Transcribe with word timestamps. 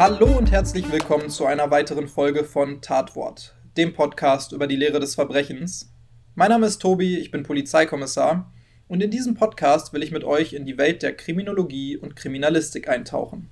Hallo 0.00 0.38
und 0.38 0.50
herzlich 0.50 0.90
willkommen 0.90 1.28
zu 1.28 1.44
einer 1.44 1.70
weiteren 1.70 2.08
Folge 2.08 2.42
von 2.44 2.80
Tatwort, 2.80 3.54
dem 3.76 3.92
Podcast 3.92 4.52
über 4.52 4.66
die 4.66 4.76
Lehre 4.76 4.98
des 4.98 5.14
Verbrechens. 5.14 5.92
Mein 6.34 6.48
Name 6.48 6.64
ist 6.64 6.78
Tobi, 6.78 7.18
ich 7.18 7.30
bin 7.30 7.42
Polizeikommissar 7.42 8.50
und 8.88 9.02
in 9.02 9.10
diesem 9.10 9.34
Podcast 9.34 9.92
will 9.92 10.02
ich 10.02 10.10
mit 10.10 10.24
euch 10.24 10.54
in 10.54 10.64
die 10.64 10.78
Welt 10.78 11.02
der 11.02 11.14
Kriminologie 11.14 11.98
und 11.98 12.16
Kriminalistik 12.16 12.88
eintauchen. 12.88 13.50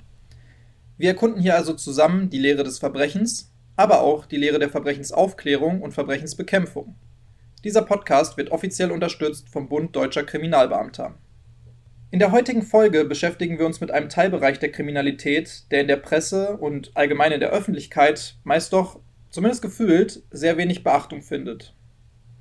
Wir 0.96 1.10
erkunden 1.10 1.42
hier 1.42 1.54
also 1.54 1.74
zusammen 1.74 2.30
die 2.30 2.38
Lehre 2.38 2.64
des 2.64 2.78
Verbrechens, 2.78 3.52
aber 3.76 4.00
auch 4.00 4.24
die 4.24 4.38
Lehre 4.38 4.58
der 4.58 4.70
Verbrechensaufklärung 4.70 5.82
und 5.82 5.92
Verbrechensbekämpfung. 5.92 6.94
Dieser 7.62 7.82
Podcast 7.82 8.38
wird 8.38 8.52
offiziell 8.52 8.90
unterstützt 8.90 9.50
vom 9.50 9.68
Bund 9.68 9.94
Deutscher 9.94 10.24
Kriminalbeamter. 10.24 11.14
In 12.10 12.20
der 12.20 12.32
heutigen 12.32 12.62
Folge 12.62 13.04
beschäftigen 13.04 13.58
wir 13.58 13.66
uns 13.66 13.82
mit 13.82 13.90
einem 13.90 14.08
Teilbereich 14.08 14.58
der 14.58 14.72
Kriminalität, 14.72 15.70
der 15.70 15.82
in 15.82 15.88
der 15.88 15.96
Presse 15.96 16.56
und 16.56 16.90
allgemein 16.96 17.32
in 17.32 17.40
der 17.40 17.50
Öffentlichkeit 17.50 18.36
meist 18.44 18.72
doch, 18.72 19.00
zumindest 19.28 19.60
gefühlt, 19.60 20.22
sehr 20.30 20.56
wenig 20.56 20.82
Beachtung 20.82 21.20
findet. 21.20 21.74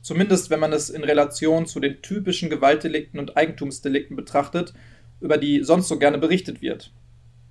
Zumindest 0.01 0.49
wenn 0.49 0.61
man 0.61 0.71
es 0.71 0.89
in 0.89 1.03
Relation 1.03 1.65
zu 1.65 1.81
den 1.81 2.01
typischen 2.01 2.49
Gewaltdelikten 2.49 3.19
und 3.19 3.35
Eigentumsdelikten 3.35 4.15
betrachtet, 4.15 4.73
über 5.19 5.37
die 5.37 5.61
sonst 5.63 5.89
so 5.89 5.99
gerne 5.99 6.17
berichtet 6.17 6.61
wird. 6.61 6.93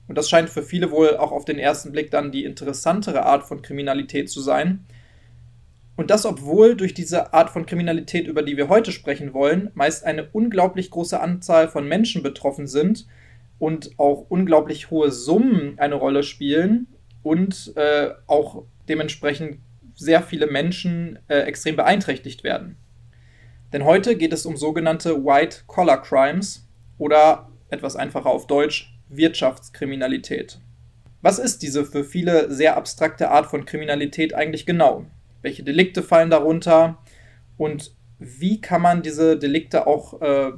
Und 0.09 0.17
das 0.17 0.31
scheint 0.31 0.49
für 0.49 0.63
viele 0.63 0.91
wohl 0.91 1.19
auch 1.19 1.33
auf 1.33 1.45
den 1.45 1.59
ersten 1.59 1.93
Blick 1.93 2.11
dann 2.11 2.33
die 2.33 2.45
interessantere 2.45 3.27
Art 3.27 3.47
von 3.47 3.61
Kriminalität 3.61 4.31
zu 4.31 4.41
sein. 4.41 4.87
Und 5.97 6.11
das, 6.11 6.27
obwohl 6.27 6.77
durch 6.77 6.93
diese 6.93 7.33
Art 7.33 7.51
von 7.51 7.65
Kriminalität, 7.65 8.27
über 8.27 8.43
die 8.43 8.59
wir 8.59 8.69
heute 8.69 8.93
sprechen 8.93 9.33
wollen, 9.33 9.71
meist 9.75 10.05
eine 10.05 10.29
unglaublich 10.31 10.91
große 10.91 11.19
Anzahl 11.19 11.69
von 11.69 11.89
Menschen 11.89 12.23
betroffen 12.23 12.67
sind 12.67 13.07
und 13.59 13.99
auch 13.99 14.27
unglaublich 14.29 14.91
hohe 14.91 15.11
Summen 15.11 15.79
eine 15.79 15.95
Rolle 15.95 16.23
spielen 16.23 16.87
und 17.23 17.73
äh, 17.77 18.11
auch 18.27 18.65
dementsprechend 18.89 19.59
sehr 19.95 20.23
viele 20.23 20.47
Menschen 20.47 21.19
äh, 21.29 21.39
extrem 21.41 21.77
beeinträchtigt 21.77 22.45
werden. 22.45 22.77
Denn 23.73 23.85
heute 23.85 24.17
geht 24.17 24.35
es 24.35 24.45
um 24.45 24.57
sogenannte 24.57 25.25
White 25.25 25.63
Collar 25.67 26.03
Crimes 26.03 26.69
oder 26.99 27.49
etwas 27.71 27.97
einfacher 27.97 28.31
auf 28.31 28.47
Deutsch 28.47 28.95
Wirtschaftskriminalität. 29.09 30.61
Was 31.23 31.39
ist 31.39 31.63
diese 31.63 31.85
für 31.85 32.05
viele 32.05 32.53
sehr 32.53 32.77
abstrakte 32.77 33.31
Art 33.31 33.47
von 33.47 33.65
Kriminalität 33.65 34.35
eigentlich 34.35 34.67
genau? 34.67 35.07
Welche 35.47 35.63
Delikte 35.63 36.03
fallen 36.03 36.29
darunter? 36.29 36.99
Und 37.57 37.95
wie 38.19 38.61
kann 38.61 38.83
man 38.83 39.03
diese 39.03 39.39
Delikte 39.39 39.87
auch 39.87 40.21
äh, 40.21 40.51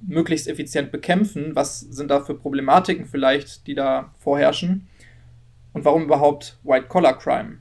möglichst 0.00 0.48
effizient 0.48 0.90
bekämpfen? 0.90 1.54
Was 1.54 1.80
sind 1.80 2.10
da 2.10 2.20
für 2.20 2.34
Problematiken 2.34 3.04
vielleicht, 3.04 3.66
die 3.66 3.74
da 3.74 4.14
vorherrschen? 4.18 4.88
Und 5.74 5.84
warum 5.84 6.04
überhaupt 6.04 6.58
White 6.62 6.86
Collar 6.86 7.18
Crime? 7.18 7.58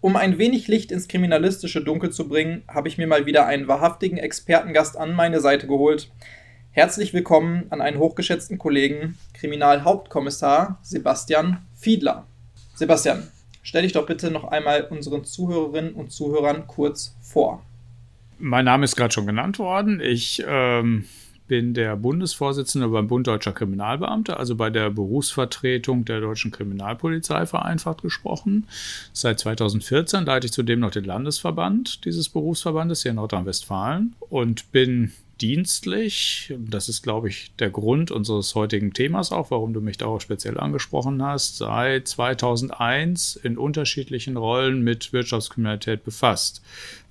Um 0.00 0.14
ein 0.14 0.38
wenig 0.38 0.68
Licht 0.68 0.92
ins 0.92 1.08
kriminalistische 1.08 1.82
Dunkel 1.82 2.10
zu 2.10 2.28
bringen, 2.28 2.62
habe 2.68 2.86
ich 2.86 2.98
mir 2.98 3.08
mal 3.08 3.26
wieder 3.26 3.46
einen 3.46 3.66
wahrhaftigen 3.66 4.16
Expertengast 4.16 4.96
an 4.96 5.12
meine 5.12 5.40
Seite 5.40 5.66
geholt. 5.66 6.12
Herzlich 6.70 7.14
willkommen 7.14 7.66
an 7.70 7.80
einen 7.80 7.98
hochgeschätzten 7.98 8.58
Kollegen, 8.58 9.18
Kriminalhauptkommissar 9.34 10.78
Sebastian 10.82 11.66
Fiedler. 11.74 12.28
Sebastian, 12.76 13.26
stell 13.66 13.82
dich 13.82 13.92
doch 13.92 14.06
bitte 14.06 14.30
noch 14.30 14.44
einmal 14.44 14.84
unseren 14.84 15.24
Zuhörerinnen 15.24 15.94
und 15.94 16.12
Zuhörern 16.12 16.68
kurz 16.68 17.16
vor. 17.20 17.62
Mein 18.38 18.64
Name 18.64 18.84
ist 18.84 18.94
gerade 18.94 19.12
schon 19.12 19.26
genannt 19.26 19.58
worden. 19.58 20.00
Ich 20.00 20.42
ähm, 20.46 21.06
bin 21.48 21.74
der 21.74 21.96
Bundesvorsitzende 21.96 22.86
beim 22.88 23.08
Bund 23.08 23.26
Deutscher 23.26 23.52
Kriminalbeamte, 23.52 24.36
also 24.36 24.54
bei 24.54 24.70
der 24.70 24.90
Berufsvertretung 24.90 26.04
der 26.04 26.20
deutschen 26.20 26.52
Kriminalpolizei 26.52 27.44
vereinfacht 27.44 28.02
gesprochen. 28.02 28.68
Seit 29.12 29.40
2014 29.40 30.26
leite 30.26 30.46
ich 30.46 30.52
zudem 30.52 30.80
noch 30.80 30.92
den 30.92 31.04
Landesverband 31.04 32.04
dieses 32.04 32.28
Berufsverbandes 32.28 33.02
hier 33.02 33.10
in 33.10 33.16
Nordrhein-Westfalen 33.16 34.14
und 34.28 34.70
bin 34.70 35.12
dienstlich, 35.40 36.54
das 36.58 36.88
ist, 36.88 37.02
glaube 37.02 37.28
ich, 37.28 37.52
der 37.58 37.70
Grund 37.70 38.10
unseres 38.10 38.54
heutigen 38.54 38.92
Themas 38.92 39.32
auch, 39.32 39.50
warum 39.50 39.72
du 39.72 39.80
mich 39.80 39.98
darauf 39.98 40.22
speziell 40.22 40.58
angesprochen 40.58 41.22
hast, 41.22 41.58
seit 41.58 42.08
2001 42.08 43.36
in 43.36 43.58
unterschiedlichen 43.58 44.36
Rollen 44.36 44.82
mit 44.82 45.12
Wirtschaftskriminalität 45.12 46.04
befasst. 46.04 46.62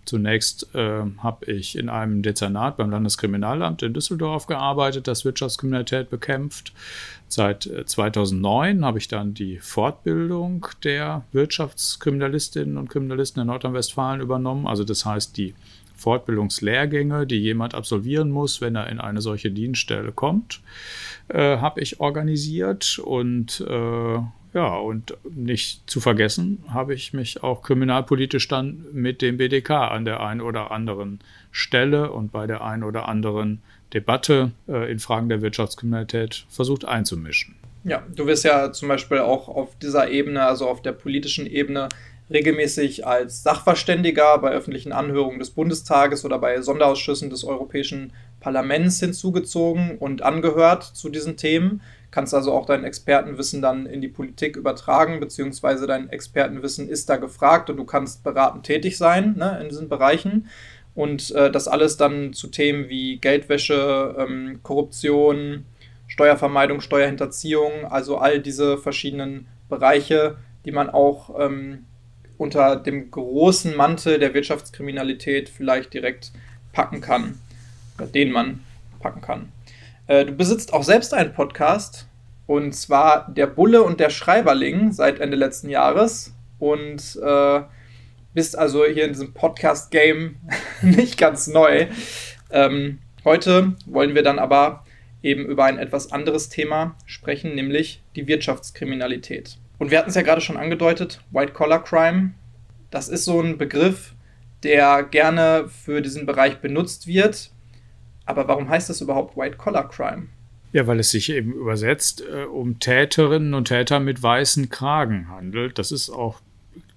Zunächst 0.06 0.74
äh, 0.76 1.02
habe 1.18 1.52
ich 1.52 1.76
in 1.76 1.90
einem 1.90 2.22
Dezernat 2.22 2.78
beim 2.78 2.92
Landeskriminalamt 2.92 3.82
in 3.82 3.94
Düsseldorf 3.94 4.46
gearbeitet, 4.46 5.08
das 5.08 5.26
Wirtschaftskriminalität 5.26 6.12
bekämpft. 6.12 6.74
Seit 7.28 7.70
2009 7.86 8.80
äh, 8.80 8.84
habe 8.84 9.00
ich 9.00 9.08
dann 9.08 9.34
die 9.34 9.58
Fortbildung 9.58 10.68
der 10.84 11.26
Wirtschaftskriminalistinnen 11.32 12.78
und 12.78 12.90
Kriminalisten 12.90 13.42
in 13.42 13.48
Nordrhein-Westfalen 13.48 14.22
übernommen. 14.22 14.68
Also 14.68 14.84
das 14.84 15.06
heißt 15.06 15.38
die 15.38 15.56
Fortbildungslehrgänge, 15.96 17.26
die 17.28 17.38
jemand 17.38 17.76
absolvieren 17.76 18.32
muss, 18.32 18.62
wenn 18.62 18.76
er 18.76 18.90
in 18.90 19.00
eine 19.00 19.22
solche 19.22 19.52
Dienststelle 19.52 20.12
kommt, 20.12 20.62
äh, 21.30 21.58
habe 21.58 21.82
ich 21.82 22.00
organisiert 22.00 23.00
und 23.00 23.62
äh, 23.68 24.20
ja, 24.56 24.74
und 24.78 25.18
nicht 25.30 25.82
zu 25.90 26.00
vergessen, 26.00 26.64
habe 26.70 26.94
ich 26.94 27.12
mich 27.12 27.44
auch 27.44 27.62
kriminalpolitisch 27.62 28.48
dann 28.48 28.86
mit 28.94 29.22
dem 29.22 29.36
BDK 29.36 29.72
an 29.72 30.06
der 30.06 30.22
einen 30.22 30.40
oder 30.40 30.72
anderen 30.72 31.20
Stelle 31.52 32.12
und 32.12 32.32
bei 32.32 32.48
der 32.48 32.64
einen 32.64 32.84
oder 32.84 33.10
anderen 33.10 33.62
Debatte 33.94 34.52
äh, 34.68 34.90
in 34.90 35.00
Fragen 35.00 35.28
der 35.28 35.42
Wirtschaftskriminalität 35.42 36.46
versucht 36.50 36.86
einzumischen. 36.86 37.56
Ja, 37.84 38.04
du 38.16 38.26
wirst 38.26 38.46
ja 38.46 38.72
zum 38.72 38.88
Beispiel 38.88 39.20
auch 39.20 39.48
auf 39.48 39.78
dieser 39.78 40.10
Ebene, 40.10 40.44
also 40.44 40.68
auf 40.68 40.82
der 40.82 40.94
politischen 40.94 41.46
Ebene, 41.46 41.90
regelmäßig 42.30 43.06
als 43.06 43.44
Sachverständiger 43.44 44.38
bei 44.40 44.52
öffentlichen 44.52 44.92
Anhörungen 44.92 45.40
des 45.40 45.52
Bundestages 45.52 46.26
oder 46.26 46.40
bei 46.40 46.62
Sonderausschüssen 46.62 47.30
des 47.30 47.44
Europäischen 47.44 48.14
Parlaments 48.40 49.00
hinzugezogen 49.00 49.98
und 49.98 50.22
angehört 50.22 50.84
zu 50.84 51.10
diesen 51.10 51.38
Themen 51.38 51.82
kannst 52.16 52.34
also 52.34 52.54
auch 52.54 52.66
dein 52.66 52.86
Expertenwissen 52.86 53.62
dann 53.62 53.86
in 53.86 54.00
die 54.00 54.08
Politik 54.08 54.56
übertragen, 54.56 55.20
beziehungsweise 55.20 55.86
dein 55.86 56.10
Expertenwissen 56.10 56.88
ist 56.88 57.10
da 57.10 57.18
gefragt 57.18 57.70
und 57.70 57.76
du 57.76 57.84
kannst 57.84 58.24
beratend 58.24 58.66
tätig 58.66 58.98
sein 58.98 59.36
ne, 59.36 59.60
in 59.62 59.68
diesen 59.68 59.90
Bereichen. 59.90 60.48
Und 60.96 61.32
äh, 61.32 61.52
das 61.52 61.68
alles 61.68 61.98
dann 61.98 62.32
zu 62.32 62.48
Themen 62.48 62.88
wie 62.88 63.18
Geldwäsche, 63.18 64.16
ähm, 64.18 64.62
Korruption, 64.64 65.66
Steuervermeidung, 66.08 66.80
Steuerhinterziehung, 66.80 67.84
also 67.90 68.18
all 68.18 68.40
diese 68.40 68.78
verschiedenen 68.78 69.48
Bereiche, 69.68 70.38
die 70.64 70.72
man 70.72 70.90
auch 70.90 71.38
ähm, 71.38 71.84
unter 72.38 72.76
dem 72.76 73.12
großen 73.12 73.76
Mantel 73.76 74.20
der 74.20 74.34
Wirtschaftskriminalität 74.34 75.50
vielleicht 75.50 75.94
direkt 75.94 76.32
packen 76.74 77.02
kann, 77.02 77.40
oder 77.98 78.08
den 78.08 78.32
man 78.32 78.64
packen 79.00 79.22
kann. 79.22 79.52
Äh, 80.08 80.26
du 80.26 80.34
besitzt 80.34 80.74
auch 80.74 80.84
selbst 80.84 81.14
einen 81.14 81.34
Podcast 81.34 82.08
und 82.48 82.74
zwar 82.74 83.32
Der 83.34 83.48
Bulle 83.48 83.84
und 83.84 84.00
der 84.00 84.10
Schreiberling 84.10 84.92
seit 84.92 85.20
Ende 85.20 85.38
letzten 85.38 85.70
Jahres 85.70 86.34
und 86.60 87.20
äh, 87.24 87.62
bist 88.34 88.58
also 88.58 88.86
hier 88.86 89.06
in 89.06 89.14
diesem 89.14 89.34
Podcast-Game 89.34 90.36
nicht 90.82 91.18
ganz 91.18 91.48
neu. 91.48 91.88
Ähm, 92.52 93.00
heute 93.24 93.74
wollen 93.86 94.14
wir 94.14 94.24
dann 94.24 94.40
aber 94.40 94.86
eben 95.24 95.46
über 95.46 95.66
ein 95.66 95.80
etwas 95.80 96.12
anderes 96.12 96.50
Thema 96.50 96.96
sprechen, 97.06 97.56
nämlich 97.56 98.04
die 98.16 98.28
Wirtschaftskriminalität. 98.28 99.58
Und 99.78 99.92
wir 99.92 99.98
hatten 99.98 100.10
es 100.10 100.16
ja 100.16 100.22
gerade 100.22 100.42
schon 100.42 100.58
angedeutet, 100.58 101.22
White 101.32 101.54
Collar 101.54 101.84
Crime, 101.84 102.32
das 102.92 103.10
ist 103.10 103.26
so 103.26 103.42
ein 103.42 103.58
Begriff, 103.58 104.14
der 104.64 105.04
gerne 105.04 105.68
für 105.68 106.02
diesen 106.02 106.26
Bereich 106.26 106.58
benutzt 106.58 107.08
wird, 107.08 107.52
aber 108.26 108.48
warum 108.48 108.70
heißt 108.70 108.90
das 108.90 109.02
überhaupt 109.02 109.38
White 109.38 109.58
Collar 109.58 109.90
Crime? 109.90 110.28
Ja, 110.72 110.88
weil 110.88 111.00
es 111.00 111.12
sich 111.12 111.32
eben 111.32 111.54
übersetzt 111.54 112.22
äh, 112.22 112.44
um 112.44 112.80
Täterinnen 112.80 113.54
und 113.54 113.70
Täter 113.70 114.00
mit 114.00 114.22
weißen 114.22 114.70
Kragen 114.70 115.30
handelt. 115.30 115.80
Das 115.80 115.92
ist 115.92 116.10
auch 116.10 116.42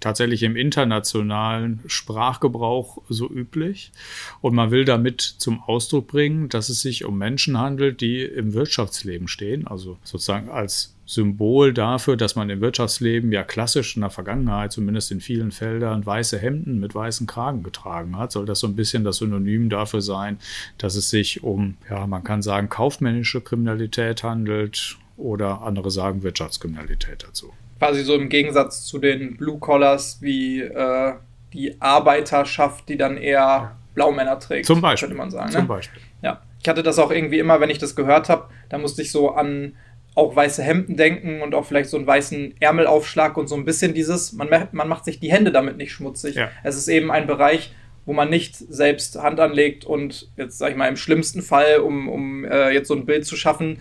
tatsächlich 0.00 0.42
im 0.42 0.56
internationalen 0.56 1.80
Sprachgebrauch 1.86 3.02
so 3.08 3.30
üblich. 3.30 3.92
Und 4.40 4.54
man 4.54 4.70
will 4.70 4.84
damit 4.84 5.20
zum 5.20 5.62
Ausdruck 5.62 6.08
bringen, 6.08 6.48
dass 6.48 6.68
es 6.68 6.80
sich 6.80 7.04
um 7.04 7.18
Menschen 7.18 7.58
handelt, 7.58 8.00
die 8.00 8.22
im 8.22 8.54
Wirtschaftsleben 8.54 9.28
stehen, 9.28 9.66
also 9.66 9.98
sozusagen 10.02 10.48
als 10.48 10.94
Symbol 11.08 11.72
dafür, 11.72 12.18
dass 12.18 12.36
man 12.36 12.50
im 12.50 12.60
Wirtschaftsleben 12.60 13.32
ja 13.32 13.42
klassisch 13.42 13.96
in 13.96 14.02
der 14.02 14.10
Vergangenheit, 14.10 14.72
zumindest 14.72 15.10
in 15.10 15.22
vielen 15.22 15.52
Feldern, 15.52 16.04
weiße 16.04 16.38
Hemden 16.38 16.78
mit 16.80 16.94
weißen 16.94 17.26
Kragen 17.26 17.62
getragen 17.62 18.18
hat, 18.18 18.30
soll 18.30 18.44
das 18.44 18.60
so 18.60 18.66
ein 18.66 18.76
bisschen 18.76 19.04
das 19.04 19.16
Synonym 19.16 19.70
dafür 19.70 20.02
sein, 20.02 20.38
dass 20.76 20.96
es 20.96 21.08
sich 21.08 21.42
um, 21.42 21.78
ja, 21.88 22.06
man 22.06 22.24
kann 22.24 22.42
sagen, 22.42 22.68
kaufmännische 22.68 23.40
Kriminalität 23.40 24.22
handelt 24.22 24.98
oder 25.16 25.62
andere 25.62 25.90
sagen 25.90 26.22
Wirtschaftskriminalität 26.22 27.24
dazu. 27.26 27.54
Quasi 27.78 28.02
so 28.02 28.14
im 28.14 28.28
Gegensatz 28.28 28.84
zu 28.84 28.98
den 28.98 29.38
Blue 29.38 29.58
Collars 29.58 30.18
wie 30.20 30.60
äh, 30.60 31.14
die 31.54 31.80
Arbeiterschaft, 31.80 32.86
die 32.90 32.98
dann 32.98 33.16
eher 33.16 33.78
Blaumänner 33.94 34.38
trägt. 34.38 34.66
Zum 34.66 34.82
Beispiel. 34.82 35.08
Könnte 35.08 35.18
man 35.18 35.30
sagen. 35.30 35.52
Zum 35.52 35.62
ne? 35.62 35.68
Beispiel. 35.68 36.02
Ja. 36.20 36.42
Ich 36.60 36.68
hatte 36.68 36.82
das 36.82 36.98
auch 36.98 37.10
irgendwie 37.10 37.38
immer, 37.38 37.60
wenn 37.60 37.70
ich 37.70 37.78
das 37.78 37.96
gehört 37.96 38.28
habe, 38.28 38.50
da 38.68 38.78
musste 38.78 39.00
ich 39.00 39.10
so 39.10 39.30
an 39.30 39.74
auch 40.18 40.34
weiße 40.34 40.64
Hemden 40.64 40.96
denken 40.96 41.42
und 41.42 41.54
auch 41.54 41.64
vielleicht 41.64 41.88
so 41.88 41.96
einen 41.96 42.06
weißen 42.06 42.54
Ärmelaufschlag 42.58 43.36
und 43.36 43.46
so 43.46 43.54
ein 43.54 43.64
bisschen 43.64 43.94
dieses, 43.94 44.32
man, 44.32 44.48
man 44.72 44.88
macht 44.88 45.04
sich 45.04 45.20
die 45.20 45.30
Hände 45.30 45.52
damit 45.52 45.76
nicht 45.76 45.92
schmutzig. 45.92 46.34
Ja. 46.34 46.50
Es 46.64 46.76
ist 46.76 46.88
eben 46.88 47.12
ein 47.12 47.28
Bereich, 47.28 47.72
wo 48.04 48.12
man 48.12 48.28
nicht 48.28 48.56
selbst 48.56 49.16
Hand 49.22 49.38
anlegt 49.38 49.84
und 49.84 50.28
jetzt 50.36 50.58
sag 50.58 50.72
ich 50.72 50.76
mal 50.76 50.88
im 50.88 50.96
schlimmsten 50.96 51.40
Fall, 51.40 51.78
um, 51.78 52.08
um 52.08 52.44
äh, 52.44 52.70
jetzt 52.70 52.88
so 52.88 52.94
ein 52.94 53.06
Bild 53.06 53.26
zu 53.26 53.36
schaffen, 53.36 53.78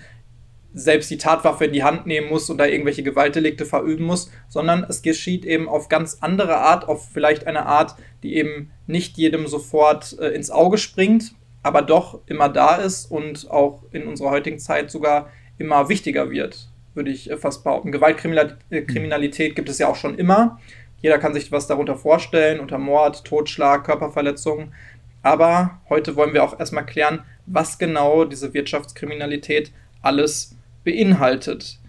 selbst 0.73 1.09
die 1.09 1.17
Tatwaffe 1.17 1.65
in 1.65 1.73
die 1.73 1.83
Hand 1.83 2.05
nehmen 2.05 2.29
muss 2.29 2.51
und 2.51 2.59
da 2.59 2.67
irgendwelche 2.67 3.01
Gewaltdelikte 3.01 3.65
verüben 3.65 4.05
muss, 4.05 4.29
sondern 4.47 4.85
es 4.87 5.01
geschieht 5.01 5.43
eben 5.43 5.67
auf 5.67 5.89
ganz 5.89 6.19
andere 6.21 6.57
Art, 6.57 6.87
auf 6.87 7.09
vielleicht 7.11 7.47
eine 7.47 7.65
Art, 7.65 7.95
die 8.21 8.35
eben 8.35 8.71
nicht 8.85 9.17
jedem 9.17 9.47
sofort 9.47 10.15
äh, 10.19 10.27
ins 10.27 10.51
Auge 10.51 10.77
springt, 10.77 11.33
aber 11.63 11.81
doch 11.81 12.19
immer 12.27 12.47
da 12.47 12.75
ist 12.75 13.09
und 13.09 13.49
auch 13.49 13.81
in 13.91 14.05
unserer 14.05 14.29
heutigen 14.29 14.59
Zeit 14.59 14.91
sogar 14.91 15.31
immer 15.57 15.89
wichtiger 15.89 16.30
wird, 16.31 16.69
würde 16.94 17.12
ich 17.12 17.30
äh, 17.30 17.38
fast 17.38 17.63
behaupten. 17.63 17.92
Gewaltkriminalität 17.92 19.56
gibt 19.56 19.69
es 19.69 19.80
ja 19.80 19.88
auch 19.88 19.95
schon 19.95 20.18
immer. 20.18 20.59
Jeder 21.01 21.19
kann 21.19 21.33
sich 21.33 21.51
was 21.51 21.68
darunter 21.68 21.95
vorstellen, 21.95 22.59
unter 22.59 22.77
Mord, 22.77 23.24
Totschlag, 23.24 23.83
Körperverletzung. 23.83 24.71
Aber 25.21 25.80
heute 25.89 26.15
wollen 26.15 26.33
wir 26.33 26.44
auch 26.44 26.59
erstmal 26.59 26.86
klären, 26.86 27.21
was 27.45 27.77
genau 27.77 28.25
diese 28.25 28.54
Wirtschaftskriminalität 28.54 29.71
alles 30.01 30.56
beinhaltet. 30.83 31.80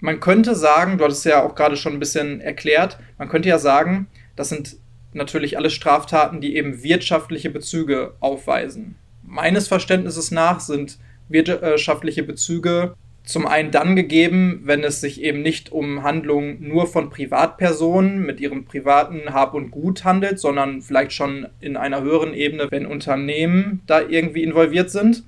Man 0.00 0.18
könnte 0.18 0.54
sagen, 0.54 0.96
du 0.96 1.04
hattest 1.04 1.26
ja 1.26 1.42
auch 1.42 1.54
gerade 1.54 1.76
schon 1.76 1.94
ein 1.94 2.00
bisschen 2.00 2.40
erklärt, 2.40 2.98
man 3.18 3.28
könnte 3.28 3.50
ja 3.50 3.58
sagen, 3.58 4.06
das 4.34 4.48
sind 4.48 4.76
natürlich 5.12 5.58
alle 5.58 5.70
Straftaten, 5.70 6.40
die 6.40 6.56
eben 6.56 6.82
wirtschaftliche 6.82 7.50
Bezüge 7.50 8.14
aufweisen. 8.20 8.96
Meines 9.22 9.68
Verständnisses 9.68 10.30
nach 10.30 10.60
sind 10.60 10.98
wirtschaftliche 11.30 12.22
Bezüge 12.22 12.94
zum 13.24 13.46
einen 13.46 13.70
dann 13.70 13.96
gegeben, 13.96 14.62
wenn 14.64 14.82
es 14.82 15.00
sich 15.00 15.22
eben 15.22 15.42
nicht 15.42 15.70
um 15.72 16.02
Handlungen 16.02 16.56
nur 16.66 16.86
von 16.86 17.10
Privatpersonen 17.10 18.24
mit 18.24 18.40
ihrem 18.40 18.64
privaten 18.64 19.32
Hab 19.32 19.54
und 19.54 19.70
Gut 19.70 20.04
handelt, 20.04 20.40
sondern 20.40 20.82
vielleicht 20.82 21.12
schon 21.12 21.46
in 21.60 21.76
einer 21.76 22.02
höheren 22.02 22.34
Ebene, 22.34 22.68
wenn 22.70 22.86
Unternehmen 22.86 23.82
da 23.86 24.00
irgendwie 24.00 24.42
involviert 24.42 24.90
sind. 24.90 25.24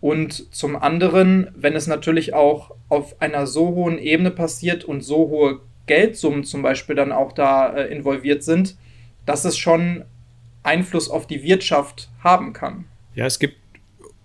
Und 0.00 0.54
zum 0.54 0.76
anderen, 0.76 1.48
wenn 1.56 1.74
es 1.74 1.86
natürlich 1.86 2.34
auch 2.34 2.72
auf 2.88 3.20
einer 3.20 3.46
so 3.46 3.68
hohen 3.68 3.98
Ebene 3.98 4.30
passiert 4.30 4.84
und 4.84 5.00
so 5.00 5.28
hohe 5.30 5.60
Geldsummen 5.86 6.44
zum 6.44 6.62
Beispiel 6.62 6.96
dann 6.96 7.12
auch 7.12 7.32
da 7.32 7.74
äh, 7.74 7.86
involviert 7.92 8.42
sind, 8.42 8.76
dass 9.24 9.44
es 9.44 9.56
schon 9.56 10.04
Einfluss 10.62 11.08
auf 11.08 11.26
die 11.26 11.42
Wirtschaft 11.42 12.10
haben 12.22 12.52
kann. 12.52 12.84
Ja, 13.14 13.24
es 13.24 13.38
gibt 13.38 13.56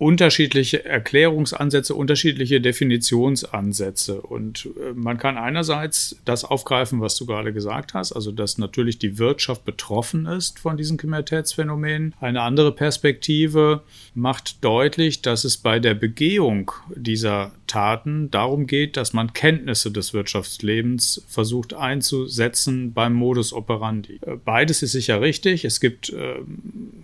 unterschiedliche 0.01 0.83
Erklärungsansätze, 0.83 1.93
unterschiedliche 1.93 2.59
Definitionsansätze. 2.59 4.19
Und 4.19 4.65
äh, 4.65 4.93
man 4.95 5.19
kann 5.19 5.37
einerseits 5.37 6.19
das 6.25 6.43
aufgreifen, 6.43 7.01
was 7.01 7.15
du 7.17 7.27
gerade 7.27 7.53
gesagt 7.53 7.93
hast, 7.93 8.11
also 8.11 8.31
dass 8.31 8.57
natürlich 8.57 8.97
die 8.97 9.19
Wirtschaft 9.19 9.63
betroffen 9.63 10.25
ist 10.25 10.57
von 10.57 10.75
diesen 10.75 10.97
Kriminalitätsphänomenen. 10.97 12.15
Eine 12.19 12.41
andere 12.41 12.71
Perspektive 12.71 13.83
macht 14.15 14.63
deutlich, 14.63 15.21
dass 15.21 15.43
es 15.43 15.57
bei 15.57 15.77
der 15.77 15.93
Begehung 15.93 16.71
dieser 16.95 17.51
Taten 17.67 18.31
darum 18.31 18.65
geht, 18.65 18.97
dass 18.97 19.13
man 19.13 19.33
Kenntnisse 19.33 19.91
des 19.91 20.15
Wirtschaftslebens 20.15 21.23
versucht 21.27 21.75
einzusetzen 21.75 22.91
beim 22.91 23.13
Modus 23.13 23.53
operandi. 23.53 24.19
Äh, 24.25 24.37
beides 24.43 24.81
ist 24.81 24.93
sicher 24.93 25.21
richtig. 25.21 25.63
Es 25.63 25.79
gibt 25.79 26.09
äh, 26.09 26.37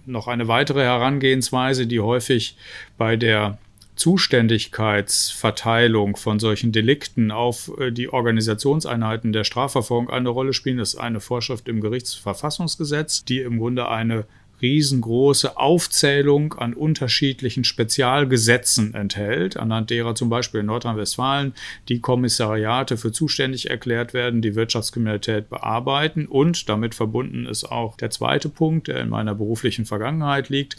noch 0.08 0.28
eine 0.28 0.48
weitere 0.48 0.82
Herangehensweise, 0.82 1.86
die 1.86 2.00
häufig 2.00 2.58
bei 2.98 3.16
der 3.16 3.58
Zuständigkeitsverteilung 3.96 6.18
von 6.18 6.40
solchen 6.40 6.72
Delikten 6.72 7.32
auf 7.32 7.72
äh, 7.80 7.92
die 7.92 8.14
Organisationseinheiten 8.14 9.34
der 9.34 9.44
Strafverfolgung 9.44 10.08
eine 10.10 10.30
Rolle 10.30 10.54
spielen. 10.54 10.78
Das 10.78 10.94
ist 10.94 11.00
eine 11.00 11.20
Vorschrift 11.20 11.68
im 11.68 11.82
Gerichtsverfassungsgesetz, 11.82 13.26
die 13.26 13.40
im 13.40 13.58
Grunde 13.58 13.90
eine 13.90 14.26
riesengroße 14.62 15.58
Aufzählung 15.58 16.54
an 16.54 16.74
unterschiedlichen 16.74 17.64
Spezialgesetzen 17.64 18.94
enthält, 18.94 19.58
anhand 19.58 19.90
derer 19.90 20.16
zum 20.16 20.30
Beispiel 20.30 20.62
in 20.62 20.66
Nordrhein-Westfalen 20.66 21.54
die 21.90 22.00
Kommissariate 22.00 22.98
für 22.98 23.12
zuständig 23.12 23.70
erklärt 23.70 24.14
werden, 24.14 24.42
die 24.42 24.56
Wirtschaftskriminalität 24.56 25.50
bearbeiten 25.50 26.26
und 26.28 26.70
damit 26.70 26.96
verbunden 26.96 27.46
ist 27.46 27.66
auch 27.66 27.98
der 27.98 28.10
zweite 28.10 28.50
Punkt, 28.50 28.88
der 28.88 29.02
in 29.02 29.10
meiner 29.10 29.36
beruflichen 29.36 29.86
Vergangenheit 29.86 30.50
liegt. 30.50 30.78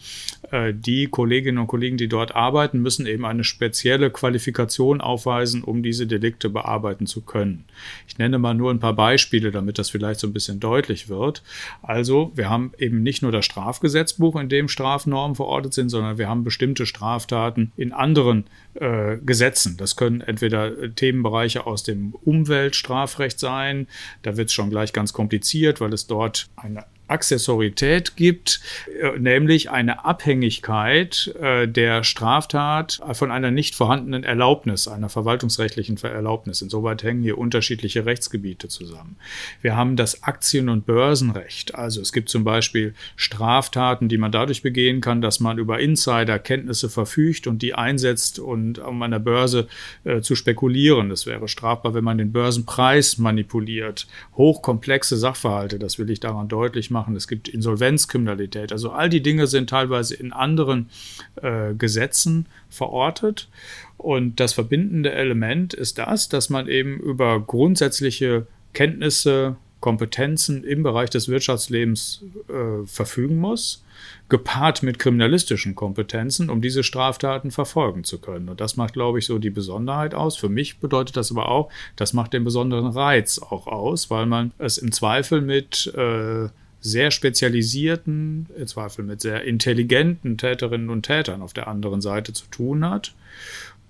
Äh, 0.50 0.74
die 0.74 1.06
Kolleginnen 1.06 1.58
und 1.58 1.66
Kollegen, 1.66 1.96
die 1.96 2.08
dort 2.08 2.34
arbeiten, 2.34 2.80
müssen 2.80 3.06
eben 3.06 3.24
eine 3.24 3.44
spezielle 3.44 4.10
Qualifikation 4.10 5.00
aufweisen, 5.00 5.62
um 5.62 5.82
diese 5.82 6.06
Delikte 6.06 6.48
bearbeiten 6.48 7.06
zu 7.06 7.20
können. 7.20 7.64
Ich 8.06 8.18
nenne 8.18 8.38
mal 8.38 8.54
nur 8.54 8.70
ein 8.70 8.80
paar 8.80 8.94
Beispiele, 8.94 9.50
damit 9.50 9.78
das 9.78 9.90
vielleicht 9.90 10.20
so 10.20 10.26
ein 10.26 10.32
bisschen 10.32 10.60
deutlich 10.60 11.08
wird. 11.08 11.42
Also, 11.82 12.32
wir 12.34 12.50
haben 12.50 12.72
eben 12.78 13.02
nicht 13.02 13.22
nur 13.22 13.32
das 13.32 13.44
Straf 13.44 13.67
Strafgesetzbuch, 13.68 14.36
in 14.36 14.48
dem 14.48 14.68
Strafnormen 14.68 15.34
verortet 15.34 15.74
sind, 15.74 15.90
sondern 15.90 16.16
wir 16.16 16.28
haben 16.28 16.42
bestimmte 16.42 16.86
Straftaten 16.86 17.72
in 17.76 17.92
anderen 17.92 18.46
äh, 18.74 19.18
Gesetzen. 19.18 19.76
Das 19.76 19.94
können 19.94 20.22
entweder 20.22 20.78
äh, 20.78 20.90
Themenbereiche 20.90 21.66
aus 21.66 21.82
dem 21.82 22.14
Umweltstrafrecht 22.24 23.38
sein, 23.38 23.86
da 24.22 24.38
wird 24.38 24.48
es 24.48 24.54
schon 24.54 24.70
gleich 24.70 24.94
ganz 24.94 25.12
kompliziert, 25.12 25.82
weil 25.82 25.92
es 25.92 26.06
dort 26.06 26.48
eine 26.56 26.84
Accessorität 27.08 28.16
gibt, 28.16 28.60
äh, 29.00 29.18
nämlich 29.18 29.70
eine 29.70 30.04
Abhängigkeit 30.04 31.34
äh, 31.40 31.66
der 31.66 32.04
Straftat 32.04 33.00
von 33.12 33.30
einer 33.30 33.50
nicht 33.50 33.74
vorhandenen 33.74 34.24
Erlaubnis, 34.24 34.86
einer 34.88 35.08
verwaltungsrechtlichen 35.08 35.96
Erlaubnis. 36.02 36.62
Insoweit 36.62 37.02
hängen 37.02 37.22
hier 37.22 37.38
unterschiedliche 37.38 38.06
Rechtsgebiete 38.06 38.68
zusammen. 38.68 39.16
Wir 39.62 39.76
haben 39.76 39.96
das 39.96 40.22
Aktien- 40.22 40.68
und 40.68 40.86
Börsenrecht. 40.86 41.74
Also 41.74 42.00
es 42.00 42.12
gibt 42.12 42.28
zum 42.28 42.44
Beispiel 42.44 42.94
Straftaten, 43.16 44.08
die 44.08 44.18
man 44.18 44.32
dadurch 44.32 44.62
begehen 44.62 45.00
kann, 45.00 45.20
dass 45.22 45.40
man 45.40 45.58
über 45.58 45.80
Insider 45.80 46.38
Kenntnisse 46.38 46.88
verfügt 46.88 47.46
und 47.46 47.62
die 47.62 47.74
einsetzt, 47.74 48.38
und, 48.38 48.78
um 48.78 49.02
an 49.02 49.10
der 49.10 49.18
Börse 49.18 49.68
äh, 50.04 50.20
zu 50.20 50.34
spekulieren. 50.34 51.08
Das 51.08 51.26
wäre 51.26 51.48
strafbar, 51.48 51.94
wenn 51.94 52.04
man 52.04 52.18
den 52.18 52.32
Börsenpreis 52.32 53.18
manipuliert. 53.18 54.06
Hochkomplexe 54.36 55.16
Sachverhalte, 55.16 55.78
das 55.78 55.98
will 55.98 56.10
ich 56.10 56.20
daran 56.20 56.48
deutlich 56.48 56.90
machen 56.90 56.97
machen. 56.98 57.16
Es 57.16 57.28
gibt 57.28 57.48
Insolvenzkriminalität. 57.48 58.72
Also 58.72 58.90
all 58.90 59.08
die 59.08 59.22
Dinge 59.22 59.46
sind 59.46 59.70
teilweise 59.70 60.14
in 60.14 60.32
anderen 60.32 60.90
äh, 61.36 61.74
Gesetzen 61.74 62.46
verortet. 62.68 63.48
Und 63.96 64.40
das 64.40 64.52
verbindende 64.52 65.12
Element 65.12 65.74
ist 65.74 65.98
das, 65.98 66.28
dass 66.28 66.50
man 66.50 66.68
eben 66.68 66.98
über 66.98 67.40
grundsätzliche 67.40 68.46
Kenntnisse, 68.72 69.56
Kompetenzen 69.80 70.64
im 70.64 70.82
Bereich 70.82 71.10
des 71.10 71.28
Wirtschaftslebens 71.28 72.24
äh, 72.48 72.84
verfügen 72.86 73.38
muss, 73.38 73.84
gepaart 74.28 74.82
mit 74.82 74.98
kriminalistischen 74.98 75.74
Kompetenzen, 75.74 76.50
um 76.50 76.60
diese 76.60 76.82
Straftaten 76.82 77.50
verfolgen 77.52 78.02
zu 78.02 78.18
können. 78.18 78.48
Und 78.48 78.60
das 78.60 78.76
macht, 78.76 78.94
glaube 78.94 79.20
ich, 79.20 79.26
so 79.26 79.38
die 79.38 79.50
Besonderheit 79.50 80.14
aus. 80.14 80.36
Für 80.36 80.48
mich 80.48 80.78
bedeutet 80.78 81.16
das 81.16 81.30
aber 81.30 81.48
auch, 81.48 81.70
das 81.94 82.12
macht 82.12 82.32
den 82.32 82.44
besonderen 82.44 82.88
Reiz 82.88 83.38
auch 83.38 83.66
aus, 83.68 84.10
weil 84.10 84.26
man 84.26 84.52
es 84.58 84.78
im 84.78 84.90
Zweifel 84.90 85.40
mit 85.40 85.92
äh, 85.96 86.48
sehr 86.80 87.10
spezialisierten, 87.10 88.46
im 88.56 88.66
Zweifel 88.66 89.04
mit 89.04 89.20
sehr 89.20 89.44
intelligenten 89.44 90.38
Täterinnen 90.38 90.90
und 90.90 91.02
Tätern 91.02 91.42
auf 91.42 91.52
der 91.52 91.68
anderen 91.68 92.00
Seite 92.00 92.32
zu 92.32 92.46
tun 92.50 92.88
hat. 92.88 93.14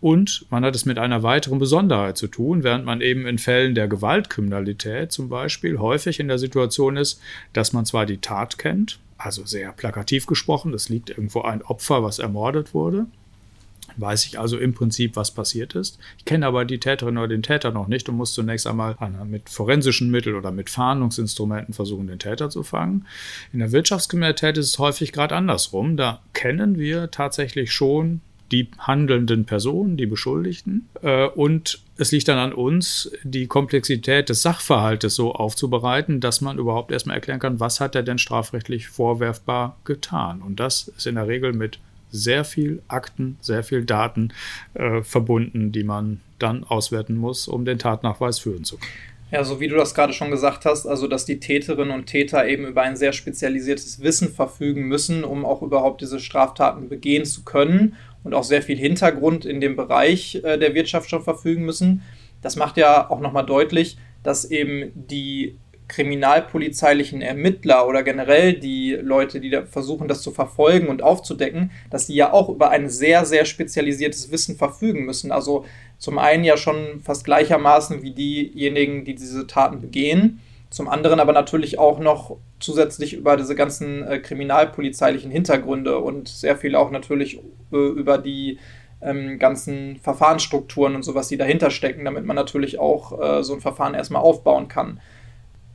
Und 0.00 0.46
man 0.50 0.64
hat 0.64 0.76
es 0.76 0.84
mit 0.84 0.98
einer 0.98 1.22
weiteren 1.22 1.58
Besonderheit 1.58 2.16
zu 2.16 2.28
tun, 2.28 2.62
während 2.62 2.84
man 2.84 3.00
eben 3.00 3.26
in 3.26 3.38
Fällen 3.38 3.74
der 3.74 3.88
Gewaltkriminalität 3.88 5.10
zum 5.10 5.28
Beispiel 5.28 5.78
häufig 5.78 6.20
in 6.20 6.28
der 6.28 6.38
Situation 6.38 6.96
ist, 6.96 7.20
dass 7.52 7.72
man 7.72 7.84
zwar 7.84 8.06
die 8.06 8.18
Tat 8.18 8.58
kennt, 8.58 9.00
also 9.16 9.44
sehr 9.44 9.72
plakativ 9.72 10.26
gesprochen, 10.26 10.72
es 10.72 10.88
liegt 10.88 11.10
irgendwo 11.10 11.42
ein 11.42 11.62
Opfer, 11.62 12.04
was 12.04 12.20
ermordet 12.20 12.74
wurde, 12.74 13.06
weiß 14.00 14.26
ich 14.26 14.38
also 14.38 14.58
im 14.58 14.74
Prinzip, 14.74 15.16
was 15.16 15.30
passiert 15.30 15.74
ist. 15.74 15.98
Ich 16.18 16.24
kenne 16.24 16.46
aber 16.46 16.64
die 16.64 16.80
Täterin 16.80 17.18
oder 17.18 17.28
den 17.28 17.42
Täter 17.42 17.70
noch 17.70 17.88
nicht 17.88 18.08
und 18.08 18.16
muss 18.16 18.32
zunächst 18.32 18.66
einmal 18.66 18.96
mit 19.26 19.48
forensischen 19.48 20.10
Mitteln 20.10 20.36
oder 20.36 20.50
mit 20.50 20.70
Fahndungsinstrumenten 20.70 21.74
versuchen, 21.74 22.06
den 22.06 22.18
Täter 22.18 22.50
zu 22.50 22.62
fangen. 22.62 23.06
In 23.52 23.58
der 23.58 23.72
Wirtschaftskriminalität 23.72 24.58
ist 24.58 24.68
es 24.68 24.78
häufig 24.78 25.12
gerade 25.12 25.34
andersrum. 25.34 25.96
Da 25.96 26.22
kennen 26.32 26.78
wir 26.78 27.10
tatsächlich 27.10 27.72
schon 27.72 28.20
die 28.50 28.70
handelnden 28.78 29.44
Personen, 29.44 29.96
die 29.96 30.06
Beschuldigten. 30.06 30.88
Äh, 31.02 31.26
und 31.26 31.80
es 31.96 32.12
liegt 32.12 32.28
dann 32.28 32.38
an 32.38 32.52
uns, 32.52 33.10
die 33.22 33.46
Komplexität 33.46 34.28
des 34.28 34.42
Sachverhaltes 34.42 35.14
so 35.14 35.34
aufzubereiten, 35.34 36.20
dass 36.20 36.40
man 36.40 36.58
überhaupt 36.58 36.92
erstmal 36.92 37.16
erklären 37.16 37.40
kann, 37.40 37.60
was 37.60 37.80
hat 37.80 37.94
er 37.94 38.02
denn 38.02 38.18
strafrechtlich 38.18 38.88
vorwerfbar 38.88 39.76
getan. 39.84 40.40
Und 40.42 40.60
das 40.60 40.88
ist 40.88 41.06
in 41.06 41.16
der 41.16 41.28
Regel 41.28 41.52
mit 41.52 41.78
sehr 42.10 42.44
viel 42.44 42.82
Akten, 42.88 43.36
sehr 43.40 43.62
viel 43.62 43.84
Daten 43.84 44.32
äh, 44.74 45.02
verbunden, 45.02 45.72
die 45.72 45.84
man 45.84 46.20
dann 46.38 46.64
auswerten 46.64 47.16
muss, 47.16 47.48
um 47.48 47.64
den 47.64 47.78
Tatnachweis 47.78 48.38
führen 48.38 48.64
zu 48.64 48.78
können. 48.78 48.92
Ja, 49.30 49.44
so 49.44 49.60
wie 49.60 49.68
du 49.68 49.76
das 49.76 49.94
gerade 49.94 50.14
schon 50.14 50.30
gesagt 50.30 50.64
hast, 50.64 50.86
also 50.86 51.06
dass 51.06 51.26
die 51.26 51.38
Täterinnen 51.38 51.94
und 51.94 52.06
Täter 52.06 52.46
eben 52.48 52.66
über 52.66 52.82
ein 52.82 52.96
sehr 52.96 53.12
spezialisiertes 53.12 54.02
Wissen 54.02 54.32
verfügen 54.32 54.84
müssen, 54.84 55.22
um 55.22 55.44
auch 55.44 55.60
überhaupt 55.60 56.00
diese 56.00 56.18
Straftaten 56.18 56.88
begehen 56.88 57.26
zu 57.26 57.44
können 57.44 57.96
und 58.24 58.32
auch 58.32 58.44
sehr 58.44 58.62
viel 58.62 58.78
Hintergrund 58.78 59.44
in 59.44 59.60
dem 59.60 59.76
Bereich 59.76 60.36
äh, 60.36 60.56
der 60.56 60.74
Wirtschaft 60.74 61.10
schon 61.10 61.22
verfügen 61.22 61.66
müssen. 61.66 62.02
Das 62.40 62.56
macht 62.56 62.78
ja 62.78 63.10
auch 63.10 63.20
nochmal 63.20 63.44
deutlich, 63.44 63.98
dass 64.22 64.46
eben 64.46 64.92
die 64.94 65.56
kriminalpolizeilichen 65.88 67.22
Ermittler 67.22 67.88
oder 67.88 68.02
generell 68.02 68.52
die 68.52 68.92
Leute, 68.92 69.40
die 69.40 69.50
da 69.50 69.64
versuchen, 69.64 70.06
das 70.06 70.22
zu 70.22 70.30
verfolgen 70.30 70.88
und 70.88 71.02
aufzudecken, 71.02 71.70
dass 71.90 72.06
die 72.06 72.14
ja 72.14 72.32
auch 72.32 72.48
über 72.48 72.70
ein 72.70 72.88
sehr, 72.88 73.24
sehr 73.24 73.44
spezialisiertes 73.44 74.30
Wissen 74.30 74.56
verfügen 74.56 75.06
müssen. 75.06 75.32
Also 75.32 75.64
zum 75.96 76.18
einen 76.18 76.44
ja 76.44 76.56
schon 76.56 77.00
fast 77.02 77.24
gleichermaßen 77.24 78.02
wie 78.02 78.12
diejenigen, 78.12 79.04
die 79.04 79.14
diese 79.14 79.46
Taten 79.46 79.80
begehen, 79.80 80.40
zum 80.70 80.88
anderen 80.88 81.18
aber 81.18 81.32
natürlich 81.32 81.78
auch 81.78 81.98
noch 81.98 82.36
zusätzlich 82.60 83.14
über 83.14 83.36
diese 83.36 83.54
ganzen 83.54 84.06
äh, 84.06 84.18
kriminalpolizeilichen 84.18 85.30
Hintergründe 85.30 85.98
und 85.98 86.28
sehr 86.28 86.56
viel 86.56 86.74
auch 86.74 86.90
natürlich 86.90 87.40
äh, 87.72 87.76
über 87.76 88.18
die 88.18 88.58
ähm, 89.00 89.38
ganzen 89.38 89.96
Verfahrensstrukturen 89.96 90.94
und 90.94 91.04
sowas, 91.04 91.28
die 91.28 91.36
dahinter 91.36 91.70
stecken, 91.70 92.04
damit 92.04 92.24
man 92.24 92.36
natürlich 92.36 92.78
auch 92.78 93.20
äh, 93.20 93.42
so 93.42 93.54
ein 93.54 93.60
Verfahren 93.60 93.94
erstmal 93.94 94.22
aufbauen 94.22 94.68
kann. 94.68 95.00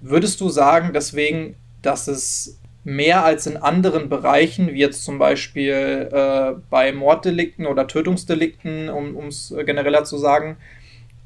Würdest 0.05 0.41
du 0.41 0.50
sagen, 0.50 0.91
deswegen, 0.93 1.55
dass 1.81 2.10
es 2.10 2.60
mehr 2.83 3.24
als 3.24 3.48
in 3.48 3.55
anderen 3.55 4.10
Bereichen, 4.10 4.74
wie 4.74 4.79
jetzt 4.79 5.05
zum 5.05 5.17
Beispiel 5.17 6.10
äh, 6.12 6.60
bei 6.69 6.91
Morddelikten 6.91 7.65
oder 7.65 7.88
Tötungsdelikten, 7.88 8.89
um 8.89 9.27
es 9.27 9.55
genereller 9.65 10.03
zu 10.03 10.17
sagen, 10.17 10.57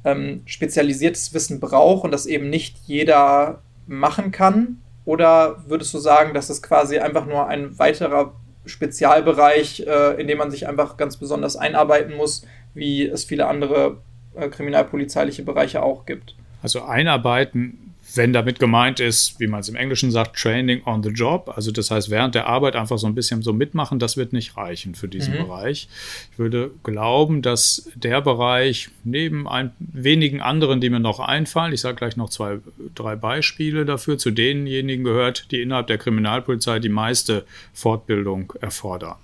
ähm, 0.06 0.44
spezialisiertes 0.46 1.34
Wissen 1.34 1.60
braucht 1.60 2.04
und 2.04 2.12
das 2.12 2.28
eben 2.28 2.52
nicht 2.52 2.78
jeder 2.86 3.64
machen 3.88 4.30
kann? 4.32 4.80
Oder 5.06 5.64
würdest 5.66 5.92
du 5.96 5.98
sagen, 5.98 6.36
dass 6.36 6.52
es 6.52 6.62
quasi 6.62 7.00
einfach 7.00 7.26
nur 7.26 7.48
ein 7.48 7.80
weiterer 7.80 8.36
Spezialbereich, 8.68 9.88
äh, 9.88 10.22
in 10.22 10.28
dem 10.28 10.38
man 10.38 10.52
sich 10.52 10.68
einfach 10.68 10.98
ganz 10.98 11.18
besonders 11.18 11.56
einarbeiten 11.56 12.16
muss, 12.16 12.46
wie 12.76 13.08
es 13.08 13.24
viele 13.24 13.48
andere 13.48 13.98
äh, 14.36 14.50
kriminalpolizeiliche 14.50 15.42
Bereiche 15.42 15.82
auch 15.82 16.06
gibt? 16.06 16.36
Also 16.62 16.84
einarbeiten 16.84 17.87
wenn 18.16 18.34
damit 18.34 18.60
gemeint 18.60 19.00
ist, 19.00 19.40
wie 19.40 19.48
man 19.48 19.60
es 19.60 19.70
im 19.70 19.76
Englischen 19.76 20.12
sagt, 20.12 20.38
Training 20.38 20.82
on 20.86 21.04
the 21.04 21.10
Job, 21.10 21.52
also 21.56 21.72
das 21.72 21.92
heißt 21.92 22.10
während 22.10 22.36
der 22.36 22.48
Arbeit 22.48 22.76
einfach 22.76 22.98
so 22.98 23.08
ein 23.08 23.16
bisschen 23.16 23.42
so 23.42 23.54
mitmachen, 23.54 24.00
das 24.00 24.18
wird 24.18 24.34
nicht 24.34 24.58
reichen 24.58 24.96
für 24.96 25.08
diesen 25.08 25.34
mhm. 25.34 25.48
Bereich. 25.48 25.88
Ich 26.32 26.40
würde 26.40 26.72
glauben, 26.84 27.42
dass 27.42 27.90
der 27.96 28.22
Bereich 28.22 28.90
neben 29.04 29.48
ein, 29.48 29.72
wenigen 29.80 30.42
anderen, 30.42 30.82
die 30.82 30.90
mir 30.90 31.00
noch 31.00 31.20
einfallen, 31.20 31.74
ich 31.74 31.82
sage 31.82 31.98
gleich 31.98 32.18
noch 32.18 32.30
zwei, 32.30 32.60
drei 32.96 33.16
Beispiele 33.16 33.86
dafür, 33.86 34.18
zu 34.18 34.32
denjenigen 34.32 35.04
gehört, 35.04 35.52
die 35.52 35.62
innerhalb 35.62 35.88
der 35.88 35.98
Kriminalpolizei 35.98 36.80
die 36.80 36.90
meiste 36.90 37.46
Fortbildung 37.74 38.54
erfordern. 38.62 39.18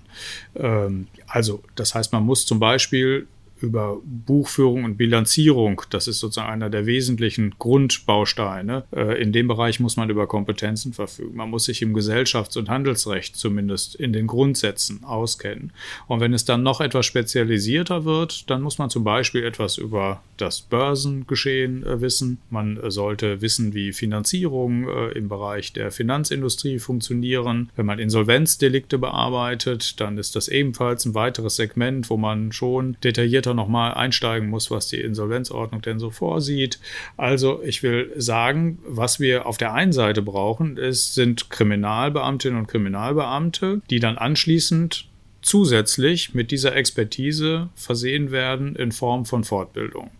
Ähm, 0.56 1.08
also 1.26 1.62
das 1.74 1.94
heißt, 1.94 2.12
man 2.12 2.24
muss 2.24 2.46
zum 2.46 2.60
Beispiel 2.60 3.26
über 3.64 4.00
Buchführung 4.04 4.84
und 4.84 4.96
Bilanzierung. 4.96 5.82
Das 5.90 6.06
ist 6.06 6.20
sozusagen 6.20 6.52
einer 6.52 6.70
der 6.70 6.86
wesentlichen 6.86 7.54
Grundbausteine. 7.58 8.84
Äh, 8.94 9.20
in 9.20 9.32
dem 9.32 9.48
Bereich 9.48 9.80
muss 9.80 9.96
man 9.96 10.10
über 10.10 10.26
Kompetenzen 10.26 10.92
verfügen. 10.92 11.36
Man 11.36 11.50
muss 11.50 11.64
sich 11.64 11.82
im 11.82 11.94
Gesellschafts- 11.94 12.58
und 12.58 12.68
Handelsrecht 12.68 13.36
zumindest 13.36 13.94
in 13.94 14.12
den 14.12 14.26
Grundsätzen 14.26 15.02
auskennen. 15.04 15.72
Und 16.06 16.20
wenn 16.20 16.34
es 16.34 16.44
dann 16.44 16.62
noch 16.62 16.80
etwas 16.80 17.06
spezialisierter 17.06 18.04
wird, 18.04 18.50
dann 18.50 18.62
muss 18.62 18.78
man 18.78 18.90
zum 18.90 19.04
Beispiel 19.04 19.44
etwas 19.44 19.78
über 19.78 20.22
das 20.36 20.60
Börsengeschehen 20.60 21.84
äh, 21.84 22.00
wissen. 22.00 22.38
Man 22.50 22.78
sollte 22.90 23.40
wissen, 23.40 23.74
wie 23.74 23.92
Finanzierung 23.92 24.88
äh, 24.88 25.08
im 25.12 25.28
Bereich 25.28 25.72
der 25.72 25.90
Finanzindustrie 25.90 26.78
funktionieren. 26.78 27.70
Wenn 27.76 27.86
man 27.86 27.98
Insolvenzdelikte 27.98 28.98
bearbeitet, 28.98 30.00
dann 30.00 30.18
ist 30.18 30.36
das 30.36 30.48
ebenfalls 30.48 31.04
ein 31.04 31.14
weiteres 31.14 31.56
Segment, 31.56 32.10
wo 32.10 32.16
man 32.16 32.52
schon 32.52 32.96
detaillierter 33.02 33.53
nochmal 33.54 33.94
einsteigen 33.94 34.48
muss, 34.48 34.70
was 34.70 34.88
die 34.88 35.00
Insolvenzordnung 35.00 35.82
denn 35.82 35.98
so 35.98 36.10
vorsieht. 36.10 36.78
Also 37.16 37.62
ich 37.64 37.82
will 37.82 38.12
sagen, 38.16 38.78
was 38.86 39.20
wir 39.20 39.46
auf 39.46 39.56
der 39.56 39.72
einen 39.72 39.92
Seite 39.92 40.22
brauchen, 40.22 40.76
ist, 40.76 41.14
sind 41.14 41.50
Kriminalbeamtinnen 41.50 42.58
und 42.58 42.66
Kriminalbeamte, 42.66 43.80
die 43.90 44.00
dann 44.00 44.18
anschließend 44.18 45.06
zusätzlich 45.42 46.34
mit 46.34 46.50
dieser 46.50 46.74
Expertise 46.74 47.68
versehen 47.74 48.30
werden 48.30 48.76
in 48.76 48.92
Form 48.92 49.26
von 49.26 49.44
Fortbildung. 49.44 50.10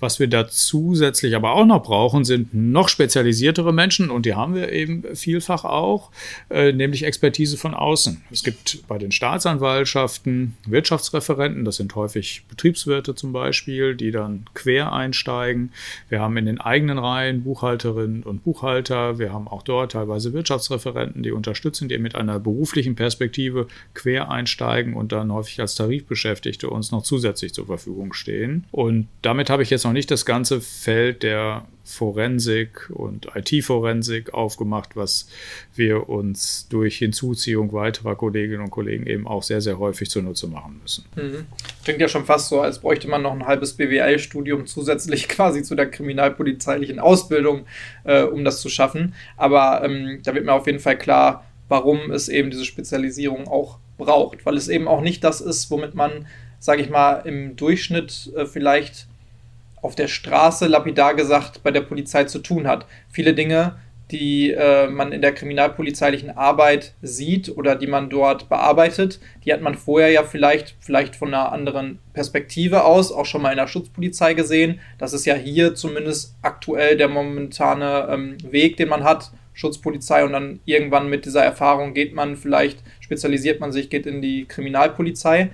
Was 0.00 0.20
wir 0.20 0.28
da 0.28 0.48
zusätzlich 0.48 1.34
aber 1.34 1.52
auch 1.52 1.66
noch 1.66 1.82
brauchen, 1.82 2.24
sind 2.24 2.54
noch 2.54 2.88
spezialisiertere 2.88 3.72
Menschen 3.72 4.10
und 4.10 4.26
die 4.26 4.34
haben 4.34 4.54
wir 4.54 4.70
eben 4.72 5.04
vielfach 5.14 5.64
auch, 5.64 6.10
äh, 6.50 6.72
nämlich 6.72 7.04
Expertise 7.04 7.56
von 7.56 7.74
außen. 7.74 8.22
Es 8.30 8.44
gibt 8.44 8.86
bei 8.86 8.98
den 8.98 9.10
Staatsanwaltschaften 9.10 10.56
Wirtschaftsreferenten, 10.66 11.64
das 11.64 11.76
sind 11.76 11.94
häufig 11.96 12.44
Betriebswirte 12.48 13.14
zum 13.14 13.32
Beispiel, 13.32 13.96
die 13.96 14.12
dann 14.12 14.44
quer 14.54 14.92
einsteigen. 14.92 15.72
Wir 16.08 16.20
haben 16.20 16.36
in 16.36 16.46
den 16.46 16.60
eigenen 16.60 16.98
Reihen 16.98 17.42
Buchhalterinnen 17.42 18.22
und 18.22 18.44
Buchhalter. 18.44 19.18
Wir 19.18 19.32
haben 19.32 19.48
auch 19.48 19.62
dort 19.62 19.92
teilweise 19.92 20.32
Wirtschaftsreferenten, 20.32 21.22
die 21.22 21.32
unterstützen, 21.32 21.88
die 21.88 21.98
mit 21.98 22.14
einer 22.14 22.38
beruflichen 22.38 22.94
Perspektive 22.94 23.66
quer 23.94 24.30
einsteigen 24.30 24.94
und 24.94 25.10
dann 25.10 25.32
häufig 25.32 25.60
als 25.60 25.74
Tarifbeschäftigte 25.74 26.70
uns 26.70 26.92
noch 26.92 27.02
zusätzlich 27.02 27.52
zur 27.52 27.66
Verfügung 27.66 28.12
stehen. 28.12 28.64
Und 28.70 29.08
damit 29.22 29.50
habe 29.50 29.62
ich 29.62 29.70
jetzt 29.70 29.87
noch 29.88 29.94
nicht 29.94 30.10
das 30.10 30.26
ganze 30.26 30.60
Feld 30.60 31.22
der 31.22 31.64
Forensik 31.82 32.90
und 32.90 33.28
IT-Forensik 33.34 34.34
aufgemacht, 34.34 34.94
was 34.96 35.28
wir 35.74 36.10
uns 36.10 36.68
durch 36.68 36.98
Hinzuziehung 36.98 37.72
weiterer 37.72 38.14
Kolleginnen 38.14 38.60
und 38.60 38.70
Kollegen 38.70 39.06
eben 39.06 39.26
auch 39.26 39.42
sehr, 39.42 39.62
sehr 39.62 39.78
häufig 39.78 40.10
zunutze 40.10 40.46
machen 40.48 40.78
müssen. 40.82 41.06
Mhm. 41.16 41.46
Klingt 41.84 42.00
ja 42.00 42.08
schon 42.08 42.26
fast 42.26 42.48
so, 42.50 42.60
als 42.60 42.80
bräuchte 42.80 43.08
man 43.08 43.22
noch 43.22 43.32
ein 43.32 43.46
halbes 43.46 43.72
BWL-Studium 43.72 44.66
zusätzlich 44.66 45.28
quasi 45.28 45.62
zu 45.62 45.74
der 45.74 45.90
kriminalpolizeilichen 45.90 46.98
Ausbildung, 46.98 47.64
äh, 48.04 48.22
um 48.22 48.44
das 48.44 48.60
zu 48.60 48.68
schaffen. 48.68 49.14
Aber 49.38 49.82
ähm, 49.82 50.20
da 50.22 50.34
wird 50.34 50.44
mir 50.44 50.52
auf 50.52 50.66
jeden 50.66 50.80
Fall 50.80 50.98
klar, 50.98 51.46
warum 51.68 52.10
es 52.10 52.28
eben 52.28 52.50
diese 52.50 52.66
Spezialisierung 52.66 53.48
auch 53.48 53.78
braucht, 53.96 54.44
weil 54.44 54.58
es 54.58 54.68
eben 54.68 54.88
auch 54.88 55.00
nicht 55.00 55.24
das 55.24 55.40
ist, 55.40 55.70
womit 55.70 55.94
man, 55.94 56.26
sage 56.58 56.82
ich 56.82 56.90
mal, 56.90 57.22
im 57.24 57.56
Durchschnitt 57.56 58.30
äh, 58.36 58.44
vielleicht 58.44 59.08
auf 59.82 59.94
der 59.94 60.08
Straße, 60.08 60.66
lapidar 60.66 61.14
gesagt, 61.14 61.62
bei 61.62 61.70
der 61.70 61.82
Polizei 61.82 62.24
zu 62.24 62.40
tun 62.40 62.66
hat. 62.66 62.86
Viele 63.10 63.34
Dinge, 63.34 63.76
die 64.10 64.52
äh, 64.52 64.88
man 64.88 65.12
in 65.12 65.20
der 65.20 65.32
kriminalpolizeilichen 65.32 66.30
Arbeit 66.30 66.94
sieht 67.02 67.56
oder 67.56 67.76
die 67.76 67.86
man 67.86 68.08
dort 68.08 68.48
bearbeitet, 68.48 69.20
die 69.44 69.52
hat 69.52 69.60
man 69.60 69.74
vorher 69.74 70.10
ja 70.10 70.22
vielleicht, 70.22 70.76
vielleicht 70.80 71.14
von 71.16 71.28
einer 71.28 71.52
anderen 71.52 71.98
Perspektive 72.14 72.84
aus 72.84 73.12
auch 73.12 73.26
schon 73.26 73.42
mal 73.42 73.50
in 73.50 73.58
der 73.58 73.66
Schutzpolizei 73.66 74.34
gesehen. 74.34 74.80
Das 74.98 75.12
ist 75.12 75.26
ja 75.26 75.34
hier 75.34 75.74
zumindest 75.74 76.34
aktuell 76.42 76.96
der 76.96 77.08
momentane 77.08 78.08
ähm, 78.10 78.36
Weg, 78.42 78.76
den 78.78 78.88
man 78.88 79.04
hat. 79.04 79.30
Schutzpolizei 79.52 80.24
und 80.24 80.32
dann 80.32 80.60
irgendwann 80.64 81.10
mit 81.10 81.24
dieser 81.24 81.42
Erfahrung 81.42 81.92
geht 81.92 82.14
man 82.14 82.36
vielleicht, 82.36 82.78
spezialisiert 83.00 83.58
man 83.60 83.72
sich, 83.72 83.90
geht 83.90 84.06
in 84.06 84.22
die 84.22 84.44
Kriminalpolizei. 84.46 85.50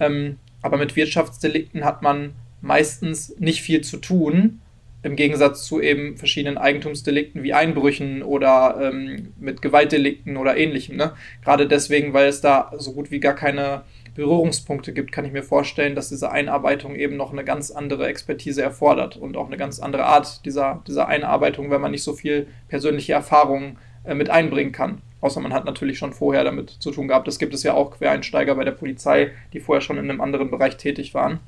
Ähm, 0.00 0.38
aber 0.62 0.76
mit 0.76 0.96
Wirtschaftsdelikten 0.96 1.84
hat 1.84 2.02
man 2.02 2.34
meistens 2.60 3.34
nicht 3.38 3.62
viel 3.62 3.82
zu 3.82 3.98
tun, 3.98 4.60
im 5.02 5.14
Gegensatz 5.14 5.64
zu 5.64 5.80
eben 5.80 6.16
verschiedenen 6.16 6.58
Eigentumsdelikten 6.58 7.42
wie 7.42 7.54
Einbrüchen 7.54 8.22
oder 8.22 8.78
ähm, 8.82 9.32
mit 9.38 9.62
Gewaltdelikten 9.62 10.36
oder 10.36 10.56
ähnlichem. 10.56 10.96
Ne? 10.96 11.12
Gerade 11.44 11.68
deswegen, 11.68 12.12
weil 12.12 12.26
es 12.26 12.40
da 12.40 12.72
so 12.76 12.92
gut 12.92 13.10
wie 13.10 13.20
gar 13.20 13.34
keine 13.34 13.82
Berührungspunkte 14.16 14.92
gibt, 14.92 15.12
kann 15.12 15.24
ich 15.24 15.32
mir 15.32 15.44
vorstellen, 15.44 15.94
dass 15.94 16.08
diese 16.08 16.32
Einarbeitung 16.32 16.96
eben 16.96 17.16
noch 17.16 17.32
eine 17.32 17.44
ganz 17.44 17.70
andere 17.70 18.08
Expertise 18.08 18.60
erfordert 18.60 19.16
und 19.16 19.36
auch 19.36 19.46
eine 19.46 19.56
ganz 19.56 19.78
andere 19.78 20.06
Art 20.06 20.44
dieser, 20.44 20.82
dieser 20.88 21.06
Einarbeitung, 21.06 21.70
wenn 21.70 21.80
man 21.80 21.92
nicht 21.92 22.02
so 22.02 22.14
viel 22.14 22.48
persönliche 22.66 23.12
Erfahrung 23.12 23.78
äh, 24.02 24.16
mit 24.16 24.30
einbringen 24.30 24.72
kann. 24.72 25.00
Außer 25.20 25.40
man 25.40 25.52
hat 25.52 25.64
natürlich 25.64 25.98
schon 25.98 26.12
vorher 26.12 26.42
damit 26.42 26.70
zu 26.70 26.90
tun 26.90 27.06
gehabt. 27.06 27.28
Es 27.28 27.38
gibt 27.38 27.54
es 27.54 27.62
ja 27.62 27.74
auch 27.74 27.92
Quereinsteiger 27.92 28.56
bei 28.56 28.64
der 28.64 28.72
Polizei, 28.72 29.30
die 29.52 29.60
vorher 29.60 29.80
schon 29.80 29.98
in 29.98 30.10
einem 30.10 30.20
anderen 30.20 30.50
Bereich 30.50 30.76
tätig 30.76 31.14
waren. 31.14 31.38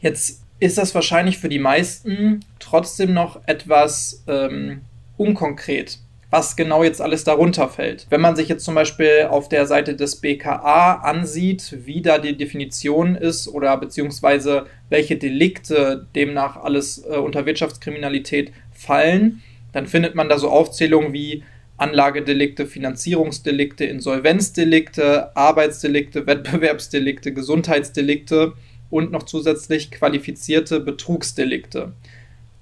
Jetzt 0.00 0.42
ist 0.58 0.78
das 0.78 0.94
wahrscheinlich 0.94 1.38
für 1.38 1.48
die 1.48 1.58
meisten 1.58 2.40
trotzdem 2.58 3.12
noch 3.12 3.40
etwas 3.46 4.24
ähm, 4.26 4.82
unkonkret. 5.16 5.98
was 6.28 6.56
genau 6.56 6.82
jetzt 6.82 7.00
alles 7.00 7.22
darunter 7.22 7.68
fällt. 7.68 8.06
Wenn 8.10 8.20
man 8.20 8.34
sich 8.34 8.48
jetzt 8.48 8.64
zum 8.64 8.74
Beispiel 8.74 9.28
auf 9.30 9.48
der 9.48 9.64
Seite 9.64 9.94
des 9.94 10.16
BKA 10.16 10.94
ansieht, 10.94 11.78
wie 11.86 12.02
da 12.02 12.18
die 12.18 12.36
Definition 12.36 13.14
ist 13.14 13.46
oder 13.48 13.76
beziehungsweise 13.76 14.66
welche 14.90 15.16
Delikte 15.16 16.06
demnach 16.16 16.56
alles 16.56 16.98
äh, 17.08 17.16
unter 17.16 17.46
Wirtschaftskriminalität 17.46 18.52
fallen, 18.72 19.40
dann 19.72 19.86
findet 19.86 20.14
man 20.14 20.28
da 20.28 20.38
so 20.38 20.50
Aufzählungen 20.50 21.12
wie 21.12 21.44
Anlagedelikte, 21.76 22.66
Finanzierungsdelikte, 22.66 23.84
Insolvenzdelikte, 23.84 25.36
Arbeitsdelikte, 25.36 26.26
Wettbewerbsdelikte, 26.26 27.34
Gesundheitsdelikte 27.34 28.54
und 28.90 29.12
noch 29.12 29.24
zusätzlich 29.24 29.90
qualifizierte 29.90 30.80
Betrugsdelikte. 30.80 31.92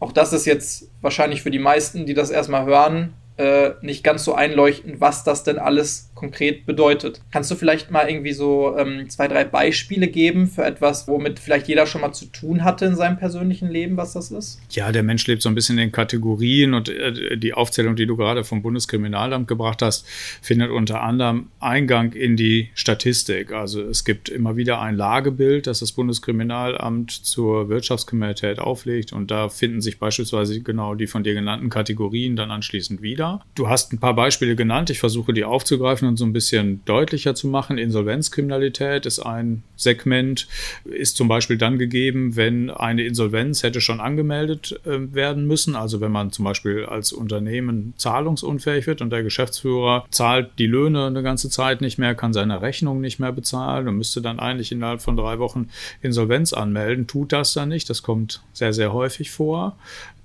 Auch 0.01 0.13
das 0.13 0.33
ist 0.33 0.45
jetzt 0.45 0.89
wahrscheinlich 1.01 1.43
für 1.43 1.51
die 1.51 1.59
meisten, 1.59 2.07
die 2.07 2.15
das 2.15 2.31
erstmal 2.31 2.67
hören, 2.67 3.15
äh, 3.37 3.71
nicht 3.83 4.05
ganz 4.05 4.25
so 4.25 4.35
einleuchtend, 4.35 5.01
was 5.01 5.25
das 5.25 5.43
denn 5.43 5.59
alles 5.59 6.11
konkret 6.25 6.65
bedeutet. 6.65 7.21
Kannst 7.31 7.51
du 7.51 7.55
vielleicht 7.55 7.91
mal 7.91 8.09
irgendwie 8.09 8.33
so 8.33 8.77
ähm, 8.79 9.11
zwei, 9.11 9.29
drei 9.29 9.45
Beispiele 9.45 10.09
geben 10.09 10.47
für 10.47 10.65
etwas, 10.65 11.07
womit 11.07 11.39
vielleicht 11.39 11.69
jeder 11.69 11.87
schon 11.87 12.01
mal 12.01 12.13
zu 12.13 12.27
tun 12.27 12.65
hatte 12.65 12.87
in 12.87 12.97
seinem 12.97 13.19
persönlichen 13.19 13.69
Leben, 13.69 13.97
was 13.99 14.15
das 14.15 14.31
ist? 14.31 14.61
Ja, 14.71 14.91
der 14.91 15.03
Mensch 15.03 15.27
lebt 15.27 15.43
so 15.43 15.51
ein 15.51 15.55
bisschen 15.55 15.77
in 15.79 15.93
Kategorien 15.93 16.73
und 16.73 16.89
äh, 16.89 17.37
die 17.37 17.53
Aufzählung, 17.53 17.95
die 17.95 18.07
du 18.07 18.17
gerade 18.17 18.43
vom 18.43 18.63
Bundeskriminalamt 18.63 19.47
gebracht 19.49 19.83
hast, 19.83 20.07
findet 20.41 20.71
unter 20.71 21.03
anderem 21.03 21.49
Eingang 21.61 22.13
in 22.15 22.37
die 22.37 22.71
Statistik. 22.75 23.53
Also 23.53 23.83
es 23.83 24.05
gibt 24.05 24.31
immer 24.31 24.57
wieder 24.57 24.81
ein 24.81 24.97
Lagebild, 24.97 25.67
das 25.67 25.81
das 25.81 25.93
Bundeskriminalamt 25.93 27.11
zur 27.11 27.69
Wirtschaftskriminalität 27.69 28.59
auflegt 28.61 29.13
und 29.13 29.31
da 29.31 29.51
finden 29.51 29.83
sich 29.83 29.99
beispielsweise 29.99 30.63
genau 30.63 30.95
die 30.95 31.07
von 31.07 31.23
dir 31.23 31.35
genannten 31.35 31.69
Kategorien 31.69 32.35
dann 32.37 32.51
anschließend 32.51 33.03
wieder. 33.03 33.45
Du 33.55 33.69
hast 33.69 33.93
ein 33.93 33.99
paar 33.99 34.15
Beispiele 34.15 34.57
genannt, 34.57 34.89
ich 34.89 34.99
versuche 34.99 35.35
die 35.35 35.45
aufzugreifen 35.45 36.09
und 36.09 36.14
so 36.17 36.25
ein 36.25 36.33
bisschen 36.33 36.81
deutlicher 36.85 37.35
zu 37.35 37.49
machen. 37.49 37.79
Insolvenzkriminalität 37.79 39.07
ist 39.07 39.21
ein 39.21 39.63
Segment, 39.77 40.47
ist 40.85 41.17
zum 41.17 41.29
Beispiel 41.29 41.59
dann 41.59 41.79
gegeben, 41.79 42.37
wenn 42.37 42.71
eine 42.71 43.05
Insolvenz 43.05 43.63
hätte 43.63 43.81
schon 43.81 44.01
angemeldet 44.01 44.81
äh, 44.85 45.13
werden 45.15 45.47
müssen. 45.47 45.77
Also 45.77 46.01
wenn 46.01 46.13
man 46.13 46.33
zum 46.33 46.45
Beispiel 46.45 46.85
als 46.85 47.13
Unternehmen 47.13 47.95
zahlungsunfähig 47.97 48.87
wird 48.87 49.01
und 49.01 49.11
der 49.11 49.23
Geschäftsführer 49.23 50.07
zahlt 50.11 50.51
die 50.59 50.67
Löhne 50.67 51.07
eine 51.07 51.23
ganze 51.23 51.51
Zeit 51.51 51.81
nicht 51.81 51.99
mehr, 51.99 52.15
kann 52.15 52.33
seine 52.33 52.63
Rechnung 52.63 53.01
nicht 53.01 53.19
mehr 53.19 53.33
bezahlen 53.33 53.89
und 53.89 53.97
müsste 53.97 54.23
dann 54.23 54.39
eigentlich 54.39 54.73
innerhalb 54.73 55.03
von 55.03 55.17
drei 55.17 55.39
Wochen 55.39 55.69
Insolvenz 56.03 56.53
anmelden, 56.53 57.07
tut 57.07 57.33
das 57.33 57.53
dann 57.53 57.69
nicht. 57.69 57.91
Das 57.91 58.03
kommt 58.03 58.43
sehr, 58.53 58.73
sehr 58.73 58.93
häufig 58.93 59.31
vor 59.31 59.77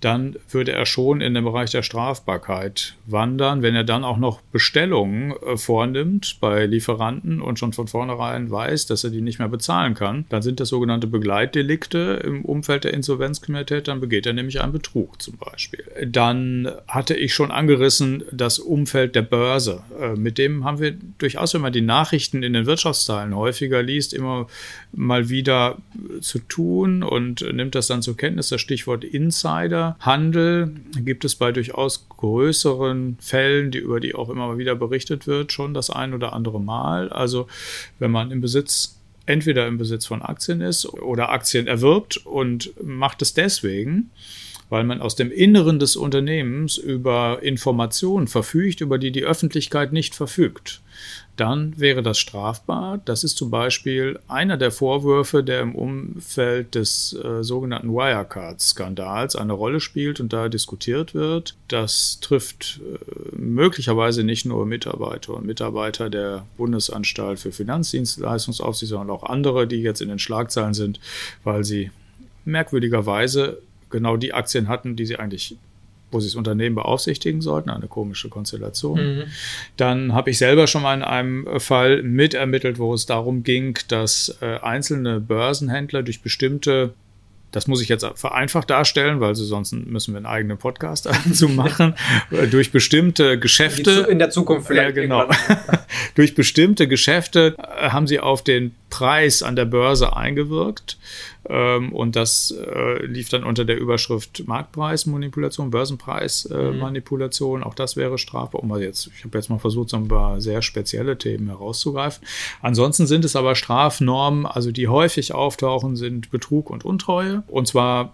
dann 0.01 0.38
würde 0.50 0.72
er 0.72 0.86
schon 0.86 1.22
in 1.22 1.34
den 1.34 1.44
Bereich 1.44 1.72
der 1.72 1.84
Strafbarkeit 1.84 2.96
wandern, 3.06 3.62
wenn 3.62 3.75
er 3.75 3.84
dann 3.84 4.03
auch 4.03 4.18
noch 4.18 4.41
Bestellungen 4.41 5.32
äh, 5.32 5.58
vornimmt 5.58 6.38
bei 6.39 6.65
Lieferanten 6.65 7.41
und 7.41 7.60
schon 7.60 7.74
von 7.74 7.88
vornherein 7.88 8.50
weiß, 8.50 8.86
dass 8.88 9.03
er 9.03 9.10
die 9.10 9.22
nicht 9.22 9.39
mehr 9.39 9.50
bezahlen 9.50 9.96
kann. 9.96 10.25
Dann 10.29 10.41
sind 10.41 10.60
das 10.60 10.70
sogenannte 10.70 11.08
Begleitdelikte 11.08 12.22
im 12.24 12.46
Umfeld 12.46 12.86
der 12.86 12.94
Insolvenzkriminalität, 12.94 13.88
dann 13.88 14.00
begeht 14.00 14.25
er 14.25 14.34
nämlich 14.34 14.62
einen 14.62 14.72
Betrug 14.72 15.22
zum 15.22 15.38
Beispiel. 15.38 15.84
Dann 16.06 16.72
hatte 16.88 17.15
ich 17.15 17.34
schon 17.34 17.51
angerissen 17.51 18.24
das 18.32 18.60
Umfeld 18.60 19.15
der 19.15 19.24
Börse. 19.24 19.84
Äh, 20.00 20.15
mit 20.15 20.38
dem 20.38 20.63
haben 20.63 20.79
wir 20.79 20.96
durchaus, 21.18 21.53
wenn 21.53 21.62
man 21.62 21.74
die 21.74 21.82
Nachrichten 21.82 22.44
in 22.44 22.53
den 22.53 22.65
Wirtschaftszahlen 22.65 23.36
häufiger 23.36 23.84
liest, 23.84 24.13
immer 24.13 24.48
mal 24.91 25.29
wieder 25.29 25.77
zu 26.22 26.39
tun 26.39 27.03
und 27.03 27.41
nimmt 27.53 27.75
das 27.75 27.88
dann 27.88 28.01
zur 28.01 28.17
Kenntnis, 28.17 28.50
das 28.50 28.62
Stichwort 28.62 29.03
Insider. 29.03 29.96
Handel 30.00 30.72
gibt 30.98 31.25
es 31.25 31.36
bei 31.36 31.51
durchaus 31.51 32.08
größeren 32.10 33.17
Fällen, 33.19 33.72
die, 33.72 33.79
über 33.79 34.00
die 34.00 34.15
auch 34.15 34.29
immer 34.29 34.48
mal 34.48 34.58
wieder 34.58 34.75
berichtet 34.75 35.27
wird, 35.27 35.51
schon 35.51 35.74
das 35.74 35.89
ein 35.89 36.13
oder 36.13 36.34
andere 36.34 36.60
Mal. 36.60 37.10
Also 37.10 37.48
wenn 38.00 38.12
man 38.12 38.31
im 38.31 38.41
Besitz 38.41 38.96
entweder 39.25 39.67
im 39.67 39.77
Besitz 39.77 40.08
von 40.08 40.24
Aktien 40.24 40.60
ist 40.62 40.91
oder 40.91 41.29
Aktien 41.29 41.67
erwirbt 41.67 42.17
und 42.17 42.74
macht 42.84 43.22
es 43.22 43.36
deswegen, 43.36 44.10
weil 44.69 44.84
man 44.84 45.01
aus 45.01 45.15
dem 45.15 45.31
Inneren 45.31 45.77
des 45.77 45.96
Unternehmens 45.96 46.77
über 46.77 47.39
Informationen 47.43 48.27
verfügt, 48.27 48.81
über 48.81 48.98
die 48.98 49.12
die 49.12 49.24
Öffentlichkeit 49.24 49.93
nicht 49.93 50.15
verfügt 50.15 50.81
dann 51.39 51.79
wäre 51.79 52.03
das 52.03 52.19
strafbar. 52.19 53.00
Das 53.05 53.24
ist 53.24 53.38
zum 53.38 53.50
Beispiel 53.50 54.19
einer 54.28 54.58
der 54.58 54.71
Vorwürfe, 54.71 55.43
der 55.43 55.62
im 55.62 55.73
Umfeld 55.73 56.75
des 56.75 57.13
äh, 57.13 57.43
sogenannten 57.43 57.93
Wirecard-Skandals 57.93 59.36
eine 59.36 59.54
Rolle 59.54 59.80
spielt 59.80 60.19
und 60.19 60.34
da 60.34 60.49
diskutiert 60.49 61.13
wird. 61.13 61.56
Das 61.69 62.19
trifft 62.21 62.82
äh, 62.84 63.36
möglicherweise 63.36 64.23
nicht 64.23 64.45
nur 64.45 64.65
Mitarbeiter 64.65 65.36
und 65.36 65.45
Mitarbeiter 65.45 66.10
der 66.10 66.45
Bundesanstalt 66.58 67.39
für 67.39 67.52
Finanzdienstleistungsaufsicht, 67.52 68.89
sondern 68.89 69.10
auch 69.10 69.23
andere, 69.23 69.65
die 69.65 69.82
jetzt 69.82 70.02
in 70.02 70.10
den 70.10 70.19
Schlagzeilen 70.19 70.73
sind, 70.73 70.99
weil 71.43 71.63
sie 71.63 71.91
merkwürdigerweise 72.43 73.62
genau 73.89 74.17
die 74.17 74.34
Aktien 74.34 74.67
hatten, 74.67 74.95
die 74.95 75.06
sie 75.06 75.17
eigentlich 75.17 75.58
wo 76.12 76.19
sie 76.19 76.28
das 76.28 76.36
Unternehmen 76.36 76.76
beaufsichtigen 76.76 77.41
sollten, 77.41 77.69
eine 77.69 77.88
komische 77.88 78.30
Konstellation. 78.30 79.00
Mhm. 79.00 79.24
Dann 79.78 80.13
habe 80.13 80.32
ich 80.32 80.38
selber 80.38 80.67
schon 80.67 80.82
mal 80.82 80.95
in 80.95 81.04
einem 81.04 81.60
Fall 81.60 82.04
mitermittelt, 82.04 82.80
wo 82.80 82.93
es 82.93 83.06
darum 83.06 83.43
ging, 83.43 83.78
dass 83.88 84.38
äh, 84.41 84.60
einzelne 84.62 85.19
Börsenhändler 85.19 86.04
durch 86.04 86.22
bestimmte 86.22 86.93
das 87.52 87.67
muss 87.67 87.82
ich 87.82 87.89
jetzt 87.89 88.06
vereinfacht 88.15 88.69
darstellen, 88.69 89.19
weil 89.22 89.36
sonst 89.36 89.72
müssen 89.72 90.13
wir 90.13 90.17
einen 90.17 90.26
eigenen 90.26 90.58
Podcast 90.58 91.06
dazu 91.28 91.50
machen. 91.50 91.95
Durch 92.52 92.72
bestimmte 92.72 93.39
Geschäfte. 93.39 94.08
In 94.10 94.19
der 94.19 94.30
Zukunft 94.30 94.67
vielleicht. 94.67 94.95
Ja, 94.95 95.02
genau. 95.02 95.30
Durch 96.15 96.36
bestimmte 96.36 96.88
Geschäfte 96.88 97.56
äh, 97.58 97.89
haben 97.89 98.08
sie 98.08 98.19
auf 98.19 98.43
den 98.43 98.76
Preis 98.89 99.41
an 99.41 99.56
der 99.56 99.65
Börse 99.65 100.15
eingewirkt. 100.15 100.98
Ähm, 101.50 101.92
und 101.92 102.16
das 102.16 102.52
äh, 102.52 103.06
lief 103.06 103.30
dann 103.30 103.44
unter 103.44 103.66
der 103.66 103.80
Überschrift 103.80 104.48
Marktpreismanipulation, 104.48 105.72
Börsenpreismanipulation. 105.72 107.62
Mhm. 107.62 107.66
Auch 107.66 107.74
das 107.74 107.96
wäre 107.96 108.18
strafbar. 108.18 108.62
Um 108.62 108.80
jetzt, 108.80 109.10
ich 109.18 109.26
habe 109.26 109.38
jetzt 109.38 109.50
mal 109.50 109.58
versucht, 109.58 109.90
so 109.90 109.98
ein 109.98 110.08
paar 110.08 110.40
sehr 110.42 110.62
spezielle 110.62 111.18
Themen 111.18 111.48
herauszugreifen. 111.48 112.26
Ansonsten 112.62 113.08
sind 113.08 113.26
es 113.26 113.36
aber 113.36 113.56
Strafnormen, 113.56 114.46
also 114.46 114.72
die 114.72 114.88
häufig 114.88 115.34
auftauchen, 115.34 115.96
sind 115.96 116.30
Betrug 116.30 116.70
und 116.70 116.86
Untreue. 116.86 117.44
Und 117.48 117.68
zwar 117.68 118.14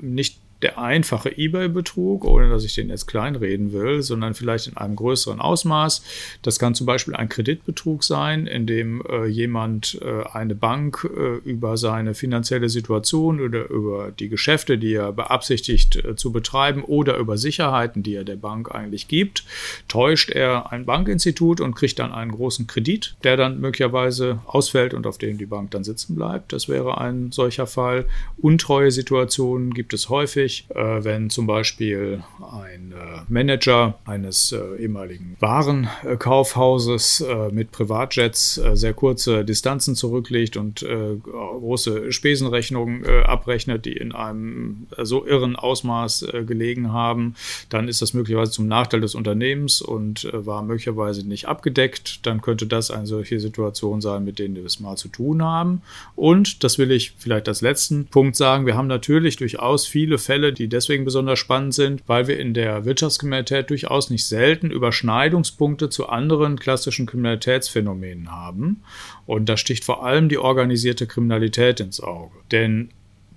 nicht 0.00 0.38
der 0.62 0.78
einfache 0.78 1.36
eBay-Betrug, 1.36 2.24
ohne 2.24 2.50
dass 2.50 2.64
ich 2.64 2.74
den 2.74 2.90
jetzt 2.90 3.06
kleinreden 3.06 3.72
will, 3.72 4.02
sondern 4.02 4.34
vielleicht 4.34 4.66
in 4.66 4.76
einem 4.76 4.96
größeren 4.96 5.40
Ausmaß. 5.40 6.02
Das 6.42 6.58
kann 6.58 6.74
zum 6.74 6.86
Beispiel 6.86 7.14
ein 7.14 7.28
Kreditbetrug 7.28 8.04
sein, 8.04 8.46
in 8.46 8.66
dem 8.66 9.02
äh, 9.08 9.26
jemand 9.26 9.98
äh, 10.02 10.24
eine 10.32 10.54
Bank 10.54 11.08
äh, 11.16 11.36
über 11.48 11.76
seine 11.76 12.14
finanzielle 12.14 12.68
Situation 12.68 13.40
oder 13.40 13.68
über 13.68 14.12
die 14.12 14.28
Geschäfte, 14.28 14.76
die 14.76 14.94
er 14.94 15.12
beabsichtigt 15.12 15.96
äh, 15.96 16.14
zu 16.16 16.30
betreiben 16.30 16.84
oder 16.84 17.16
über 17.16 17.38
Sicherheiten, 17.38 18.02
die 18.02 18.14
er 18.14 18.24
der 18.24 18.36
Bank 18.36 18.74
eigentlich 18.74 19.08
gibt, 19.08 19.44
täuscht 19.88 20.30
er 20.30 20.72
ein 20.72 20.84
Bankinstitut 20.84 21.60
und 21.60 21.74
kriegt 21.74 21.98
dann 21.98 22.12
einen 22.12 22.32
großen 22.32 22.66
Kredit, 22.66 23.16
der 23.24 23.36
dann 23.36 23.60
möglicherweise 23.60 24.40
ausfällt 24.46 24.92
und 24.92 25.06
auf 25.06 25.16
dem 25.16 25.38
die 25.38 25.46
Bank 25.46 25.70
dann 25.70 25.84
sitzen 25.84 26.16
bleibt. 26.16 26.52
Das 26.52 26.68
wäre 26.68 27.00
ein 27.00 27.32
solcher 27.32 27.66
Fall. 27.66 28.06
Untreue 28.38 28.90
Situationen 28.90 29.72
gibt 29.72 29.94
es 29.94 30.08
häufig 30.08 30.49
möglich, 30.50 30.64
äh, 30.70 31.04
wenn 31.04 31.30
zum 31.30 31.46
Beispiel 31.46 32.22
ein 32.40 32.92
äh, 32.92 33.22
Manager 33.28 33.98
eines 34.04 34.52
äh, 34.52 34.82
ehemaligen 34.82 35.36
Warenkaufhauses 35.40 37.24
mit 37.52 37.70
Privatjets 37.72 38.60
sehr 38.74 38.94
kurze 38.94 39.44
Distanzen 39.44 39.94
zurücklegt 39.94 40.56
und 40.56 40.84
große 41.22 42.12
Spesenrechnungen 42.12 43.04
abrechnet, 43.24 43.84
die 43.84 43.92
in 43.92 44.12
einem 44.12 44.86
so 44.98 45.26
irren 45.26 45.56
Ausmaß 45.56 46.26
gelegen 46.46 46.92
haben, 46.92 47.34
dann 47.68 47.88
ist 47.88 48.02
das 48.02 48.14
möglicherweise 48.14 48.52
zum 48.52 48.66
Nachteil 48.66 49.00
des 49.00 49.14
Unternehmens 49.14 49.80
und 49.80 50.28
war 50.32 50.62
möglicherweise 50.62 51.26
nicht 51.26 51.46
abgedeckt. 51.48 52.26
Dann 52.26 52.40
könnte 52.40 52.66
das 52.66 52.90
eine 52.90 53.06
solche 53.06 53.40
Situation 53.40 54.00
sein, 54.00 54.24
mit 54.24 54.38
denen 54.38 54.56
wir 54.56 54.64
es 54.64 54.80
mal 54.80 54.96
zu 54.96 55.08
tun 55.08 55.42
haben. 55.42 55.82
Und, 56.16 56.64
das 56.64 56.78
will 56.78 56.90
ich 56.90 57.12
vielleicht 57.18 57.48
als 57.48 57.60
letzten 57.60 58.06
Punkt 58.06 58.36
sagen, 58.36 58.66
wir 58.66 58.76
haben 58.76 58.88
natürlich 58.88 59.36
durchaus 59.36 59.86
viele 59.86 60.18
Fälle, 60.18 60.39
Fälle, 60.40 60.52
die 60.54 60.68
deswegen 60.68 61.04
besonders 61.04 61.38
spannend 61.38 61.74
sind, 61.74 62.02
weil 62.06 62.26
wir 62.26 62.38
in 62.38 62.54
der 62.54 62.86
Wirtschaftskriminalität 62.86 63.68
durchaus 63.68 64.08
nicht 64.08 64.24
selten 64.24 64.70
Überschneidungspunkte 64.70 65.90
zu 65.90 66.08
anderen 66.08 66.58
klassischen 66.58 67.04
Kriminalitätsphänomenen 67.04 68.30
haben. 68.30 68.82
Und 69.26 69.50
da 69.50 69.58
sticht 69.58 69.84
vor 69.84 70.04
allem 70.04 70.30
die 70.30 70.38
organisierte 70.38 71.06
Kriminalität 71.06 71.80
ins 71.80 72.00
Auge. 72.00 72.34
Denn 72.52 72.88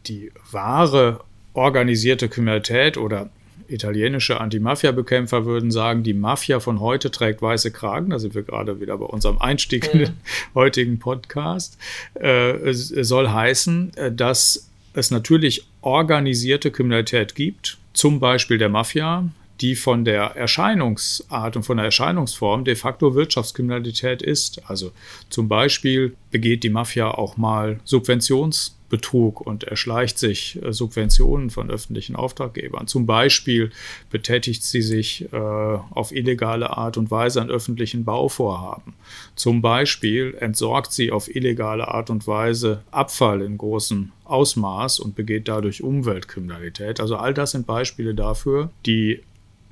die 0.08 0.32
wahre 0.50 1.20
organisierte 1.54 2.30
Kriminalität 2.30 2.98
oder 2.98 3.30
italienische 3.68 4.40
Anti-Mafia-Bekämpfer 4.40 5.46
würden 5.46 5.72
sagen, 5.72 6.04
die 6.04 6.14
Mafia 6.14 6.62
von 6.62 6.80
heute 6.80 7.12
trägt 7.12 7.42
weiße 7.42 7.72
Kragen. 7.72 8.12
Da 8.12 8.20
sind 8.20 8.34
wir 8.34 8.44
gerade 8.44 8.80
wieder 8.80 8.98
bei 8.98 9.06
unserem 9.06 9.40
Einstieg 9.40 9.94
in 9.94 10.00
den 10.00 10.14
heutigen 10.56 11.00
Podcast. 11.00 11.78
Äh, 12.14 12.72
soll 12.72 13.30
heißen, 13.30 13.92
äh, 13.98 14.12
dass 14.12 14.70
es 14.94 15.12
natürlich 15.12 15.66
organisierte 15.84 16.72
Kriminalität 16.72 17.36
gibt, 17.36 17.78
zum 17.94 18.20
Beispiel 18.20 18.58
der 18.58 18.70
Mafia, 18.70 19.30
die 19.62 19.76
von 19.76 20.04
der 20.04 20.36
Erscheinungsart 20.36 21.56
und 21.56 21.64
von 21.64 21.78
der 21.78 21.86
Erscheinungsform 21.86 22.66
de 22.66 22.76
facto 22.76 23.16
Wirtschaftskriminalität 23.16 24.22
ist. 24.22 24.62
Also 24.70 24.92
zum 25.30 25.48
Beispiel 25.48 26.16
begeht 26.32 26.64
die 26.64 26.70
Mafia 26.70 27.12
auch 27.12 27.38
mal 27.38 27.80
Subventions- 27.86 28.72
Betrug 28.94 29.42
und 29.42 29.64
erschleicht 29.64 30.20
sich 30.20 30.62
äh, 30.62 30.72
Subventionen 30.72 31.50
von 31.50 31.72
öffentlichen 31.72 32.16
Auftraggebern. 32.16 32.86
Zum 32.86 33.08
Beispiel 33.08 33.72
betätigt 34.12 34.64
sie 34.64 34.84
sich 34.84 35.34
äh, 35.34 35.36
auf 35.36 36.12
illegale 36.12 36.78
Art 36.78 36.98
und 36.98 37.10
Weise 37.10 37.42
an 37.42 37.50
öffentlichen 37.50 38.06
Bauvorhaben. 38.06 38.94
Zum 39.34 39.64
Beispiel 39.64 40.36
entsorgt 40.40 40.92
sie 40.92 41.12
auf 41.12 41.28
illegale 41.36 41.88
Art 41.88 42.12
und 42.12 42.28
Weise 42.28 42.84
Abfall 42.92 43.42
in 43.42 43.58
großem 43.58 44.12
Ausmaß 44.26 45.00
und 45.00 45.16
begeht 45.16 45.48
dadurch 45.48 45.82
Umweltkriminalität. 45.82 47.00
Also 47.00 47.16
all 47.16 47.34
das 47.34 47.50
sind 47.50 47.66
Beispiele 47.66 48.14
dafür, 48.14 48.70
die 48.86 49.22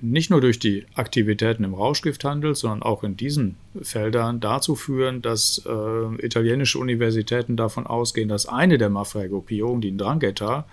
nicht 0.02 0.32
nur 0.32 0.42
durch 0.42 0.60
die 0.60 0.86
Aktivitäten 0.96 1.64
im 1.64 1.74
Rauschgifthandel, 1.74 2.56
sondern 2.56 2.82
auch 2.82 3.04
in 3.04 3.16
diesen 3.16 3.58
Feldern 3.82 4.40
dazu 4.40 4.76
führen, 4.76 5.22
dass 5.22 5.62
äh, 5.66 6.26
italienische 6.26 6.80
Universitäten 6.80 7.56
davon 7.56 7.86
ausgehen, 7.86 8.28
dass 8.28 8.48
eine 8.48 8.78
der 8.78 8.90
Mafia-Gruppierungen, 8.90 9.82
die 9.82 9.92
Ndrangheta, 9.92 10.66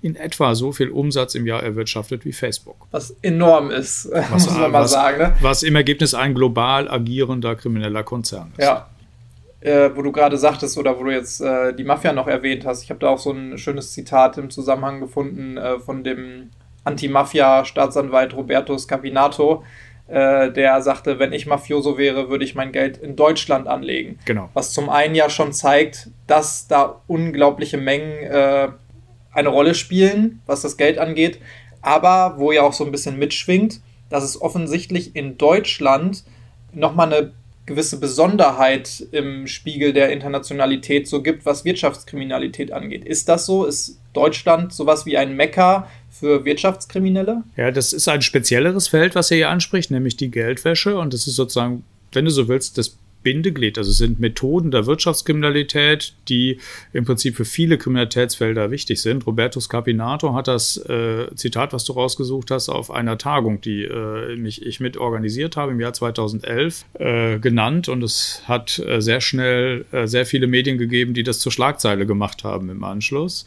in 0.00 0.16
etwa 0.16 0.54
so 0.54 0.72
viel 0.72 0.88
Umsatz 0.88 1.34
im 1.34 1.46
Jahr 1.46 1.62
erwirtschaftet 1.62 2.24
wie 2.24 2.32
Facebook. 2.32 2.86
Was 2.90 3.10
enorm 3.22 3.70
ist, 3.70 4.10
was, 4.12 4.30
muss 4.30 4.50
man 4.50 4.70
mal 4.70 4.82
was, 4.82 4.90
sagen. 4.90 5.18
Ne? 5.18 5.36
Was 5.40 5.62
im 5.62 5.76
Ergebnis 5.76 6.14
ein 6.14 6.34
global 6.34 6.90
agierender 6.90 7.54
krimineller 7.54 8.02
Konzern 8.02 8.52
ist. 8.56 8.64
Ja. 8.64 8.88
Äh, 9.60 9.90
wo 9.94 10.02
du 10.02 10.10
gerade 10.10 10.38
sagtest 10.38 10.76
oder 10.76 10.98
wo 10.98 11.04
du 11.04 11.12
jetzt 11.12 11.40
äh, 11.40 11.72
die 11.72 11.84
Mafia 11.84 12.12
noch 12.12 12.26
erwähnt 12.26 12.66
hast, 12.66 12.82
ich 12.82 12.90
habe 12.90 12.98
da 12.98 13.10
auch 13.10 13.20
so 13.20 13.30
ein 13.30 13.58
schönes 13.58 13.92
Zitat 13.92 14.36
im 14.38 14.50
Zusammenhang 14.50 14.98
gefunden 14.98 15.56
äh, 15.56 15.78
von 15.78 16.02
dem 16.02 16.50
Anti-Mafia-Staatsanwalt 16.84 18.34
Roberto 18.34 18.76
Scapinato, 18.76 19.64
äh, 20.08 20.50
der 20.50 20.82
sagte, 20.82 21.18
wenn 21.18 21.32
ich 21.32 21.46
Mafioso 21.46 21.96
wäre, 21.96 22.28
würde 22.28 22.44
ich 22.44 22.54
mein 22.54 22.72
Geld 22.72 22.98
in 22.98 23.16
Deutschland 23.16 23.68
anlegen. 23.68 24.18
Genau. 24.24 24.50
Was 24.52 24.72
zum 24.72 24.90
einen 24.90 25.14
ja 25.14 25.30
schon 25.30 25.52
zeigt, 25.52 26.10
dass 26.26 26.66
da 26.68 27.00
unglaubliche 27.06 27.78
Mengen 27.78 28.22
äh, 28.24 28.68
eine 29.32 29.48
Rolle 29.48 29.74
spielen, 29.74 30.42
was 30.46 30.62
das 30.62 30.76
Geld 30.76 30.98
angeht, 30.98 31.38
aber 31.80 32.34
wo 32.38 32.52
ja 32.52 32.62
auch 32.62 32.72
so 32.72 32.84
ein 32.84 32.92
bisschen 32.92 33.18
mitschwingt, 33.18 33.80
dass 34.10 34.24
es 34.24 34.40
offensichtlich 34.40 35.16
in 35.16 35.38
Deutschland 35.38 36.24
nochmal 36.72 37.12
eine 37.12 37.32
gewisse 37.64 38.00
Besonderheit 38.00 39.06
im 39.12 39.46
Spiegel 39.46 39.92
der 39.92 40.10
Internationalität 40.10 41.06
so 41.06 41.22
gibt, 41.22 41.46
was 41.46 41.64
Wirtschaftskriminalität 41.64 42.72
angeht. 42.72 43.04
Ist 43.04 43.28
das 43.28 43.46
so? 43.46 43.64
Ist 43.64 44.00
Deutschland 44.12 44.72
sowas 44.72 45.06
wie 45.06 45.16
ein 45.16 45.36
Mekka 45.36 45.88
für 46.22 46.44
Wirtschaftskriminelle? 46.44 47.42
Ja, 47.56 47.72
das 47.72 47.92
ist 47.92 48.06
ein 48.06 48.22
spezielleres 48.22 48.86
Feld, 48.86 49.16
was 49.16 49.32
er 49.32 49.38
hier 49.38 49.50
anspricht, 49.50 49.90
nämlich 49.90 50.16
die 50.16 50.30
Geldwäsche. 50.30 50.96
Und 50.96 51.12
das 51.12 51.26
ist 51.26 51.34
sozusagen, 51.34 51.82
wenn 52.12 52.24
du 52.24 52.30
so 52.30 52.46
willst, 52.46 52.78
das 52.78 52.96
Bindeglied. 53.22 53.78
Also 53.78 53.90
es 53.90 53.98
sind 53.98 54.20
Methoden 54.20 54.70
der 54.70 54.86
Wirtschaftskriminalität, 54.86 56.14
die 56.28 56.58
im 56.92 57.04
Prinzip 57.04 57.36
für 57.36 57.44
viele 57.44 57.78
Kriminalitätsfelder 57.78 58.70
wichtig 58.70 59.00
sind. 59.00 59.26
Roberto 59.26 59.60
Scapinato 59.60 60.34
hat 60.34 60.48
das 60.48 60.76
äh, 60.76 61.26
Zitat, 61.34 61.72
was 61.72 61.84
du 61.84 61.92
rausgesucht 61.92 62.50
hast, 62.50 62.68
auf 62.68 62.90
einer 62.90 63.18
Tagung, 63.18 63.60
die 63.60 63.84
äh, 63.84 64.36
mich, 64.36 64.64
ich 64.64 64.80
mit 64.80 64.96
organisiert 64.96 65.56
habe 65.56 65.72
im 65.72 65.80
Jahr 65.80 65.92
2011, 65.92 66.84
äh, 66.94 67.38
genannt. 67.38 67.88
Und 67.88 68.02
es 68.02 68.42
hat 68.46 68.78
äh, 68.78 69.00
sehr 69.00 69.20
schnell 69.20 69.84
äh, 69.92 70.06
sehr 70.06 70.26
viele 70.26 70.46
Medien 70.46 70.78
gegeben, 70.78 71.14
die 71.14 71.22
das 71.22 71.38
zur 71.38 71.52
Schlagzeile 71.52 72.06
gemacht 72.06 72.44
haben 72.44 72.70
im 72.70 72.84
Anschluss. 72.84 73.46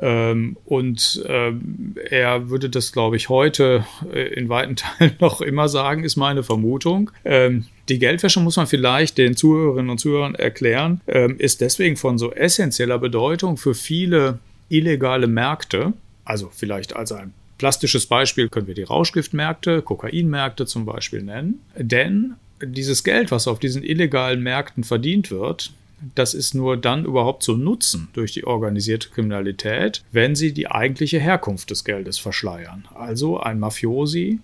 Ähm, 0.00 0.56
und 0.64 1.22
ähm, 1.26 1.94
er 2.08 2.50
würde 2.50 2.70
das, 2.70 2.92
glaube 2.92 3.16
ich, 3.16 3.28
heute 3.28 3.84
äh, 4.12 4.34
in 4.34 4.48
weiten 4.48 4.76
Teilen 4.76 5.16
noch 5.20 5.40
immer 5.40 5.68
sagen, 5.68 6.04
ist 6.04 6.16
meine 6.16 6.42
Vermutung. 6.42 7.10
Ähm, 7.24 7.66
die 7.88 7.98
Geldwäsche 7.98 8.40
muss 8.40 8.56
man 8.56 8.66
vielleicht 8.66 9.18
den 9.18 9.36
Zuhörerinnen 9.36 9.90
und 9.90 9.98
Zuhörern 9.98 10.34
erklären, 10.34 11.00
ähm, 11.06 11.36
ist 11.38 11.60
deswegen 11.60 11.96
von 11.96 12.18
so 12.18 12.32
essentieller 12.32 12.98
Bedeutung 12.98 13.56
für 13.56 13.74
viele 13.74 14.38
illegale 14.68 15.26
Märkte. 15.26 15.92
Also 16.24 16.50
vielleicht 16.52 16.94
als 16.94 17.12
ein 17.12 17.32
plastisches 17.56 18.06
Beispiel 18.06 18.48
können 18.48 18.66
wir 18.66 18.74
die 18.74 18.82
Rauschgiftmärkte, 18.84 19.82
Kokainmärkte 19.82 20.66
zum 20.66 20.84
Beispiel 20.84 21.22
nennen. 21.22 21.60
Denn 21.76 22.34
dieses 22.62 23.04
Geld, 23.04 23.30
was 23.30 23.48
auf 23.48 23.58
diesen 23.58 23.82
illegalen 23.82 24.42
Märkten 24.42 24.84
verdient 24.84 25.30
wird, 25.30 25.72
das 26.14 26.34
ist 26.34 26.54
nur 26.54 26.76
dann 26.76 27.04
überhaupt 27.04 27.42
zu 27.42 27.56
nutzen 27.56 28.08
durch 28.12 28.32
die 28.32 28.44
organisierte 28.44 29.08
Kriminalität, 29.08 30.04
wenn 30.12 30.34
sie 30.34 30.52
die 30.52 30.70
eigentliche 30.70 31.18
Herkunft 31.18 31.70
des 31.70 31.84
Geldes 31.84 32.18
verschleiern. 32.18 32.86
Also 32.94 33.40
ein 33.40 33.58
Mafiosi 33.58 34.38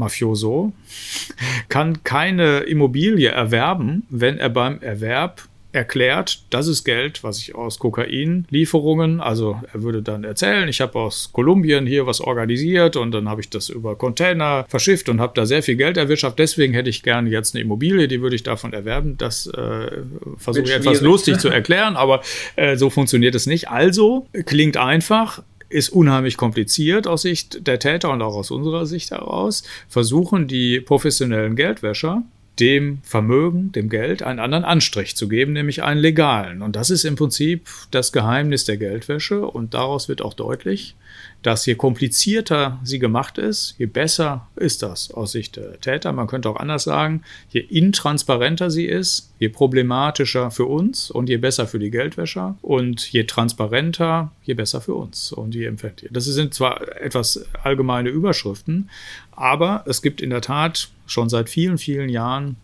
Mafioso, 0.00 0.72
kann 1.68 2.02
keine 2.02 2.60
Immobilie 2.60 3.28
erwerben, 3.28 4.04
wenn 4.08 4.38
er 4.38 4.48
beim 4.48 4.80
Erwerb 4.80 5.48
erklärt, 5.72 6.42
das 6.50 6.66
ist 6.66 6.84
Geld, 6.84 7.22
was 7.22 7.38
ich 7.38 7.54
aus 7.54 7.78
Kokainlieferungen, 7.78 9.20
also 9.20 9.60
er 9.72 9.82
würde 9.82 10.02
dann 10.02 10.24
erzählen, 10.24 10.68
ich 10.68 10.80
habe 10.80 10.98
aus 10.98 11.30
Kolumbien 11.32 11.86
hier 11.86 12.06
was 12.06 12.20
organisiert 12.20 12.96
und 12.96 13.12
dann 13.12 13.28
habe 13.28 13.40
ich 13.40 13.50
das 13.50 13.68
über 13.68 13.96
Container 13.96 14.64
verschifft 14.68 15.08
und 15.08 15.20
habe 15.20 15.32
da 15.34 15.46
sehr 15.46 15.62
viel 15.62 15.76
Geld 15.76 15.96
erwirtschaftet, 15.96 16.40
deswegen 16.40 16.74
hätte 16.74 16.90
ich 16.90 17.02
gerne 17.02 17.30
jetzt 17.30 17.54
eine 17.54 17.62
Immobilie, 17.62 18.08
die 18.08 18.20
würde 18.20 18.36
ich 18.36 18.42
davon 18.42 18.72
erwerben. 18.72 19.16
Das 19.16 19.46
äh, 19.46 20.02
versuche 20.36 20.64
ich 20.64 20.72
etwas 20.72 21.00
lustig 21.00 21.38
zu 21.38 21.48
erklären, 21.60 21.96
aber 21.96 22.22
äh, 22.56 22.76
so 22.76 22.90
funktioniert 22.90 23.34
es 23.34 23.46
nicht. 23.46 23.68
Also 23.68 24.26
klingt 24.46 24.76
einfach, 24.76 25.42
ist 25.68 25.90
unheimlich 25.90 26.36
kompliziert 26.36 27.06
aus 27.06 27.22
Sicht 27.22 27.66
der 27.66 27.78
Täter 27.78 28.10
und 28.10 28.22
auch 28.22 28.34
aus 28.34 28.50
unserer 28.50 28.86
Sicht 28.86 29.12
heraus, 29.12 29.62
versuchen 29.88 30.48
die 30.48 30.80
professionellen 30.80 31.54
Geldwäscher 31.54 32.24
dem 32.60 32.98
Vermögen, 33.02 33.72
dem 33.72 33.88
Geld 33.88 34.22
einen 34.22 34.38
anderen 34.38 34.64
Anstrich 34.64 35.16
zu 35.16 35.28
geben, 35.28 35.52
nämlich 35.52 35.82
einen 35.82 36.00
legalen. 36.00 36.62
Und 36.62 36.76
das 36.76 36.90
ist 36.90 37.04
im 37.04 37.16
Prinzip 37.16 37.68
das 37.90 38.12
Geheimnis 38.12 38.64
der 38.64 38.76
Geldwäsche 38.76 39.46
und 39.46 39.74
daraus 39.74 40.08
wird 40.08 40.22
auch 40.22 40.34
deutlich, 40.34 40.94
dass 41.42 41.64
je 41.64 41.74
komplizierter 41.74 42.78
sie 42.84 42.98
gemacht 42.98 43.38
ist, 43.38 43.74
je 43.78 43.86
besser 43.86 44.46
ist 44.56 44.82
das 44.82 45.10
aus 45.10 45.32
Sicht 45.32 45.56
der 45.56 45.80
Täter. 45.80 46.12
Man 46.12 46.26
könnte 46.26 46.50
auch 46.50 46.56
anders 46.56 46.84
sagen, 46.84 47.22
je 47.50 47.60
intransparenter 47.60 48.70
sie 48.70 48.84
ist, 48.84 49.32
je 49.38 49.48
problematischer 49.48 50.50
für 50.50 50.66
uns 50.66 51.10
und 51.10 51.28
je 51.28 51.38
besser 51.38 51.66
für 51.66 51.78
die 51.78 51.90
Geldwäscher 51.90 52.58
und 52.60 53.10
je 53.10 53.24
transparenter, 53.24 54.32
je 54.44 54.54
besser 54.54 54.80
für 54.80 54.94
uns 54.94 55.32
und 55.32 55.54
je 55.54 55.64
empfindlicher. 55.64 56.12
Das 56.12 56.26
sind 56.26 56.52
zwar 56.52 57.00
etwas 57.00 57.46
allgemeine 57.62 58.10
Überschriften, 58.10 58.90
aber 59.32 59.84
es 59.86 60.02
gibt 60.02 60.20
in 60.20 60.30
der 60.30 60.42
Tat 60.42 60.90
schon 61.06 61.30
seit 61.30 61.48
vielen, 61.48 61.78
vielen 61.78 62.10
Jahren 62.10 62.56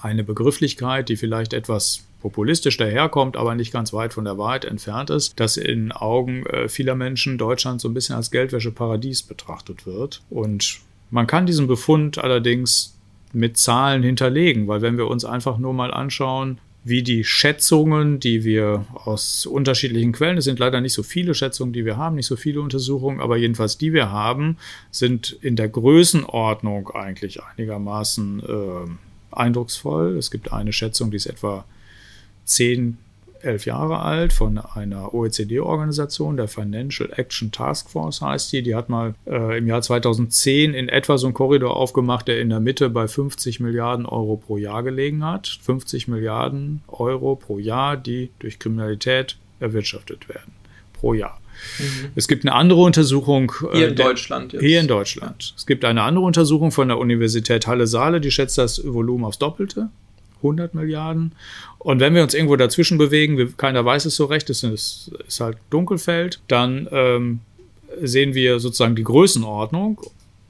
eine 0.00 0.24
Begrifflichkeit, 0.24 1.08
die 1.08 1.16
vielleicht 1.16 1.52
etwas 1.52 2.07
populistisch 2.20 2.76
daherkommt, 2.76 3.36
aber 3.36 3.54
nicht 3.54 3.72
ganz 3.72 3.92
weit 3.92 4.12
von 4.12 4.24
der 4.24 4.38
Wahrheit 4.38 4.64
entfernt 4.64 5.10
ist, 5.10 5.38
dass 5.38 5.56
in 5.56 5.92
Augen 5.92 6.44
äh, 6.46 6.68
vieler 6.68 6.94
Menschen 6.94 7.38
Deutschland 7.38 7.80
so 7.80 7.88
ein 7.88 7.94
bisschen 7.94 8.16
als 8.16 8.30
Geldwäscheparadies 8.30 9.22
betrachtet 9.22 9.86
wird. 9.86 10.22
Und 10.30 10.80
man 11.10 11.26
kann 11.26 11.46
diesen 11.46 11.66
Befund 11.66 12.18
allerdings 12.18 12.96
mit 13.32 13.56
Zahlen 13.56 14.02
hinterlegen, 14.02 14.68
weil 14.68 14.82
wenn 14.82 14.96
wir 14.96 15.08
uns 15.08 15.24
einfach 15.24 15.58
nur 15.58 15.72
mal 15.72 15.92
anschauen, 15.92 16.58
wie 16.84 17.02
die 17.02 17.24
Schätzungen, 17.24 18.18
die 18.18 18.44
wir 18.44 18.86
aus 18.94 19.44
unterschiedlichen 19.46 20.12
Quellen, 20.12 20.38
es 20.38 20.44
sind 20.44 20.58
leider 20.58 20.80
nicht 20.80 20.94
so 20.94 21.02
viele 21.02 21.34
Schätzungen, 21.34 21.72
die 21.72 21.84
wir 21.84 21.96
haben, 21.96 22.16
nicht 22.16 22.26
so 22.26 22.36
viele 22.36 22.60
Untersuchungen, 22.60 23.20
aber 23.20 23.36
jedenfalls 23.36 23.76
die 23.76 23.92
wir 23.92 24.10
haben, 24.10 24.56
sind 24.90 25.36
in 25.42 25.56
der 25.56 25.68
Größenordnung 25.68 26.90
eigentlich 26.90 27.42
einigermaßen 27.42 28.40
äh, 28.40 29.34
eindrucksvoll. 29.36 30.16
Es 30.16 30.30
gibt 30.30 30.52
eine 30.52 30.72
Schätzung, 30.72 31.10
die 31.10 31.16
ist 31.18 31.26
etwa 31.26 31.64
zehn, 32.48 32.98
elf 33.40 33.66
Jahre 33.66 34.00
alt 34.00 34.32
von 34.32 34.58
einer 34.58 35.14
OECD-Organisation, 35.14 36.36
der 36.36 36.48
Financial 36.48 37.08
Action 37.16 37.52
Task 37.52 37.88
Force 37.88 38.20
heißt 38.20 38.52
die. 38.52 38.62
Die 38.62 38.74
hat 38.74 38.88
mal 38.88 39.14
äh, 39.26 39.58
im 39.58 39.66
Jahr 39.66 39.80
2010 39.80 40.74
in 40.74 40.88
etwa 40.88 41.18
so 41.18 41.28
einen 41.28 41.34
Korridor 41.34 41.76
aufgemacht, 41.76 42.28
der 42.28 42.40
in 42.40 42.48
der 42.48 42.60
Mitte 42.60 42.90
bei 42.90 43.06
50 43.06 43.60
Milliarden 43.60 44.06
Euro 44.06 44.36
pro 44.36 44.56
Jahr 44.56 44.82
gelegen 44.82 45.24
hat. 45.24 45.58
50 45.62 46.08
Milliarden 46.08 46.82
Euro 46.88 47.36
pro 47.36 47.58
Jahr, 47.58 47.96
die 47.96 48.30
durch 48.40 48.58
Kriminalität 48.58 49.36
erwirtschaftet 49.60 50.28
werden. 50.28 50.52
Pro 50.92 51.14
Jahr. 51.14 51.40
Mhm. 51.78 52.10
Es 52.14 52.28
gibt 52.28 52.44
eine 52.44 52.54
andere 52.54 52.80
Untersuchung. 52.80 53.52
Äh, 53.72 53.76
hier 53.76 53.88
in 53.88 53.96
der, 53.96 54.06
Deutschland. 54.06 54.52
Jetzt. 54.52 54.62
Hier 54.62 54.80
in 54.80 54.88
Deutschland. 54.88 55.54
Es 55.56 55.66
gibt 55.66 55.84
eine 55.84 56.02
andere 56.02 56.24
Untersuchung 56.24 56.72
von 56.72 56.88
der 56.88 56.98
Universität 56.98 57.66
Halle-Saale, 57.66 58.20
die 58.20 58.30
schätzt 58.30 58.58
das 58.58 58.82
Volumen 58.84 59.24
aufs 59.24 59.38
Doppelte. 59.38 59.90
100 60.38 60.74
Milliarden. 60.74 61.32
Und 61.78 62.00
wenn 62.00 62.14
wir 62.14 62.22
uns 62.22 62.34
irgendwo 62.34 62.56
dazwischen 62.56 62.98
bewegen, 62.98 63.38
wir, 63.38 63.52
keiner 63.52 63.84
weiß 63.84 64.04
es 64.04 64.16
so 64.16 64.24
recht, 64.24 64.50
es 64.50 64.62
ist, 64.62 65.12
ist 65.26 65.40
halt 65.40 65.58
Dunkelfeld, 65.70 66.40
dann 66.48 66.88
ähm, 66.90 67.40
sehen 68.02 68.34
wir 68.34 68.58
sozusagen 68.58 68.96
die 68.96 69.04
Größenordnung 69.04 70.00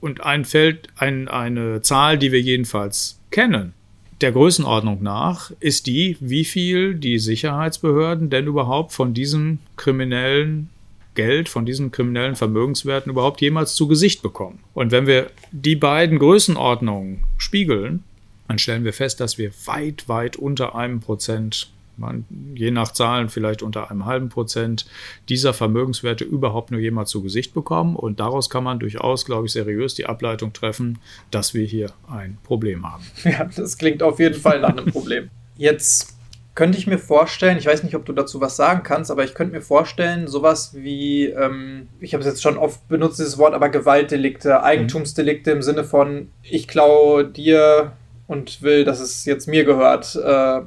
und 0.00 0.22
ein 0.22 0.44
Feld, 0.44 0.88
ein, 0.96 1.28
eine 1.28 1.82
Zahl, 1.82 2.18
die 2.18 2.32
wir 2.32 2.40
jedenfalls 2.40 3.18
kennen, 3.30 3.74
der 4.20 4.32
Größenordnung 4.32 5.02
nach, 5.02 5.52
ist 5.60 5.86
die, 5.86 6.16
wie 6.20 6.44
viel 6.44 6.94
die 6.94 7.18
Sicherheitsbehörden 7.18 8.30
denn 8.30 8.46
überhaupt 8.46 8.92
von 8.92 9.14
diesem 9.14 9.58
kriminellen 9.76 10.70
Geld 11.18 11.48
von 11.48 11.66
diesen 11.66 11.90
kriminellen 11.90 12.36
Vermögenswerten 12.36 13.10
überhaupt 13.10 13.40
jemals 13.40 13.74
zu 13.74 13.88
Gesicht 13.88 14.22
bekommen. 14.22 14.60
Und 14.72 14.92
wenn 14.92 15.08
wir 15.08 15.32
die 15.50 15.74
beiden 15.74 16.20
Größenordnungen 16.20 17.24
spiegeln, 17.38 18.04
dann 18.48 18.58
stellen 18.58 18.84
wir 18.84 18.92
fest, 18.92 19.20
dass 19.20 19.38
wir 19.38 19.52
weit, 19.66 20.08
weit 20.08 20.36
unter 20.36 20.74
einem 20.74 21.00
Prozent 21.00 21.70
man, 21.98 22.24
je 22.54 22.70
nach 22.70 22.92
Zahlen 22.92 23.28
vielleicht 23.28 23.62
unter 23.62 23.90
einem 23.90 24.06
halben 24.06 24.28
Prozent 24.28 24.86
dieser 25.28 25.52
Vermögenswerte 25.52 26.24
überhaupt 26.24 26.70
nur 26.70 26.80
jemals 26.80 27.10
zu 27.10 27.22
Gesicht 27.22 27.54
bekommen. 27.54 27.96
Und 27.96 28.20
daraus 28.20 28.50
kann 28.50 28.64
man 28.64 28.78
durchaus, 28.78 29.24
glaube 29.24 29.46
ich, 29.46 29.52
seriös 29.52 29.94
die 29.94 30.06
Ableitung 30.06 30.52
treffen, 30.52 30.98
dass 31.30 31.54
wir 31.54 31.66
hier 31.66 31.90
ein 32.10 32.38
Problem 32.44 32.90
haben. 32.90 33.04
Ja, 33.24 33.44
das 33.54 33.76
klingt 33.76 34.02
auf 34.02 34.20
jeden 34.20 34.36
Fall 34.36 34.60
nach 34.60 34.70
einem 34.70 34.86
Problem. 34.86 35.28
Jetzt 35.56 36.16
könnte 36.54 36.78
ich 36.78 36.86
mir 36.86 36.98
vorstellen, 36.98 37.58
ich 37.58 37.66
weiß 37.66 37.82
nicht, 37.84 37.94
ob 37.94 38.04
du 38.04 38.12
dazu 38.12 38.40
was 38.40 38.56
sagen 38.56 38.82
kannst, 38.82 39.10
aber 39.10 39.22
ich 39.22 39.34
könnte 39.34 39.54
mir 39.54 39.60
vorstellen, 39.60 40.26
sowas 40.26 40.74
wie, 40.74 41.26
ähm, 41.26 41.88
ich 42.00 42.14
habe 42.14 42.22
es 42.22 42.26
jetzt 42.26 42.42
schon 42.42 42.56
oft 42.56 42.88
benutzt, 42.88 43.18
dieses 43.20 43.38
Wort, 43.38 43.54
aber 43.54 43.68
Gewaltdelikte, 43.68 44.62
Eigentumsdelikte 44.62 45.50
im 45.50 45.62
Sinne 45.62 45.84
von, 45.84 46.30
ich 46.42 46.66
klaue 46.66 47.24
dir 47.26 47.92
und 48.28 48.62
will, 48.62 48.84
dass 48.84 49.00
es 49.00 49.24
jetzt 49.24 49.48
mir 49.48 49.64
gehört. 49.64 50.14
Äh, 50.14 50.60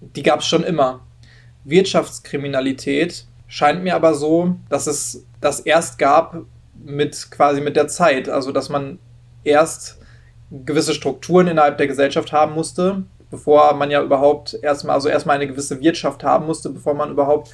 die 0.00 0.22
gab 0.22 0.40
es 0.40 0.46
schon 0.46 0.64
immer. 0.64 1.00
Wirtschaftskriminalität 1.64 3.26
scheint 3.48 3.84
mir 3.84 3.94
aber 3.94 4.14
so, 4.14 4.56
dass 4.70 4.86
es 4.86 5.26
das 5.40 5.60
erst 5.60 5.98
gab 5.98 6.38
mit 6.74 7.30
quasi 7.30 7.60
mit 7.60 7.76
der 7.76 7.88
Zeit. 7.88 8.28
Also, 8.28 8.52
dass 8.52 8.70
man 8.70 8.98
erst 9.42 9.98
gewisse 10.50 10.94
Strukturen 10.94 11.48
innerhalb 11.48 11.78
der 11.78 11.88
Gesellschaft 11.88 12.32
haben 12.32 12.54
musste, 12.54 13.02
bevor 13.30 13.74
man 13.74 13.90
ja 13.90 14.02
überhaupt 14.02 14.56
erstmal, 14.62 14.94
also 14.94 15.08
erstmal 15.08 15.36
eine 15.36 15.48
gewisse 15.48 15.80
Wirtschaft 15.80 16.22
haben 16.22 16.46
musste, 16.46 16.70
bevor 16.70 16.94
man 16.94 17.10
überhaupt 17.10 17.50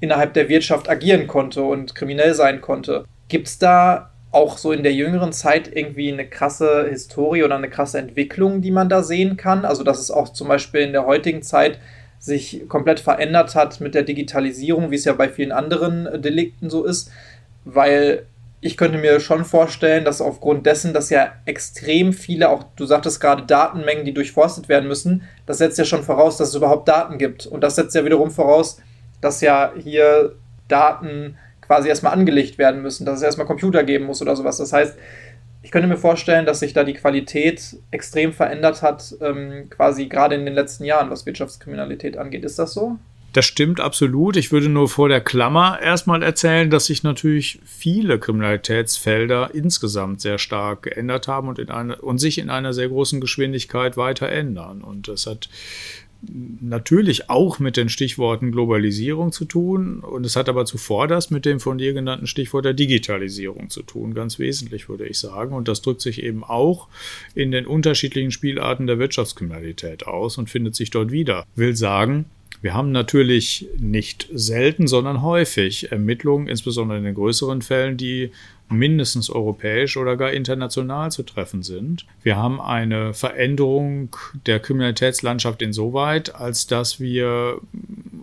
innerhalb 0.00 0.32
der 0.34 0.48
Wirtschaft 0.48 0.88
agieren 0.88 1.26
konnte 1.26 1.62
und 1.62 1.94
kriminell 1.94 2.34
sein 2.34 2.60
konnte. 2.60 3.04
Gibt 3.28 3.48
es 3.48 3.58
da 3.58 4.10
auch 4.30 4.58
so 4.58 4.72
in 4.72 4.82
der 4.82 4.92
jüngeren 4.92 5.32
Zeit 5.32 5.70
irgendwie 5.74 6.12
eine 6.12 6.26
krasse 6.26 6.86
Historie 6.88 7.44
oder 7.44 7.56
eine 7.56 7.70
krasse 7.70 7.98
Entwicklung, 7.98 8.60
die 8.60 8.70
man 8.70 8.88
da 8.88 9.02
sehen 9.02 9.36
kann? 9.36 9.64
Also, 9.64 9.84
dass 9.84 10.00
es 10.00 10.10
auch 10.10 10.30
zum 10.30 10.48
Beispiel 10.48 10.82
in 10.82 10.92
der 10.92 11.06
heutigen 11.06 11.42
Zeit 11.42 11.78
sich 12.18 12.68
komplett 12.68 13.00
verändert 13.00 13.54
hat 13.54 13.80
mit 13.80 13.94
der 13.94 14.02
Digitalisierung, 14.02 14.90
wie 14.90 14.96
es 14.96 15.04
ja 15.04 15.12
bei 15.12 15.28
vielen 15.28 15.52
anderen 15.52 16.06
äh, 16.06 16.18
Delikten 16.18 16.68
so 16.68 16.84
ist, 16.84 17.10
weil 17.64 18.26
ich 18.60 18.76
könnte 18.76 18.98
mir 18.98 19.20
schon 19.20 19.44
vorstellen, 19.44 20.04
dass 20.04 20.20
aufgrund 20.20 20.66
dessen, 20.66 20.92
dass 20.92 21.10
ja 21.10 21.32
extrem 21.44 22.12
viele, 22.12 22.48
auch 22.48 22.64
du 22.74 22.86
sagtest 22.86 23.20
gerade 23.20 23.44
Datenmengen, 23.44 24.04
die 24.04 24.14
durchforstet 24.14 24.68
werden 24.68 24.88
müssen, 24.88 25.22
das 25.46 25.58
setzt 25.58 25.78
ja 25.78 25.84
schon 25.84 26.02
voraus, 26.02 26.38
dass 26.38 26.48
es 26.48 26.54
überhaupt 26.56 26.88
Daten 26.88 27.18
gibt. 27.18 27.46
Und 27.46 27.60
das 27.60 27.76
setzt 27.76 27.94
ja 27.94 28.04
wiederum 28.04 28.32
voraus, 28.32 28.80
dass 29.20 29.40
ja 29.40 29.72
hier 29.78 30.34
Daten 30.66 31.36
quasi 31.68 31.88
erstmal 31.88 32.14
angelegt 32.14 32.58
werden 32.58 32.82
müssen, 32.82 33.06
dass 33.06 33.18
es 33.18 33.22
erstmal 33.22 33.46
Computer 33.46 33.84
geben 33.84 34.06
muss 34.06 34.20
oder 34.20 34.34
sowas. 34.34 34.56
Das 34.56 34.72
heißt, 34.72 34.98
ich 35.62 35.70
könnte 35.70 35.86
mir 35.86 35.98
vorstellen, 35.98 36.46
dass 36.46 36.60
sich 36.60 36.72
da 36.72 36.82
die 36.82 36.94
Qualität 36.94 37.76
extrem 37.90 38.32
verändert 38.32 38.80
hat, 38.82 39.14
ähm, 39.20 39.68
quasi 39.68 40.06
gerade 40.06 40.34
in 40.34 40.46
den 40.46 40.54
letzten 40.54 40.84
Jahren, 40.84 41.10
was 41.10 41.26
Wirtschaftskriminalität 41.26 42.16
angeht. 42.16 42.44
Ist 42.44 42.58
das 42.58 42.72
so? 42.72 42.98
Das 43.34 43.44
stimmt 43.44 43.78
absolut. 43.78 44.36
Ich 44.36 44.50
würde 44.50 44.70
nur 44.70 44.88
vor 44.88 45.10
der 45.10 45.20
Klammer 45.20 45.78
erstmal 45.82 46.22
erzählen, 46.22 46.70
dass 46.70 46.86
sich 46.86 47.02
natürlich 47.02 47.60
viele 47.66 48.18
Kriminalitätsfelder 48.18 49.50
insgesamt 49.52 50.22
sehr 50.22 50.38
stark 50.38 50.84
geändert 50.84 51.28
haben 51.28 51.48
und, 51.48 51.58
in 51.58 51.70
eine, 51.70 51.96
und 51.96 52.18
sich 52.18 52.38
in 52.38 52.48
einer 52.48 52.72
sehr 52.72 52.88
großen 52.88 53.20
Geschwindigkeit 53.20 53.98
weiter 53.98 54.30
ändern. 54.30 54.80
Und 54.80 55.08
das 55.08 55.26
hat 55.26 55.50
natürlich 56.20 57.30
auch 57.30 57.60
mit 57.60 57.76
den 57.76 57.88
Stichworten 57.88 58.50
Globalisierung 58.50 59.30
zu 59.30 59.44
tun 59.44 60.00
und 60.00 60.26
es 60.26 60.34
hat 60.34 60.48
aber 60.48 60.64
zuvor 60.64 61.06
das 61.06 61.30
mit 61.30 61.44
dem 61.44 61.60
von 61.60 61.78
dir 61.78 61.92
genannten 61.92 62.26
Stichwort 62.26 62.64
der 62.64 62.74
Digitalisierung 62.74 63.70
zu 63.70 63.82
tun, 63.82 64.14
ganz 64.14 64.38
wesentlich 64.38 64.88
würde 64.88 65.06
ich 65.06 65.18
sagen. 65.18 65.54
Und 65.54 65.68
das 65.68 65.80
drückt 65.80 66.00
sich 66.00 66.22
eben 66.22 66.42
auch 66.42 66.88
in 67.34 67.52
den 67.52 67.66
unterschiedlichen 67.66 68.32
Spielarten 68.32 68.86
der 68.88 68.98
Wirtschaftskriminalität 68.98 70.06
aus 70.06 70.38
und 70.38 70.50
findet 70.50 70.74
sich 70.74 70.90
dort 70.90 71.12
wieder. 71.12 71.46
Will 71.54 71.76
sagen, 71.76 72.24
wir 72.60 72.74
haben 72.74 72.90
natürlich 72.90 73.68
nicht 73.78 74.28
selten, 74.32 74.88
sondern 74.88 75.22
häufig 75.22 75.92
Ermittlungen, 75.92 76.48
insbesondere 76.48 76.98
in 76.98 77.04
den 77.04 77.14
größeren 77.14 77.62
Fällen, 77.62 77.96
die 77.96 78.32
mindestens 78.70 79.30
europäisch 79.30 79.96
oder 79.96 80.16
gar 80.16 80.32
international 80.32 81.10
zu 81.10 81.22
treffen 81.22 81.62
sind. 81.62 82.06
Wir 82.22 82.36
haben 82.36 82.60
eine 82.60 83.14
Veränderung 83.14 84.14
der 84.46 84.60
Kriminalitätslandschaft 84.60 85.62
insoweit, 85.62 86.34
als 86.34 86.66
dass 86.66 87.00
wir 87.00 87.60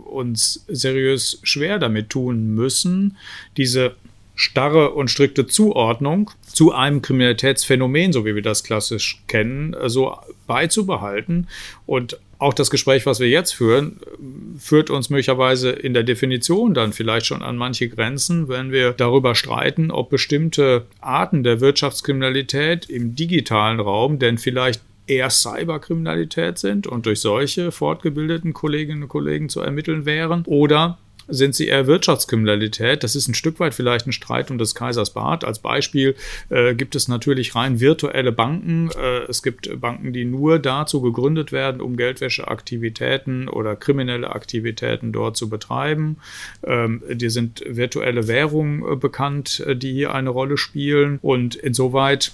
uns 0.06 0.66
seriös 0.68 1.40
schwer 1.44 1.80
damit 1.80 2.10
tun 2.10 2.54
müssen, 2.54 3.18
diese 3.58 3.96
starre 4.36 4.92
und 4.92 5.10
strikte 5.10 5.48
Zuordnung 5.48 6.32
zu 6.46 6.74
einem 6.74 7.02
Kriminalitätsphänomen, 7.02 8.14
so 8.14 8.26
wie 8.26 8.36
wir 8.36 8.42
das 8.42 8.64
klassisch 8.64 9.24
kennen, 9.28 9.76
so 9.88 10.18
beizubehalten. 10.46 11.48
Und 11.86 12.20
auch 12.38 12.54
das 12.54 12.70
Gespräch, 12.70 13.06
was 13.06 13.20
wir 13.20 13.30
jetzt 13.30 13.54
führen, 13.54 14.00
führt 14.60 14.90
uns 14.90 15.10
möglicherweise 15.10 15.72
in 15.72 15.94
der 15.94 16.04
Definition 16.04 16.74
dann 16.74 16.92
vielleicht 16.92 17.26
schon 17.26 17.42
an 17.42 17.56
manche 17.56 17.88
Grenzen, 17.88 18.50
wenn 18.50 18.72
wir 18.72 18.92
darüber 18.92 19.36
streiten, 19.36 19.90
ob 19.90 20.10
bestimmte 20.10 20.86
Arten 21.00 21.44
der 21.44 21.62
Wirtschaftskriminalität 21.62 22.90
im 22.90 23.16
digitalen 23.16 23.80
Raum 23.80 24.20
denn 24.20 24.38
vielleicht 24.38 24.82
eher 25.08 25.30
Cyberkriminalität 25.30 26.58
sind 26.58 26.88
und 26.88 27.06
durch 27.06 27.22
solche 27.22 27.72
fortgebildeten 27.72 28.54
Kolleginnen 28.54 29.04
und 29.04 29.10
Kollegen 29.10 29.50
zu 29.50 29.62
ermitteln 29.62 30.06
wären 30.06 30.44
oder 30.46 30.98
sind 31.28 31.56
sie 31.56 31.68
eher 31.68 31.88
Wirtschaftskriminalität. 31.88 33.04
Das 33.04 33.16
ist 33.16 33.28
ein 33.28 33.34
Stück 33.34 33.60
weit 33.60 33.74
vielleicht 33.74 34.08
ein 34.08 34.12
Streit 34.12 34.52
um 34.52 34.58
des 34.58 34.76
Kaisers 34.76 35.12
Bart. 35.12 35.44
Als 35.44 35.60
Beispiel 35.60 36.16
äh, 36.50 36.76
gibt 36.76 36.96
es 36.96 37.08
natürlich 37.08 37.56
rein 37.56 37.80
virtuelle 37.80 38.32
Banken. 38.32 38.90
Äh, 38.92 39.24
es 39.30 39.44
gibt 39.44 39.80
Banken, 39.80 40.14
die 40.14 40.26
nur 40.26 40.60
dazu 40.60 41.02
gegründet 41.02 41.52
werden, 41.52 41.82
um 41.82 41.98
Geldwäscheaktivitäten 41.98 43.48
oder 43.48 43.76
kriminelle 43.76 44.30
Aktivitäten 44.34 45.12
dort 45.12 45.38
zu 45.38 45.50
betreiben. 45.50 46.18
Ähm, 46.64 47.02
die 47.10 47.30
sind 47.30 47.64
virtuelle 47.68 48.28
Währungen 48.28 48.84
äh, 48.84 48.96
bekannt, 48.96 49.64
äh, 49.66 49.76
die 49.76 49.94
hier 49.94 50.14
eine 50.14 50.30
Rolle 50.30 50.58
spielen. 50.58 51.20
Und 51.22 51.56
insoweit 51.56 52.32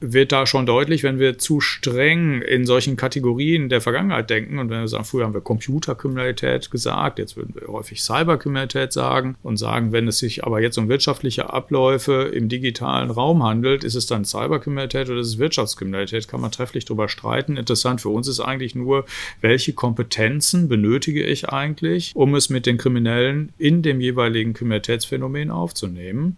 wird 0.00 0.30
da 0.30 0.46
schon 0.46 0.64
deutlich, 0.64 1.02
wenn 1.02 1.18
wir 1.18 1.38
zu 1.38 1.60
streng 1.60 2.40
in 2.42 2.66
solchen 2.66 2.96
Kategorien 2.96 3.68
der 3.68 3.80
Vergangenheit 3.80 4.30
denken 4.30 4.58
und 4.58 4.70
wenn 4.70 4.80
wir 4.80 4.88
sagen, 4.88 5.04
früher 5.04 5.24
haben 5.24 5.34
wir 5.34 5.40
Computerkriminalität 5.40 6.70
gesagt, 6.70 7.18
jetzt 7.18 7.36
würden 7.36 7.54
wir 7.54 7.66
häufig 7.68 8.02
Cyberkriminalität 8.02 8.92
sagen 8.92 9.36
und 9.42 9.56
sagen, 9.56 9.92
wenn 9.92 10.06
es 10.06 10.18
sich 10.18 10.44
aber 10.44 10.60
jetzt 10.60 10.78
um 10.78 10.88
wirtschaftliche 10.88 11.52
Abläufe 11.52 12.30
im 12.32 12.48
digitalen 12.48 13.10
Raum 13.10 13.42
handelt, 13.42 13.82
ist 13.82 13.96
es 13.96 14.06
dann 14.06 14.24
Cyberkriminalität 14.24 15.10
oder 15.10 15.20
ist 15.20 15.28
es 15.28 15.38
Wirtschaftskriminalität, 15.38 16.28
kann 16.28 16.40
man 16.40 16.52
trefflich 16.52 16.84
darüber 16.84 17.08
streiten. 17.08 17.56
Interessant 17.56 18.00
für 18.00 18.10
uns 18.10 18.28
ist 18.28 18.40
eigentlich 18.40 18.76
nur, 18.76 19.04
welche 19.40 19.72
Kompetenzen 19.72 20.68
benötige 20.68 21.24
ich 21.24 21.48
eigentlich, 21.48 22.12
um 22.14 22.36
es 22.36 22.50
mit 22.50 22.66
den 22.66 22.78
Kriminellen 22.78 23.52
in 23.58 23.82
dem 23.82 24.00
jeweiligen 24.00 24.52
Kriminalitätsphänomen 24.52 25.50
aufzunehmen. 25.50 26.36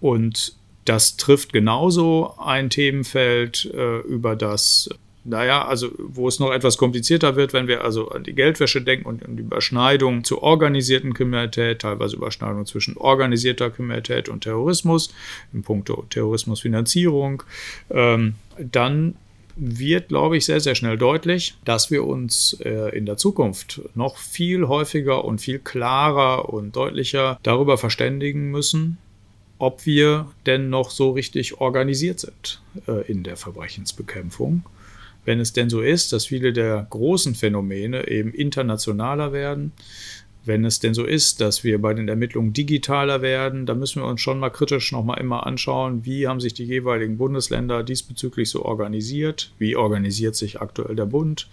Und 0.00 0.59
das 0.84 1.16
trifft 1.16 1.52
genauso 1.52 2.34
ein 2.38 2.70
Themenfeld, 2.70 3.70
äh, 3.74 3.98
über 4.00 4.36
das, 4.36 4.88
naja, 5.24 5.66
also 5.66 5.90
wo 5.98 6.26
es 6.26 6.38
noch 6.38 6.52
etwas 6.52 6.78
komplizierter 6.78 7.36
wird, 7.36 7.52
wenn 7.52 7.68
wir 7.68 7.84
also 7.84 8.08
an 8.10 8.24
die 8.24 8.34
Geldwäsche 8.34 8.80
denken 8.80 9.06
und 9.06 9.24
an 9.24 9.36
die 9.36 9.42
Überschneidung 9.42 10.24
zur 10.24 10.42
organisierten 10.42 11.12
Kriminalität, 11.12 11.80
teilweise 11.80 12.16
Überschneidung 12.16 12.66
zwischen 12.66 12.96
organisierter 12.96 13.70
Kriminalität 13.70 14.28
und 14.28 14.42
Terrorismus, 14.42 15.12
in 15.52 15.62
puncto 15.62 16.06
Terrorismusfinanzierung, 16.08 17.42
ähm, 17.90 18.34
dann 18.58 19.16
wird, 19.56 20.08
glaube 20.08 20.38
ich, 20.38 20.46
sehr, 20.46 20.60
sehr 20.60 20.74
schnell 20.74 20.96
deutlich, 20.96 21.54
dass 21.64 21.90
wir 21.90 22.04
uns 22.04 22.54
äh, 22.64 22.96
in 22.96 23.04
der 23.04 23.18
Zukunft 23.18 23.82
noch 23.94 24.16
viel 24.16 24.68
häufiger 24.68 25.24
und 25.24 25.40
viel 25.40 25.58
klarer 25.58 26.48
und 26.48 26.76
deutlicher 26.76 27.38
darüber 27.42 27.76
verständigen 27.76 28.50
müssen, 28.50 28.96
ob 29.60 29.84
wir 29.84 30.26
denn 30.46 30.70
noch 30.70 30.90
so 30.90 31.10
richtig 31.10 31.60
organisiert 31.60 32.18
sind 32.18 32.62
äh, 32.88 33.06
in 33.10 33.22
der 33.22 33.36
Verbrechensbekämpfung. 33.36 34.64
Wenn 35.26 35.38
es 35.38 35.52
denn 35.52 35.68
so 35.68 35.82
ist, 35.82 36.14
dass 36.14 36.26
viele 36.26 36.54
der 36.54 36.86
großen 36.88 37.34
Phänomene 37.34 38.08
eben 38.08 38.32
internationaler 38.32 39.32
werden, 39.32 39.72
wenn 40.46 40.64
es 40.64 40.80
denn 40.80 40.94
so 40.94 41.04
ist, 41.04 41.42
dass 41.42 41.64
wir 41.64 41.80
bei 41.82 41.92
den 41.92 42.08
Ermittlungen 42.08 42.54
digitaler 42.54 43.20
werden, 43.20 43.66
dann 43.66 43.78
müssen 43.78 44.00
wir 44.00 44.08
uns 44.08 44.22
schon 44.22 44.38
mal 44.38 44.48
kritisch 44.48 44.90
nochmal 44.92 45.20
immer 45.20 45.46
anschauen, 45.46 46.06
wie 46.06 46.26
haben 46.26 46.40
sich 46.40 46.54
die 46.54 46.64
jeweiligen 46.64 47.18
Bundesländer 47.18 47.82
diesbezüglich 47.82 48.48
so 48.48 48.64
organisiert, 48.64 49.52
wie 49.58 49.76
organisiert 49.76 50.36
sich 50.36 50.58
aktuell 50.62 50.96
der 50.96 51.04
Bund, 51.04 51.50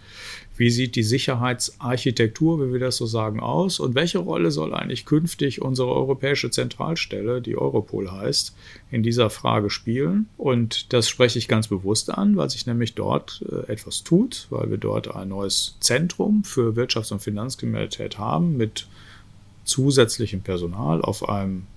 wie 0.58 0.72
sieht 0.72 0.96
die 0.96 1.04
Sicherheitsarchitektur, 1.04 2.60
wie 2.60 2.74
wir 2.74 2.80
das 2.80 2.98
so 2.98 3.06
sagen, 3.06 3.40
aus? 3.40 3.80
Und 3.80 3.96
welche 3.96 4.18
Rolle 4.18 4.52
soll 4.52 4.74
eigentlich 4.74 5.06
künftig 5.06 5.62
unsere 5.62 5.90
europäische 5.90 6.50
Zentralstelle, 6.50 7.42
die 7.42 7.56
Europol 7.56 8.12
heißt, 8.12 8.56
in 8.92 9.04
dieser 9.04 9.30
Frage 9.30 9.70
spielen? 9.70 10.28
Und 10.38 10.92
das 10.94 11.08
spreche 11.08 11.38
ich 11.38 11.48
ganz 11.48 11.68
bewusst 11.68 12.10
an, 12.10 12.36
weil 12.38 12.50
sich 12.50 12.66
nämlich 12.66 12.96
dort 12.96 13.46
äh, 13.50 13.72
etwas 13.72 14.04
tut, 14.04 14.48
weil 14.50 14.70
wir 14.72 14.78
dort 14.78 15.16
ein 15.16 15.30
neues 15.30 15.76
Zentrum 15.80 16.44
für 16.44 16.76
Wirtschafts- 16.76 17.14
und 17.14 17.22
Finanzkriminalität 17.22 18.18
haben 18.18 18.58
mit 18.58 18.88
zusätzlichem 19.64 20.42
Personal 20.42 21.02
auf 21.02 21.30
einem 21.30 21.68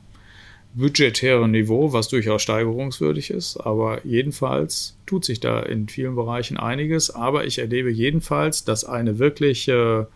budgetären 0.74 1.50
Niveau, 1.50 1.92
was 1.92 2.08
durchaus 2.08 2.42
steigerungswürdig 2.42 3.30
ist. 3.30 3.56
Aber 3.56 4.04
jedenfalls 4.06 4.96
tut 5.06 5.24
sich 5.24 5.40
da 5.40 5.60
in 5.60 5.88
vielen 5.88 6.14
Bereichen 6.14 6.56
einiges. 6.56 7.10
Aber 7.10 7.44
ich 7.44 7.58
erlebe 7.58 7.90
jedenfalls, 7.90 8.64
dass 8.64 8.84
eine 8.84 9.18
wirkliche 9.18 10.08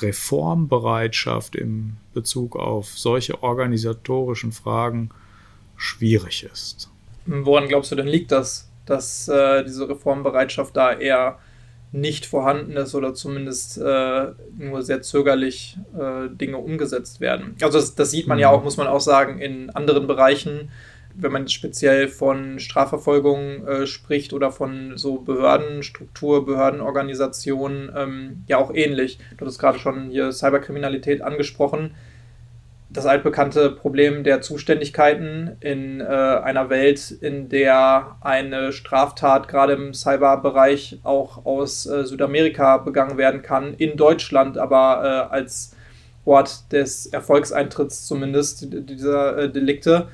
Reformbereitschaft 0.00 1.54
im 1.54 1.96
Bezug 2.14 2.56
auf 2.56 2.88
solche 2.88 3.42
organisatorischen 3.42 4.52
Fragen 4.52 5.10
schwierig 5.76 6.44
ist. 6.50 6.88
Woran 7.26 7.68
glaubst 7.68 7.92
du 7.92 7.96
denn 7.96 8.08
liegt 8.08 8.32
das, 8.32 8.68
dass 8.86 9.28
äh, 9.28 9.64
diese 9.64 9.88
Reformbereitschaft 9.88 10.76
da 10.76 10.92
eher 10.92 11.38
nicht 11.92 12.24
vorhanden 12.24 12.72
ist 12.72 12.94
oder 12.94 13.12
zumindest 13.14 13.78
äh, 13.78 14.32
nur 14.56 14.82
sehr 14.82 15.02
zögerlich 15.02 15.76
äh, 15.94 16.28
Dinge 16.34 16.56
umgesetzt 16.56 17.20
werden. 17.20 17.54
Also 17.60 17.78
das, 17.78 17.94
das 17.94 18.10
sieht 18.10 18.26
man 18.26 18.38
mhm. 18.38 18.42
ja 18.42 18.50
auch, 18.50 18.64
muss 18.64 18.78
man 18.78 18.86
auch 18.86 19.00
sagen, 19.00 19.38
in 19.38 19.68
anderen 19.70 20.06
Bereichen, 20.06 20.70
wenn 21.14 21.32
man 21.32 21.48
speziell 21.48 22.08
von 22.08 22.58
Strafverfolgung 22.58 23.66
äh, 23.66 23.86
spricht 23.86 24.32
oder 24.32 24.50
von 24.50 24.96
so 24.96 25.18
Behördenstruktur, 25.18 26.46
Behördenorganisationen, 26.46 27.92
ähm, 27.94 28.44
ja 28.46 28.56
auch 28.56 28.72
ähnlich. 28.72 29.18
Du 29.36 29.44
hast 29.44 29.58
gerade 29.58 29.78
schon 29.78 30.08
hier 30.08 30.32
Cyberkriminalität 30.32 31.20
angesprochen 31.20 31.94
das 32.92 33.06
altbekannte 33.06 33.70
Problem 33.70 34.22
der 34.24 34.42
Zuständigkeiten 34.42 35.56
in 35.60 36.00
äh, 36.00 36.04
einer 36.04 36.68
Welt, 36.68 37.10
in 37.10 37.48
der 37.48 38.16
eine 38.20 38.72
Straftat 38.72 39.48
gerade 39.48 39.72
im 39.72 39.94
Cyberbereich 39.94 41.00
auch 41.02 41.44
aus 41.46 41.86
äh, 41.86 42.04
Südamerika 42.04 42.78
begangen 42.78 43.16
werden 43.16 43.42
kann, 43.42 43.74
in 43.74 43.96
Deutschland 43.96 44.58
aber 44.58 45.28
äh, 45.30 45.34
als 45.34 45.74
Ort 46.24 46.72
des 46.72 47.06
Erfolgseintritts 47.06 48.06
zumindest 48.06 48.66
dieser 48.70 49.38
äh, 49.38 49.50
Delikte, 49.50 50.08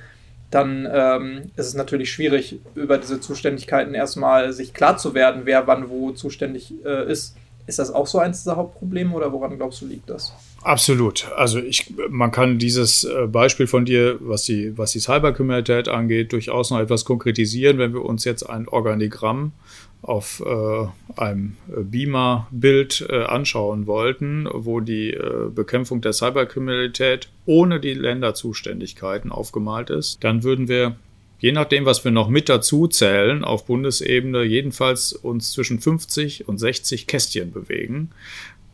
dann 0.51 0.89
ähm, 0.91 1.43
ist 1.57 1.67
es 1.67 1.75
natürlich 1.75 2.11
schwierig, 2.11 2.61
über 2.75 2.97
diese 2.97 3.21
Zuständigkeiten 3.21 3.95
erstmal 3.95 4.53
sich 4.53 4.73
klar 4.73 4.97
zu 4.97 5.15
werden, 5.15 5.43
wer 5.45 5.67
wann 5.67 5.91
wo 5.91 6.13
zuständig 6.13 6.73
äh, 6.85 7.11
ist. 7.11 7.37
Ist 7.69 7.79
das 7.79 7.91
auch 7.91 8.07
so 8.07 8.19
eins 8.19 8.39
dieser 8.39 8.57
Hauptprobleme 8.57 9.15
oder 9.15 9.31
woran 9.31 9.55
glaubst 9.59 9.83
du 9.83 9.87
liegt 9.87 10.09
das? 10.09 10.33
Absolut. 10.63 11.31
Also 11.37 11.59
ich, 11.59 11.93
man 12.09 12.31
kann 12.31 12.59
dieses 12.59 13.05
äh, 13.05 13.27
Beispiel 13.27 13.67
von 13.67 13.85
dir, 13.85 14.17
was 14.21 14.45
die, 14.45 14.77
was 14.79 14.93
die 14.93 15.01
Cyberkriminalität 15.01 15.87
angeht, 15.87 16.33
durchaus 16.33 16.71
noch 16.71 16.81
etwas 16.81 17.05
konkretisieren, 17.05 17.77
wenn 17.77 17.93
wir 17.93 18.07
uns 18.07 18.25
jetzt 18.25 18.49
ein 18.49 18.69
Organigramm 18.69 19.53
auf 20.01 20.43
äh, 20.47 21.21
einem 21.21 21.59
Beamer-Bild 21.67 23.07
äh, 23.11 23.25
anschauen 23.25 23.87
wollten, 23.87 24.49
wo 24.51 24.81
die 24.81 25.11
äh, 25.11 25.51
Bekämpfung 25.55 26.01
der 26.01 26.15
Cyberkriminalität 26.15 27.29
ohne 27.45 27.81
die 27.81 27.93
Länderzuständigkeiten 27.93 29.31
aufgemalt 29.31 29.91
ist, 29.91 30.25
dann 30.25 30.43
würden 30.43 30.69
wir 30.69 30.97
je 31.39 31.53
nachdem, 31.53 31.85
was 31.85 32.05
wir 32.05 32.11
noch 32.11 32.29
mit 32.29 32.49
dazu 32.49 32.87
zählen, 32.87 33.45
auf 33.45 33.67
Bundesebene 33.67 34.43
jedenfalls 34.43 35.13
uns 35.13 35.53
zwischen 35.53 35.81
50 35.81 36.49
und 36.49 36.59
60 36.59 37.07
Kästchen 37.07 37.53
bewegen, 37.53 38.11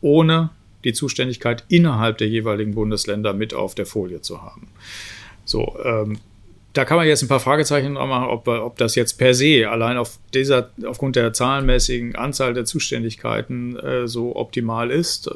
ohne 0.01 0.49
die 0.83 0.93
Zuständigkeit 0.93 1.63
innerhalb 1.67 2.17
der 2.17 2.27
jeweiligen 2.27 2.75
Bundesländer 2.75 3.33
mit 3.33 3.53
auf 3.53 3.75
der 3.75 3.85
Folie 3.85 4.21
zu 4.21 4.41
haben. 4.41 4.67
So, 5.43 5.77
ähm, 5.83 6.19
da 6.75 6.83
kann 6.83 6.97
man 6.97 7.07
jetzt 7.07 7.21
ein 7.23 7.29
paar 7.29 7.39
Fragezeichen 7.39 7.93
machen, 7.93 8.27
ob, 8.27 8.47
ob 8.49 8.77
das 8.77 8.95
jetzt 8.95 9.13
per 9.13 9.33
se 9.33 9.69
allein 9.69 9.95
auf 9.95 10.19
dieser, 10.33 10.71
aufgrund 10.85 11.15
der 11.15 11.31
zahlenmäßigen 11.31 12.15
Anzahl 12.15 12.53
der 12.53 12.65
Zuständigkeiten 12.65 13.77
äh, 13.77 14.07
so 14.09 14.35
optimal 14.35 14.91
ist, 14.91 15.27
äh, 15.27 15.31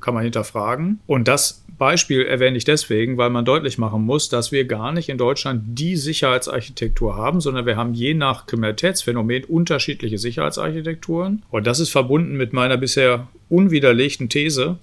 kann 0.00 0.14
man 0.14 0.22
hinterfragen. 0.22 1.00
Und 1.08 1.26
das 1.26 1.64
Beispiel 1.78 2.22
erwähne 2.22 2.56
ich 2.56 2.64
deswegen, 2.64 3.16
weil 3.16 3.30
man 3.30 3.44
deutlich 3.44 3.76
machen 3.76 4.02
muss, 4.02 4.28
dass 4.28 4.52
wir 4.52 4.66
gar 4.66 4.92
nicht 4.92 5.08
in 5.08 5.18
Deutschland 5.18 5.62
die 5.66 5.96
Sicherheitsarchitektur 5.96 7.16
haben, 7.16 7.40
sondern 7.40 7.66
wir 7.66 7.76
haben 7.76 7.94
je 7.94 8.14
nach 8.14 8.46
Kriminalitätsphänomen 8.46 9.44
unterschiedliche 9.44 10.18
Sicherheitsarchitekturen. 10.18 11.42
Und 11.50 11.66
das 11.66 11.80
ist 11.80 11.90
verbunden 11.90 12.36
mit 12.36 12.52
meiner 12.52 12.76
bisher 12.76 13.26
unwiderlegten 13.48 14.28
These, 14.28 14.78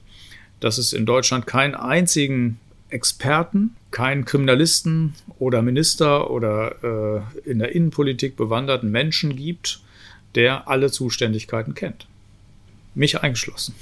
dass 0.59 0.77
es 0.77 0.91
in 0.91 1.05
Deutschland 1.05 1.47
keinen 1.47 1.75
einzigen 1.75 2.59
Experten, 2.89 3.75
keinen 3.91 4.25
Kriminalisten 4.25 5.15
oder 5.39 5.61
Minister 5.61 6.29
oder 6.29 7.23
äh, 7.45 7.49
in 7.49 7.59
der 7.59 7.73
Innenpolitik 7.73 8.35
bewanderten 8.35 8.91
Menschen 8.91 9.35
gibt, 9.35 9.81
der 10.35 10.67
alle 10.67 10.91
Zuständigkeiten 10.91 11.73
kennt. 11.73 12.07
Mich 12.93 13.21
eingeschlossen. 13.21 13.75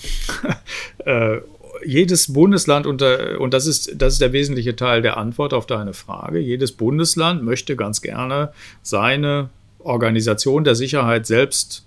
äh, 1.05 1.39
jedes 1.85 2.31
Bundesland 2.31 2.85
unter, 2.85 3.39
und 3.41 3.53
das 3.53 3.67
ist, 3.67 3.93
das 3.95 4.13
ist 4.13 4.21
der 4.21 4.33
wesentliche 4.33 4.75
Teil 4.75 5.01
der 5.01 5.17
Antwort 5.17 5.53
auf 5.53 5.65
deine 5.65 5.93
Frage, 5.93 6.39
jedes 6.39 6.71
Bundesland 6.71 7.43
möchte 7.43 7.75
ganz 7.75 8.01
gerne 8.01 8.53
seine 8.81 9.49
Organisation 9.79 10.63
der 10.63 10.75
Sicherheit 10.75 11.25
selbst 11.25 11.85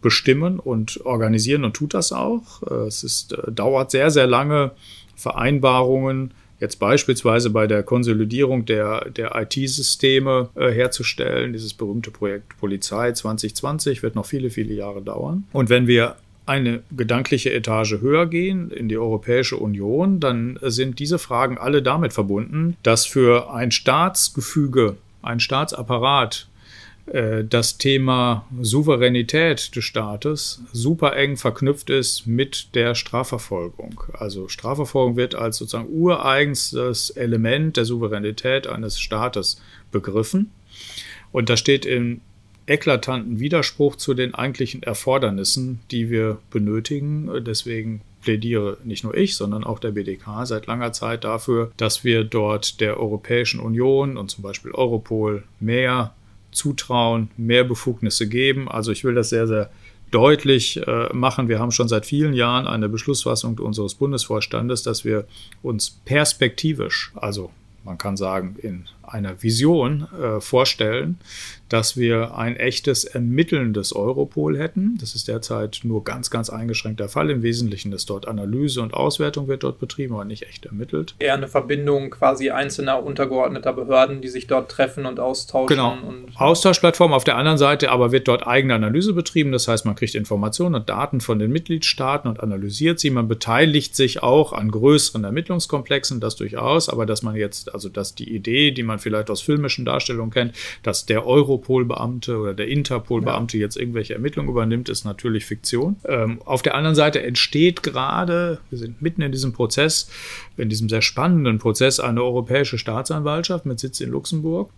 bestimmen 0.00 0.60
und 0.60 1.04
organisieren 1.04 1.64
und 1.64 1.74
tut 1.74 1.94
das 1.94 2.12
auch. 2.12 2.62
Äh, 2.70 2.86
es 2.86 3.02
ist, 3.02 3.32
äh, 3.32 3.50
dauert 3.50 3.90
sehr, 3.90 4.10
sehr 4.10 4.26
lange, 4.26 4.72
Vereinbarungen 5.16 6.32
jetzt 6.60 6.78
beispielsweise 6.78 7.50
bei 7.50 7.66
der 7.66 7.82
Konsolidierung 7.82 8.64
der, 8.64 9.10
der 9.10 9.34
IT-Systeme 9.34 10.48
äh, 10.54 10.70
herzustellen. 10.70 11.52
Dieses 11.52 11.74
berühmte 11.74 12.10
Projekt 12.10 12.56
Polizei 12.58 13.12
2020 13.12 14.02
wird 14.02 14.14
noch 14.14 14.26
viele, 14.26 14.50
viele 14.50 14.74
Jahre 14.74 15.02
dauern. 15.02 15.44
Und 15.52 15.68
wenn 15.68 15.86
wir 15.86 16.16
eine 16.46 16.82
gedankliche 16.96 17.52
Etage 17.52 18.00
höher 18.00 18.26
gehen 18.26 18.70
in 18.70 18.88
die 18.88 18.96
Europäische 18.96 19.56
Union, 19.56 20.20
dann 20.20 20.58
sind 20.62 21.00
diese 21.00 21.18
Fragen 21.18 21.58
alle 21.58 21.82
damit 21.82 22.12
verbunden, 22.12 22.76
dass 22.82 23.04
für 23.04 23.52
ein 23.52 23.72
Staatsgefüge, 23.72 24.96
ein 25.22 25.40
Staatsapparat 25.40 26.46
das 27.06 27.78
Thema 27.78 28.46
Souveränität 28.60 29.76
des 29.76 29.84
Staates 29.84 30.62
super 30.72 31.14
eng 31.16 31.36
verknüpft 31.36 31.88
ist 31.88 32.26
mit 32.26 32.74
der 32.74 32.96
Strafverfolgung. 32.96 34.02
Also 34.12 34.48
Strafverfolgung 34.48 35.16
wird 35.16 35.36
als 35.36 35.58
sozusagen 35.58 35.88
ureigenstes 35.88 37.10
Element 37.10 37.76
der 37.76 37.84
Souveränität 37.84 38.66
eines 38.66 38.98
Staates 38.98 39.62
begriffen. 39.92 40.50
Und 41.30 41.48
das 41.48 41.60
steht 41.60 41.86
im 41.86 42.22
eklatanten 42.66 43.38
Widerspruch 43.38 43.94
zu 43.94 44.12
den 44.12 44.34
eigentlichen 44.34 44.82
Erfordernissen, 44.82 45.78
die 45.92 46.10
wir 46.10 46.38
benötigen. 46.50 47.30
Deswegen 47.44 48.00
plädiere 48.22 48.78
nicht 48.82 49.04
nur 49.04 49.16
ich, 49.16 49.36
sondern 49.36 49.62
auch 49.62 49.78
der 49.78 49.92
BDK 49.92 50.44
seit 50.44 50.66
langer 50.66 50.92
Zeit 50.92 51.22
dafür, 51.22 51.70
dass 51.76 52.02
wir 52.02 52.24
dort 52.24 52.80
der 52.80 52.98
Europäischen 52.98 53.60
Union 53.60 54.16
und 54.16 54.32
zum 54.32 54.42
Beispiel 54.42 54.72
Europol 54.72 55.44
mehr 55.60 56.15
zutrauen, 56.56 57.30
mehr 57.36 57.64
Befugnisse 57.64 58.28
geben. 58.28 58.68
Also 58.68 58.92
ich 58.92 59.04
will 59.04 59.14
das 59.14 59.30
sehr, 59.30 59.46
sehr 59.46 59.70
deutlich 60.10 60.80
äh, 60.86 61.12
machen. 61.12 61.48
Wir 61.48 61.58
haben 61.58 61.70
schon 61.70 61.88
seit 61.88 62.06
vielen 62.06 62.32
Jahren 62.32 62.66
eine 62.66 62.88
Beschlussfassung 62.88 63.58
unseres 63.58 63.94
Bundesvorstandes, 63.94 64.82
dass 64.82 65.04
wir 65.04 65.26
uns 65.62 66.00
perspektivisch, 66.04 67.12
also 67.16 67.50
man 67.84 67.98
kann 67.98 68.16
sagen 68.16 68.56
in 68.62 68.86
einer 69.02 69.42
Vision 69.42 70.08
äh, 70.20 70.40
vorstellen, 70.40 71.18
dass 71.68 71.96
wir 71.96 72.36
ein 72.36 72.56
echtes 72.56 73.04
ermittelndes 73.04 73.94
Europol 73.94 74.58
hätten. 74.58 74.96
Das 75.00 75.14
ist 75.14 75.28
derzeit 75.28 75.80
nur 75.82 76.04
ganz, 76.04 76.30
ganz 76.30 76.50
eingeschränkt 76.50 77.00
der 77.00 77.08
Fall. 77.08 77.30
Im 77.30 77.42
Wesentlichen 77.42 77.92
ist 77.92 78.08
dort 78.10 78.28
Analyse 78.28 78.82
und 78.82 78.94
Auswertung 78.94 79.48
wird 79.48 79.64
dort 79.64 79.78
betrieben, 79.78 80.14
aber 80.14 80.24
nicht 80.24 80.44
echt 80.44 80.66
ermittelt. 80.66 81.14
Eher 81.18 81.34
eine 81.34 81.48
Verbindung 81.48 82.10
quasi 82.10 82.50
einzelner 82.50 83.02
untergeordneter 83.02 83.72
Behörden, 83.72 84.20
die 84.20 84.28
sich 84.28 84.46
dort 84.46 84.70
treffen 84.70 85.06
und 85.06 85.18
austauschen. 85.18 85.68
Genau. 85.68 85.96
Und 86.06 86.28
Austauschplattform 86.36 87.12
auf 87.12 87.24
der 87.24 87.36
anderen 87.36 87.58
Seite, 87.58 87.90
aber 87.90 88.12
wird 88.12 88.28
dort 88.28 88.46
eigene 88.46 88.74
Analyse 88.74 89.12
betrieben. 89.12 89.52
Das 89.52 89.68
heißt, 89.68 89.84
man 89.84 89.96
kriegt 89.96 90.14
Informationen 90.14 90.74
und 90.76 90.88
Daten 90.88 91.20
von 91.20 91.38
den 91.38 91.50
Mitgliedstaaten 91.50 92.28
und 92.28 92.40
analysiert 92.40 93.00
sie. 93.00 93.10
Man 93.10 93.28
beteiligt 93.28 93.96
sich 93.96 94.22
auch 94.22 94.52
an 94.52 94.70
größeren 94.70 95.24
Ermittlungskomplexen, 95.24 96.20
das 96.20 96.36
durchaus, 96.36 96.88
aber 96.88 97.06
dass 97.06 97.22
man 97.22 97.34
jetzt, 97.34 97.74
also 97.74 97.88
dass 97.88 98.14
die 98.14 98.34
Idee, 98.34 98.70
die 98.70 98.82
man 98.82 98.98
vielleicht 98.98 99.30
aus 99.30 99.42
filmischen 99.42 99.84
Darstellungen 99.84 100.30
kennt, 100.30 100.54
dass 100.82 101.06
der 101.06 101.26
Euro 101.26 101.55
Europol-Beamte 101.56 102.38
oder 102.38 102.54
der 102.54 102.68
Interpol-Beamte 102.68 103.56
ja. 103.56 103.62
jetzt 103.62 103.76
irgendwelche 103.76 104.14
Ermittlungen 104.14 104.50
übernimmt, 104.50 104.88
ist 104.88 105.04
natürlich 105.04 105.44
Fiktion. 105.44 105.96
Ähm, 106.04 106.40
auf 106.44 106.62
der 106.62 106.74
anderen 106.74 106.94
Seite 106.94 107.22
entsteht 107.22 107.82
gerade, 107.82 108.58
wir 108.70 108.78
sind 108.78 109.00
mitten 109.02 109.22
in 109.22 109.32
diesem 109.32 109.52
Prozess, 109.52 110.10
in 110.56 110.68
diesem 110.68 110.88
sehr 110.88 111.02
spannenden 111.02 111.58
Prozess, 111.58 112.00
eine 112.00 112.22
europäische 112.22 112.78
Staatsanwaltschaft 112.78 113.66
mit 113.66 113.80
Sitz 113.80 114.00
in 114.00 114.10
Luxemburg 114.10 114.70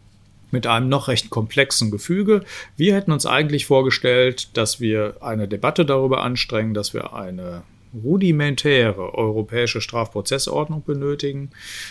mit 0.50 0.66
einem 0.66 0.88
noch 0.88 1.08
recht 1.08 1.28
komplexen 1.28 1.90
Gefüge. 1.90 2.40
Wir 2.74 2.94
hätten 2.94 3.12
uns 3.12 3.26
eigentlich 3.26 3.66
vorgestellt, 3.66 4.56
dass 4.56 4.80
wir 4.80 5.16
eine 5.20 5.46
Debatte 5.46 5.84
darüber 5.84 6.22
anstrengen, 6.22 6.72
dass 6.72 6.94
wir 6.94 7.12
eine 7.12 7.64
rudimentäre 7.92 9.14
europäische 9.14 9.82
Strafprozessordnung 9.82 10.84
benötigen, 10.84 11.50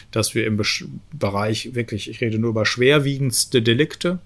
dass 0.09 0.33
wir 0.33 0.45
im 0.47 0.59
Bereich 1.13 1.75
wirklich, 1.75 2.09
ich 2.09 2.21
rede 2.21 2.39
nur 2.39 2.49
über 2.51 2.65
schwerwiegendste 2.65 3.61
Delikte, 3.61 4.19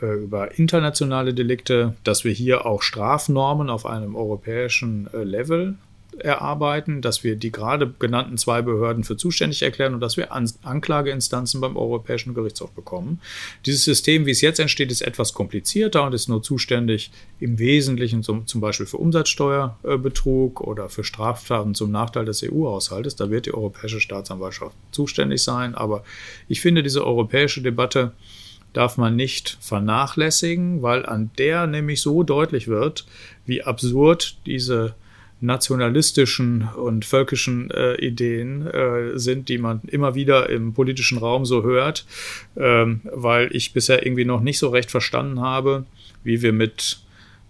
über 0.00 0.58
internationale 0.58 1.34
Delikte, 1.34 1.94
dass 2.04 2.24
wir 2.24 2.32
hier 2.32 2.66
auch 2.66 2.82
Strafnormen 2.82 3.70
auf 3.70 3.86
einem 3.86 4.16
europäischen 4.16 5.08
äh, 5.12 5.24
Level 5.24 5.76
erarbeiten, 6.18 7.02
dass 7.02 7.24
wir 7.24 7.36
die 7.36 7.50
gerade 7.50 7.92
genannten 7.98 8.38
zwei 8.38 8.62
Behörden 8.62 9.04
für 9.04 9.16
zuständig 9.16 9.62
erklären 9.62 9.94
und 9.94 10.00
dass 10.00 10.16
wir 10.16 10.32
An 10.32 10.50
Anklageinstanzen 10.62 11.60
beim 11.60 11.76
Europäischen 11.76 12.34
Gerichtshof 12.34 12.70
bekommen. 12.72 13.20
Dieses 13.66 13.84
System, 13.84 14.26
wie 14.26 14.30
es 14.30 14.40
jetzt 14.40 14.60
entsteht, 14.60 14.90
ist 14.90 15.02
etwas 15.02 15.34
komplizierter 15.34 16.04
und 16.04 16.14
ist 16.14 16.28
nur 16.28 16.42
zuständig 16.42 17.10
im 17.40 17.58
Wesentlichen 17.58 18.22
zum, 18.22 18.46
zum 18.46 18.60
Beispiel 18.60 18.86
für 18.86 18.98
Umsatzsteuerbetrug 18.98 20.60
oder 20.60 20.88
für 20.88 21.04
Straftaten 21.04 21.74
zum 21.74 21.90
Nachteil 21.90 22.24
des 22.24 22.42
EU-Haushaltes. 22.42 23.16
Da 23.16 23.30
wird 23.30 23.46
die 23.46 23.54
Europäische 23.54 24.00
Staatsanwaltschaft 24.00 24.76
zuständig 24.90 25.42
sein. 25.42 25.74
Aber 25.74 26.04
ich 26.48 26.60
finde, 26.60 26.82
diese 26.82 27.04
europäische 27.06 27.62
Debatte 27.62 28.12
darf 28.74 28.98
man 28.98 29.16
nicht 29.16 29.56
vernachlässigen, 29.60 30.82
weil 30.82 31.06
an 31.06 31.30
der 31.38 31.66
nämlich 31.66 32.02
so 32.02 32.22
deutlich 32.22 32.68
wird, 32.68 33.06
wie 33.46 33.62
absurd 33.62 34.36
diese 34.44 34.94
nationalistischen 35.40 36.68
und 36.76 37.04
völkischen 37.04 37.70
äh, 37.70 37.94
Ideen 37.96 38.66
äh, 38.66 39.18
sind, 39.18 39.48
die 39.48 39.58
man 39.58 39.82
immer 39.86 40.14
wieder 40.14 40.48
im 40.48 40.72
politischen 40.72 41.18
Raum 41.18 41.44
so 41.44 41.62
hört, 41.62 42.06
ähm, 42.56 43.02
weil 43.04 43.54
ich 43.54 43.72
bisher 43.72 44.04
irgendwie 44.06 44.24
noch 44.24 44.40
nicht 44.40 44.58
so 44.58 44.68
recht 44.68 44.90
verstanden 44.90 45.40
habe, 45.40 45.84
wie 46.22 46.40
wir 46.42 46.52
mit 46.52 47.00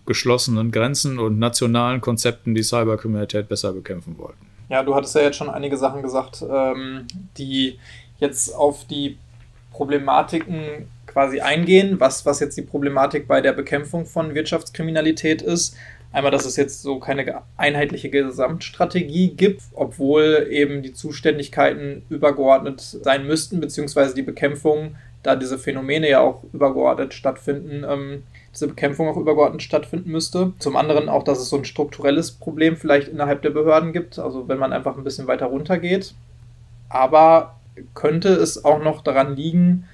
geschlossenen 0.07 0.71
Grenzen 0.71 1.19
und 1.19 1.39
nationalen 1.39 2.01
Konzepten 2.01 2.55
die 2.55 2.63
Cyberkriminalität 2.63 3.49
besser 3.49 3.73
bekämpfen 3.73 4.19
wollten. 4.19 4.47
Ja, 4.69 4.83
du 4.83 4.95
hattest 4.95 5.15
ja 5.15 5.23
jetzt 5.23 5.37
schon 5.37 5.51
einige 5.51 5.77
Sachen 5.77 6.03
gesagt, 6.03 6.45
ähm, 6.49 7.07
die 7.39 7.79
jetzt 8.19 8.55
auf 8.55 8.87
die 8.87 9.19
Problematiken 9.73 10.89
quasi 11.15 11.41
eingehen, 11.41 12.01
was, 12.01 12.27
was 12.27 12.41
jetzt 12.41 12.57
die 12.57 12.63
Problematik 12.63 13.29
bei 13.29 13.41
der 13.41 13.53
Bekämpfung 13.53 14.05
von 14.05 14.35
Wirtschaftskriminalität 14.35 15.43
ist. 15.43 15.77
Einmal, 16.13 16.33
dass 16.33 16.45
es 16.45 16.57
jetzt 16.57 16.83
so 16.83 16.99
keine 16.99 17.43
einheitliche 17.57 18.11
Gesamtstrategie 18.11 19.31
gibt, 19.31 19.63
obwohl 19.75 20.49
eben 20.51 20.83
die 20.83 20.93
Zuständigkeiten 20.93 22.03
übergeordnet 22.09 22.81
sein 22.81 23.27
müssten, 23.27 23.61
beziehungsweise 23.61 24.15
die 24.15 24.23
Bekämpfung, 24.23 24.97
da 25.23 25.37
diese 25.37 25.57
Phänomene 25.57 26.11
ja 26.11 26.21
auch 26.21 26.43
übergeordnet 26.53 27.15
stattfinden, 27.15 27.85
ähm, 27.89 28.25
diese 28.53 28.67
Bekämpfung 28.67 29.09
auch 29.09 29.17
übergeordnet 29.17 29.63
stattfinden 29.63 30.11
müsste. 30.11 30.53
Zum 30.59 30.77
anderen 30.77 31.09
auch, 31.09 31.23
dass 31.23 31.39
es 31.39 31.49
so 31.49 31.57
ein 31.57 31.65
strukturelles 31.65 32.33
Problem 32.33 32.77
vielleicht 32.77 33.09
innerhalb 33.09 33.43
der 33.43 33.51
Behörden 33.51 33.93
gibt, 33.93 34.19
also 34.19 34.49
wenn 34.49 34.59
man 34.59 34.73
einfach 34.73 34.97
ein 34.97 35.05
bisschen 35.05 35.29
weiter 35.29 35.47
runter 35.47 35.79
geht. 35.79 36.15
Aber 36.89 37.57
könnte 37.95 38.31
es 38.31 38.65
auch 38.65 38.83
noch 38.83 39.01
daran 39.01 39.37
liegen, 39.37 39.85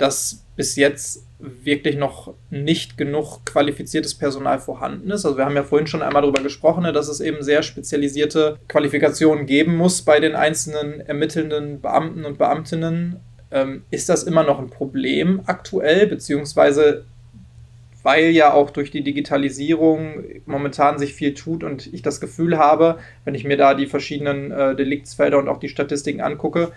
dass 0.00 0.44
bis 0.56 0.76
jetzt 0.76 1.24
wirklich 1.38 1.96
noch 1.96 2.34
nicht 2.50 2.98
genug 2.98 3.44
qualifiziertes 3.46 4.14
Personal 4.14 4.58
vorhanden 4.58 5.10
ist. 5.10 5.24
Also 5.24 5.36
wir 5.36 5.44
haben 5.44 5.56
ja 5.56 5.62
vorhin 5.62 5.86
schon 5.86 6.02
einmal 6.02 6.22
darüber 6.22 6.42
gesprochen, 6.42 6.82
ne, 6.82 6.92
dass 6.92 7.08
es 7.08 7.20
eben 7.20 7.42
sehr 7.42 7.62
spezialisierte 7.62 8.58
Qualifikationen 8.68 9.46
geben 9.46 9.76
muss 9.76 10.02
bei 10.02 10.20
den 10.20 10.34
einzelnen 10.34 11.00
ermittelnden 11.00 11.80
Beamten 11.80 12.24
und 12.24 12.38
Beamtinnen. 12.38 13.16
Ähm, 13.50 13.82
ist 13.90 14.08
das 14.08 14.22
immer 14.22 14.44
noch 14.44 14.58
ein 14.58 14.70
Problem 14.70 15.40
aktuell, 15.46 16.06
beziehungsweise 16.06 17.04
weil 18.02 18.30
ja 18.30 18.52
auch 18.54 18.70
durch 18.70 18.90
die 18.90 19.02
Digitalisierung 19.02 20.24
momentan 20.46 20.98
sich 20.98 21.12
viel 21.12 21.34
tut 21.34 21.62
und 21.62 21.92
ich 21.92 22.00
das 22.00 22.20
Gefühl 22.20 22.56
habe, 22.56 22.98
wenn 23.24 23.34
ich 23.34 23.44
mir 23.44 23.56
da 23.56 23.74
die 23.74 23.86
verschiedenen 23.86 24.50
äh, 24.50 24.74
Deliktsfelder 24.74 25.38
und 25.38 25.48
auch 25.48 25.58
die 25.58 25.68
Statistiken 25.68 26.20
angucke, 26.20 26.72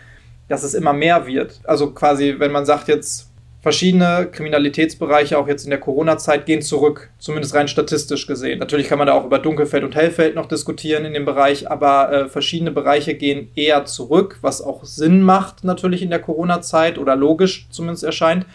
dass 0.48 0.64
es 0.64 0.74
immer 0.74 0.94
mehr 0.94 1.26
wird. 1.28 1.62
Also 1.64 1.92
quasi, 1.92 2.36
wenn 2.38 2.52
man 2.52 2.66
sagt 2.66 2.88
jetzt, 2.88 3.30
verschiedene 3.64 4.28
Kriminalitätsbereiche, 4.30 5.38
auch 5.38 5.48
jetzt 5.48 5.64
in 5.64 5.70
der 5.70 5.80
Corona-Zeit, 5.80 6.46
gehen 6.46 6.62
zurück, 6.62 7.10
zumindest 7.18 7.56
rein 7.56 7.70
statistisch 7.70 8.28
gesehen. 8.28 8.60
Natürlich 8.60 8.90
kann 8.90 8.98
man 8.98 9.08
da 9.08 9.14
auch 9.14 9.26
über 9.26 9.40
Dunkelfeld 9.40 9.86
und 9.86 9.96
Hellfeld 9.96 10.36
noch 10.36 10.48
diskutieren 10.48 11.06
in 11.06 11.14
dem 11.14 11.24
Bereich, 11.24 11.72
aber 11.72 12.12
äh, 12.12 12.28
verschiedene 12.28 12.72
Bereiche 12.72 13.16
gehen 13.16 13.50
eher 13.56 13.86
zurück, 13.86 14.38
was 14.42 14.62
auch 14.62 14.84
Sinn 14.84 15.22
macht 15.22 15.64
natürlich 15.64 16.02
in 16.02 16.10
der 16.10 16.20
Corona-Zeit 16.20 16.98
oder 16.98 17.16
logisch 17.16 17.68
zumindest 17.70 18.04
erscheint. 18.04 18.46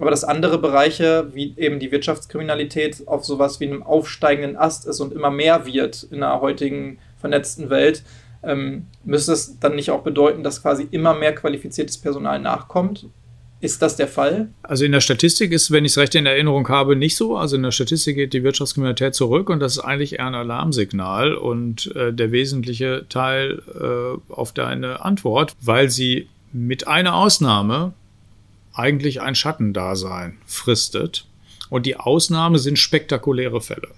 Aber 0.00 0.10
dass 0.10 0.24
andere 0.24 0.58
Bereiche, 0.58 1.28
wie 1.32 1.54
eben 1.56 1.78
die 1.78 1.92
Wirtschaftskriminalität, 1.92 3.06
auf 3.06 3.24
sowas 3.24 3.60
wie 3.60 3.66
einem 3.66 3.84
aufsteigenden 3.84 4.56
Ast 4.56 4.86
ist 4.86 4.98
und 4.98 5.12
immer 5.12 5.30
mehr 5.30 5.64
wird 5.64 6.08
in 6.10 6.20
der 6.20 6.40
heutigen 6.40 6.98
vernetzten 7.20 7.70
Welt, 7.70 8.02
ähm, 8.46 8.86
müsste 9.04 9.32
es 9.32 9.58
dann 9.58 9.74
nicht 9.74 9.90
auch 9.90 10.02
bedeuten, 10.02 10.42
dass 10.42 10.62
quasi 10.62 10.86
immer 10.90 11.14
mehr 11.14 11.34
qualifiziertes 11.34 11.98
Personal 11.98 12.40
nachkommt? 12.40 13.06
Ist 13.60 13.80
das 13.80 13.96
der 13.96 14.06
Fall? 14.06 14.48
Also 14.62 14.84
in 14.84 14.92
der 14.92 15.00
Statistik 15.00 15.50
ist, 15.50 15.70
wenn 15.70 15.84
ich 15.84 15.92
es 15.92 15.98
recht 15.98 16.14
in 16.14 16.26
Erinnerung 16.26 16.68
habe, 16.68 16.94
nicht 16.94 17.16
so. 17.16 17.36
Also 17.36 17.56
in 17.56 17.62
der 17.62 17.70
Statistik 17.70 18.16
geht 18.16 18.34
die 18.34 18.42
Wirtschaftskriminalität 18.42 19.14
zurück 19.14 19.48
und 19.48 19.60
das 19.60 19.78
ist 19.78 19.80
eigentlich 19.82 20.18
eher 20.18 20.26
ein 20.26 20.34
Alarmsignal 20.34 21.34
und 21.34 21.94
äh, 21.96 22.12
der 22.12 22.32
wesentliche 22.32 23.06
Teil 23.08 23.62
äh, 23.74 24.32
auf 24.32 24.52
deine 24.52 25.04
Antwort, 25.04 25.54
weil 25.60 25.88
sie 25.88 26.28
mit 26.52 26.86
einer 26.86 27.14
Ausnahme 27.14 27.94
eigentlich 28.74 29.22
ein 29.22 29.34
Schattendasein 29.34 30.36
fristet. 30.46 31.26
Und 31.70 31.86
die 31.86 31.96
Ausnahme 31.96 32.58
sind 32.58 32.78
spektakuläre 32.78 33.60
Fälle 33.60 33.88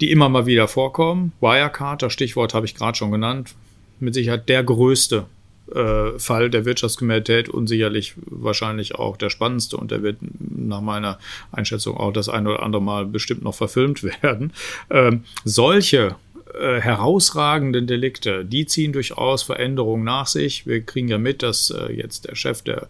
die 0.00 0.10
immer 0.10 0.28
mal 0.28 0.46
wieder 0.46 0.68
vorkommen. 0.68 1.32
Wirecard, 1.40 2.02
das 2.02 2.12
Stichwort 2.12 2.54
habe 2.54 2.66
ich 2.66 2.74
gerade 2.74 2.96
schon 2.96 3.10
genannt, 3.10 3.54
mit 4.00 4.14
Sicherheit 4.14 4.48
der 4.48 4.64
größte 4.64 5.26
äh, 5.72 6.18
Fall 6.18 6.50
der 6.50 6.64
Wirtschaftskriminalität 6.64 7.48
und 7.48 7.68
sicherlich 7.68 8.14
wahrscheinlich 8.26 8.96
auch 8.96 9.16
der 9.16 9.30
spannendste 9.30 9.76
und 9.76 9.90
der 9.90 10.02
wird 10.02 10.18
nach 10.38 10.80
meiner 10.80 11.18
Einschätzung 11.52 11.96
auch 11.96 12.12
das 12.12 12.28
ein 12.28 12.46
oder 12.46 12.62
andere 12.62 12.82
Mal 12.82 13.06
bestimmt 13.06 13.42
noch 13.42 13.54
verfilmt 13.54 14.02
werden. 14.22 14.52
Ähm, 14.90 15.24
solche 15.44 16.16
äh, 16.58 16.80
herausragenden 16.80 17.86
Delikte, 17.86 18.44
die 18.44 18.66
ziehen 18.66 18.92
durchaus 18.92 19.42
Veränderungen 19.42 20.04
nach 20.04 20.26
sich. 20.26 20.66
Wir 20.66 20.82
kriegen 20.82 21.08
ja 21.08 21.16
mit, 21.18 21.42
dass 21.42 21.70
äh, 21.70 21.92
jetzt 21.92 22.26
der 22.26 22.34
Chef 22.34 22.60
der 22.62 22.88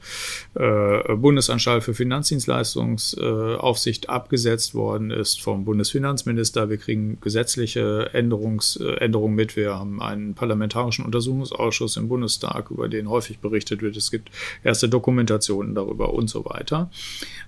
äh, 0.54 1.14
Bundesanstalt 1.14 1.84
für 1.84 1.94
Finanzdienstleistungsaufsicht 1.94 4.08
abgesetzt 4.08 4.74
worden 4.74 5.10
ist 5.10 5.42
vom 5.42 5.64
Bundesfinanzminister. 5.64 6.70
Wir 6.70 6.76
kriegen 6.76 7.18
gesetzliche 7.20 8.10
Änderungs, 8.12 8.76
äh, 8.76 8.94
Änderungen 8.96 9.34
mit. 9.34 9.56
Wir 9.56 9.74
haben 9.74 10.00
einen 10.02 10.34
parlamentarischen 10.34 11.04
Untersuchungsausschuss 11.04 11.96
im 11.96 12.08
Bundestag, 12.08 12.70
über 12.70 12.88
den 12.88 13.08
häufig 13.08 13.38
berichtet 13.38 13.82
wird. 13.82 13.96
Es 13.96 14.10
gibt 14.10 14.30
erste 14.62 14.88
Dokumentationen 14.88 15.74
darüber 15.74 16.14
und 16.14 16.28
so 16.28 16.44
weiter. 16.44 16.90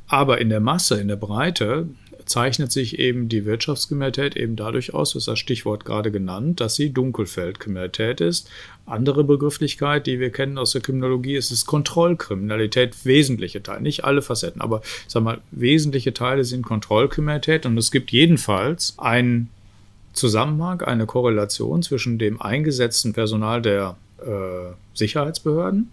Aber 0.09 0.41
in 0.41 0.49
der 0.49 0.61
Masse, 0.61 1.01
in 1.01 1.09
der 1.09 1.17
Breite 1.17 1.89
zeichnet 2.27 2.73
sich 2.73 2.99
eben 2.99 3.29
die 3.29 3.45
Wirtschaftskriminalität 3.45 4.37
eben 4.37 4.57
dadurch 4.57 4.93
aus, 4.93 5.13
das 5.13 5.23
ist 5.23 5.29
das 5.29 5.39
Stichwort 5.39 5.85
gerade 5.85 6.11
genannt, 6.11 6.61
dass 6.61 6.75
sie 6.75 6.91
Dunkelfeldkriminalität 6.91 8.21
ist. 8.21 8.51
Andere 8.85 9.25
Begrifflichkeit, 9.25 10.07
die 10.07 10.19
wir 10.19 10.31
kennen 10.31 10.59
aus 10.59 10.73
der 10.73 10.81
Kriminologie, 10.81 11.37
ist 11.37 11.53
es 11.53 11.67
Kontrollkriminalität, 11.67 13.05
wesentliche 13.05 13.63
Teile, 13.63 13.81
nicht 13.81 14.05
alle 14.05 14.23
Facetten, 14.23 14.61
aber 14.61 14.83
sag 15.07 15.23
mal, 15.23 15.41
wesentliche 15.53 16.13
Teile 16.13 16.45
sind 16.45 16.63
Kontrollkriminalität 16.63 17.65
und 17.65 17.79
es 17.79 17.91
gibt 17.91 18.11
jedenfalls 18.11 18.95
einen 18.99 19.49
Zusammenhang, 20.13 20.83
eine 20.83 21.07
Korrelation 21.07 21.83
zwischen 21.83 22.19
dem 22.19 22.41
eingesetzten 22.41 23.13
Personal 23.13 23.63
der 23.63 23.97
äh, 24.19 24.73
Sicherheitsbehörden 24.95 25.91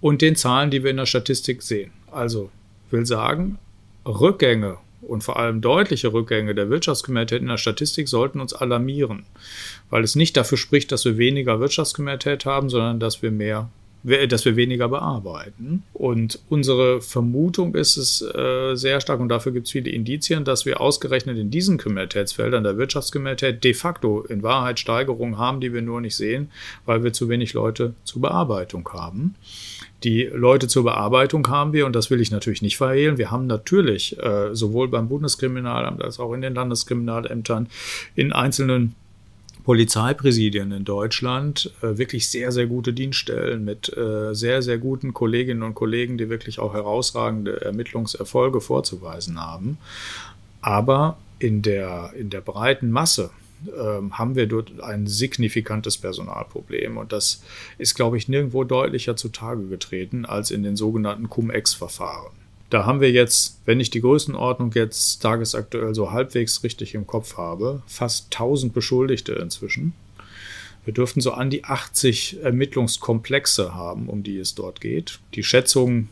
und 0.00 0.22
den 0.22 0.34
Zahlen, 0.34 0.70
die 0.70 0.82
wir 0.82 0.90
in 0.90 0.96
der 0.96 1.06
Statistik 1.06 1.62
sehen. 1.62 1.92
Also 2.10 2.50
will 2.90 3.06
sagen, 3.06 3.58
Rückgänge 4.04 4.78
und 5.02 5.22
vor 5.24 5.38
allem 5.38 5.60
deutliche 5.60 6.12
Rückgänge 6.12 6.54
der 6.54 6.70
Wirtschaftskriminalität 6.70 7.42
in 7.42 7.48
der 7.48 7.58
Statistik 7.58 8.08
sollten 8.08 8.40
uns 8.40 8.54
alarmieren, 8.54 9.24
weil 9.90 10.04
es 10.04 10.16
nicht 10.16 10.36
dafür 10.36 10.58
spricht, 10.58 10.92
dass 10.92 11.04
wir 11.04 11.18
weniger 11.18 11.60
Wirtschaftskriminalität 11.60 12.46
haben, 12.46 12.70
sondern 12.70 13.00
dass 13.00 13.22
wir 13.22 13.30
mehr 13.30 13.68
dass 14.04 14.44
wir 14.44 14.56
weniger 14.56 14.88
bearbeiten. 14.88 15.84
Und 15.92 16.40
unsere 16.48 17.00
Vermutung 17.00 17.74
ist 17.74 17.96
es 17.96 18.20
äh, 18.20 18.74
sehr 18.74 19.00
stark, 19.00 19.20
und 19.20 19.28
dafür 19.28 19.52
gibt 19.52 19.66
es 19.66 19.72
viele 19.72 19.90
Indizien, 19.90 20.44
dass 20.44 20.66
wir 20.66 20.80
ausgerechnet 20.80 21.38
in 21.38 21.50
diesen 21.50 21.78
Kriminalitätsfeldern 21.78 22.64
der 22.64 22.78
Wirtschaftskriminalität 22.78 23.62
de 23.62 23.74
facto 23.74 24.22
in 24.22 24.42
Wahrheit 24.42 24.80
Steigerungen 24.80 25.38
haben, 25.38 25.60
die 25.60 25.72
wir 25.72 25.82
nur 25.82 26.00
nicht 26.00 26.16
sehen, 26.16 26.50
weil 26.84 27.04
wir 27.04 27.12
zu 27.12 27.28
wenig 27.28 27.52
Leute 27.52 27.94
zur 28.02 28.22
Bearbeitung 28.22 28.88
haben. 28.92 29.36
Die 30.04 30.24
Leute 30.24 30.68
zur 30.68 30.84
Bearbeitung 30.84 31.46
haben 31.48 31.72
wir, 31.72 31.86
und 31.86 31.94
das 31.94 32.10
will 32.10 32.20
ich 32.20 32.30
natürlich 32.30 32.62
nicht 32.62 32.76
verhehlen. 32.76 33.18
Wir 33.18 33.30
haben 33.30 33.46
natürlich 33.46 34.18
äh, 34.20 34.54
sowohl 34.54 34.88
beim 34.88 35.08
Bundeskriminalamt 35.08 36.02
als 36.02 36.18
auch 36.18 36.32
in 36.32 36.40
den 36.40 36.54
Landeskriminalämtern 36.54 37.68
in 38.16 38.32
einzelnen 38.32 38.94
Polizeipräsidien 39.64 40.72
in 40.72 40.84
Deutschland 40.84 41.72
äh, 41.82 41.96
wirklich 41.96 42.28
sehr, 42.28 42.50
sehr 42.50 42.66
gute 42.66 42.92
Dienststellen 42.92 43.64
mit 43.64 43.96
äh, 43.96 44.34
sehr, 44.34 44.60
sehr 44.60 44.78
guten 44.78 45.14
Kolleginnen 45.14 45.62
und 45.62 45.74
Kollegen, 45.74 46.18
die 46.18 46.28
wirklich 46.28 46.58
auch 46.58 46.74
herausragende 46.74 47.60
Ermittlungserfolge 47.60 48.60
vorzuweisen 48.60 49.40
haben. 49.40 49.78
Aber 50.60 51.18
in 51.38 51.62
der, 51.62 52.12
in 52.16 52.30
der 52.30 52.40
breiten 52.40 52.90
Masse 52.90 53.30
ähm, 53.76 54.18
haben 54.18 54.34
wir 54.34 54.46
dort 54.46 54.80
ein 54.80 55.06
signifikantes 55.06 55.98
Personalproblem. 55.98 56.96
Und 56.96 57.12
das 57.12 57.42
ist, 57.78 57.94
glaube 57.94 58.16
ich, 58.16 58.28
nirgendwo 58.28 58.64
deutlicher 58.64 59.16
zutage 59.16 59.66
getreten 59.66 60.24
als 60.24 60.50
in 60.50 60.62
den 60.62 60.76
sogenannten 60.76 61.28
Cum-Ex-Verfahren. 61.28 62.32
Da 62.70 62.86
haben 62.86 63.00
wir 63.00 63.10
jetzt, 63.10 63.60
wenn 63.66 63.80
ich 63.80 63.90
die 63.90 64.00
Größenordnung 64.00 64.72
jetzt 64.72 65.20
tagesaktuell 65.20 65.94
so 65.94 66.10
halbwegs 66.10 66.64
richtig 66.64 66.94
im 66.94 67.06
Kopf 67.06 67.36
habe, 67.36 67.82
fast 67.86 68.32
1000 68.34 68.72
Beschuldigte 68.72 69.32
inzwischen. 69.34 69.92
Wir 70.84 70.94
dürften 70.94 71.20
so 71.20 71.32
an 71.32 71.50
die 71.50 71.64
80 71.64 72.42
Ermittlungskomplexe 72.42 73.74
haben, 73.74 74.08
um 74.08 74.22
die 74.22 74.38
es 74.38 74.54
dort 74.54 74.80
geht. 74.80 75.20
Die 75.34 75.44
Schätzungen 75.44 76.08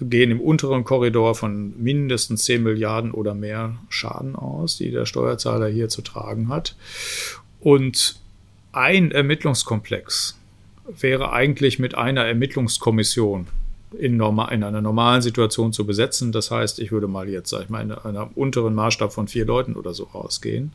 gehen 0.00 0.30
im 0.30 0.40
unteren 0.40 0.84
Korridor 0.84 1.34
von 1.34 1.74
mindestens 1.82 2.44
10 2.44 2.62
Milliarden 2.62 3.12
oder 3.12 3.34
mehr 3.34 3.76
Schaden 3.88 4.36
aus, 4.36 4.76
die 4.76 4.90
der 4.90 5.06
Steuerzahler 5.06 5.68
hier 5.68 5.88
zu 5.88 6.02
tragen 6.02 6.48
hat. 6.48 6.76
Und 7.60 8.20
ein 8.72 9.10
Ermittlungskomplex 9.10 10.38
wäre 11.00 11.32
eigentlich 11.32 11.78
mit 11.78 11.94
einer 11.94 12.24
Ermittlungskommission 12.24 13.46
in, 13.98 14.16
normal, 14.16 14.52
in 14.52 14.62
einer 14.62 14.82
normalen 14.82 15.22
Situation 15.22 15.72
zu 15.72 15.86
besetzen. 15.86 16.32
Das 16.32 16.50
heißt, 16.50 16.78
ich 16.78 16.92
würde 16.92 17.08
mal 17.08 17.28
jetzt, 17.28 17.50
sag 17.50 17.62
ich 17.64 17.68
mal, 17.68 17.82
in 17.82 17.92
einem 17.92 18.28
unteren 18.34 18.74
Maßstab 18.74 19.12
von 19.12 19.28
vier 19.28 19.46
Leuten 19.46 19.74
oder 19.74 19.94
so 19.94 20.08
ausgehen. 20.12 20.72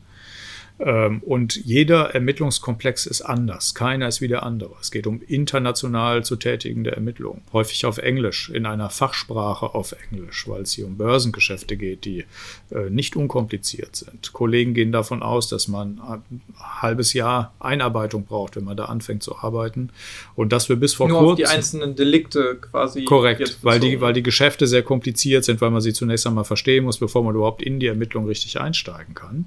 Ähm, 0.83 1.21
und 1.23 1.55
jeder 1.63 2.15
Ermittlungskomplex 2.15 3.05
ist 3.05 3.21
anders. 3.21 3.75
Keiner 3.75 4.07
ist 4.07 4.19
wie 4.19 4.27
der 4.27 4.43
andere. 4.43 4.73
Es 4.81 4.89
geht 4.89 5.05
um 5.05 5.21
international 5.21 6.23
zu 6.23 6.35
tätigende 6.37 6.91
Ermittlungen. 6.91 7.41
Häufig 7.53 7.85
auf 7.85 7.99
Englisch, 7.99 8.49
in 8.49 8.65
einer 8.65 8.89
Fachsprache 8.89 9.75
auf 9.75 9.95
Englisch, 10.09 10.47
weil 10.47 10.63
es 10.63 10.71
hier 10.73 10.87
um 10.87 10.97
Börsengeschäfte 10.97 11.77
geht, 11.77 12.05
die 12.05 12.25
äh, 12.71 12.89
nicht 12.89 13.15
unkompliziert 13.15 13.95
sind. 13.95 14.33
Kollegen 14.33 14.73
gehen 14.73 14.91
davon 14.91 15.21
aus, 15.21 15.49
dass 15.49 15.67
man 15.67 15.99
ein 15.99 16.41
halbes 16.57 17.13
Jahr 17.13 17.53
Einarbeitung 17.59 18.25
braucht, 18.25 18.55
wenn 18.55 18.63
man 18.63 18.75
da 18.75 18.85
anfängt 18.85 19.21
zu 19.21 19.37
arbeiten. 19.37 19.91
Und 20.35 20.51
dass 20.51 20.67
wir 20.67 20.77
bis 20.77 20.95
vor 20.95 21.07
Nur 21.07 21.19
kurzem. 21.19 21.45
Auf 21.45 21.51
die 21.51 21.55
einzelnen 21.55 21.95
Delikte 21.95 22.57
quasi. 22.59 23.05
Korrekt, 23.05 23.59
weil 23.61 23.79
die, 23.79 24.01
weil 24.01 24.13
die 24.13 24.23
Geschäfte 24.23 24.65
sehr 24.65 24.81
kompliziert 24.81 25.45
sind, 25.45 25.61
weil 25.61 25.69
man 25.69 25.81
sie 25.81 25.93
zunächst 25.93 26.25
einmal 26.25 26.45
verstehen 26.45 26.85
muss, 26.85 26.97
bevor 26.97 27.23
man 27.23 27.35
überhaupt 27.35 27.61
in 27.61 27.79
die 27.79 27.87
Ermittlung 27.87 28.25
richtig 28.25 28.59
einsteigen 28.59 29.13
kann. 29.13 29.45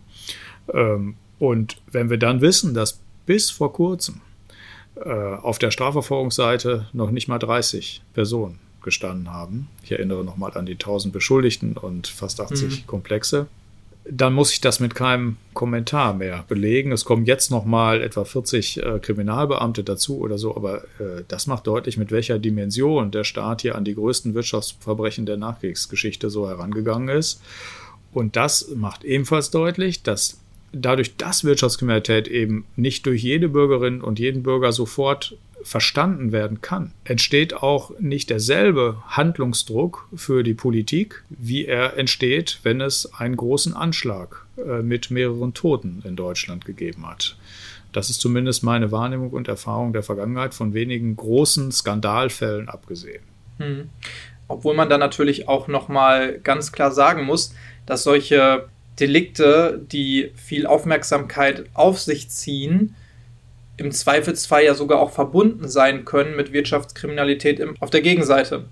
Und 1.39 1.79
wenn 1.91 2.11
wir 2.11 2.19
dann 2.19 2.41
wissen, 2.41 2.75
dass 2.75 3.01
bis 3.27 3.51
vor 3.51 3.73
kurzem 3.73 4.21
äh, 4.97 5.11
auf 5.11 5.59
der 5.59 5.71
Strafverfolgungsseite 5.71 6.87
noch 6.93 7.11
nicht 7.11 7.29
mal 7.29 7.39
30 7.39 8.03
Personen 8.13 8.59
gestanden 8.83 9.33
haben, 9.33 9.69
ich 9.83 9.93
erinnere 9.93 10.25
nochmal 10.25 10.53
an 10.57 10.67
die 10.67 10.73
1000 10.73 11.13
Beschuldigten 11.13 11.77
und 11.77 12.07
fast 12.07 12.41
80 12.41 12.83
mhm. 12.83 12.87
Komplexe, 12.87 13.47
dann 14.09 14.35
muss 14.35 14.53
ich 14.53 14.61
das 14.61 14.81
mit 14.81 14.95
keinem 14.95 15.39
Kommentar 15.55 16.13
mehr 16.13 16.45
belegen. 16.47 16.93
Es 16.93 17.07
kommen 17.07 17.25
jetzt 17.25 17.51
noch 17.51 17.65
mal 17.65 18.03
etwa 18.03 18.25
40 18.25 18.83
äh, 18.83 18.99
Kriminalbeamte 18.99 19.83
dazu 19.83 20.19
oder 20.19 20.37
so, 20.37 20.55
aber 20.55 20.85
äh, 21.01 21.25
das 21.27 21.47
macht 21.47 21.67
deutlich, 21.67 21.97
mit 21.97 22.11
welcher 22.11 22.39
Dimension 22.39 23.11
der 23.11 23.25
Staat 23.25 23.63
hier 23.63 23.77
an 23.77 23.85
die 23.85 23.95
größten 23.95 24.35
Wirtschaftsverbrechen 24.35 25.25
der 25.25 25.39
Nachkriegsgeschichte 25.39 26.29
so 26.29 26.49
herangegangen 26.49 27.09
ist. 27.09 27.41
Und 28.13 28.37
das 28.37 28.69
macht 28.75 29.05
ebenfalls 29.05 29.51
deutlich, 29.51 30.03
dass 30.03 30.39
dadurch, 30.75 31.17
dass 31.17 31.45
Wirtschaftskriminalität 31.45 32.29
eben 32.29 32.67
nicht 32.77 33.07
durch 33.07 33.23
jede 33.23 33.49
Bürgerin 33.49 34.01
und 34.01 34.19
jeden 34.19 34.43
Bürger 34.43 34.73
sofort 34.73 35.37
verstanden 35.63 36.31
werden 36.31 36.61
kann, 36.61 36.93
entsteht 37.05 37.55
auch 37.55 37.99
nicht 37.99 38.29
derselbe 38.29 39.03
Handlungsdruck 39.09 40.09
für 40.15 40.43
die 40.43 40.55
Politik, 40.55 41.25
wie 41.31 41.65
er 41.65 41.97
entsteht, 41.97 42.61
wenn 42.63 42.81
es 42.83 43.13
einen 43.15 43.37
großen 43.37 43.75
Anschlag 43.75 44.45
äh, 44.59 44.83
mit 44.83 45.11
mehreren 45.11 45.55
Toten 45.55 46.03
in 46.05 46.17
Deutschland 46.17 46.67
gegeben 46.67 47.07
hat. 47.07 47.37
Das 47.93 48.11
ist 48.11 48.21
zumindest 48.21 48.63
meine 48.63 48.93
Wahrnehmung 48.93 49.31
und 49.31 49.49
Erfahrung 49.49 49.93
der 49.93 50.03
Vergangenheit 50.03 50.53
von 50.53 50.75
wenigen 50.75 51.17
großen 51.17 51.73
Skandalfällen 51.73 52.69
abgesehen. 52.69 53.23
Hm. 53.59 53.89
Obwohl 54.49 54.75
man 54.75 54.91
da 54.91 54.99
natürlich 54.99 55.49
auch 55.49 55.69
noch 55.69 55.89
mal 55.89 56.39
ganz 56.41 56.73
klar 56.73 56.91
sagen 56.91 57.25
muss, 57.25 57.55
dass 57.87 58.03
solche 58.03 58.69
Delikte, 59.01 59.81
die 59.91 60.33
viel 60.37 60.67
Aufmerksamkeit 60.67 61.65
auf 61.75 62.01
sich 62.01 62.31
ziehen, 62.31 62.95
im 63.77 63.91
Zweifelsfall 63.91 64.65
ja 64.65 64.75
sogar 64.75 65.01
auch 65.01 65.11
verbunden 65.11 65.69
sein 65.69 66.05
können 66.05 66.37
mit 66.37 66.53
Wirtschaftskriminalität 66.53 67.59
im, 67.59 67.75
auf 67.81 67.91
der 67.91 68.03
Gegenseite. 68.03 68.67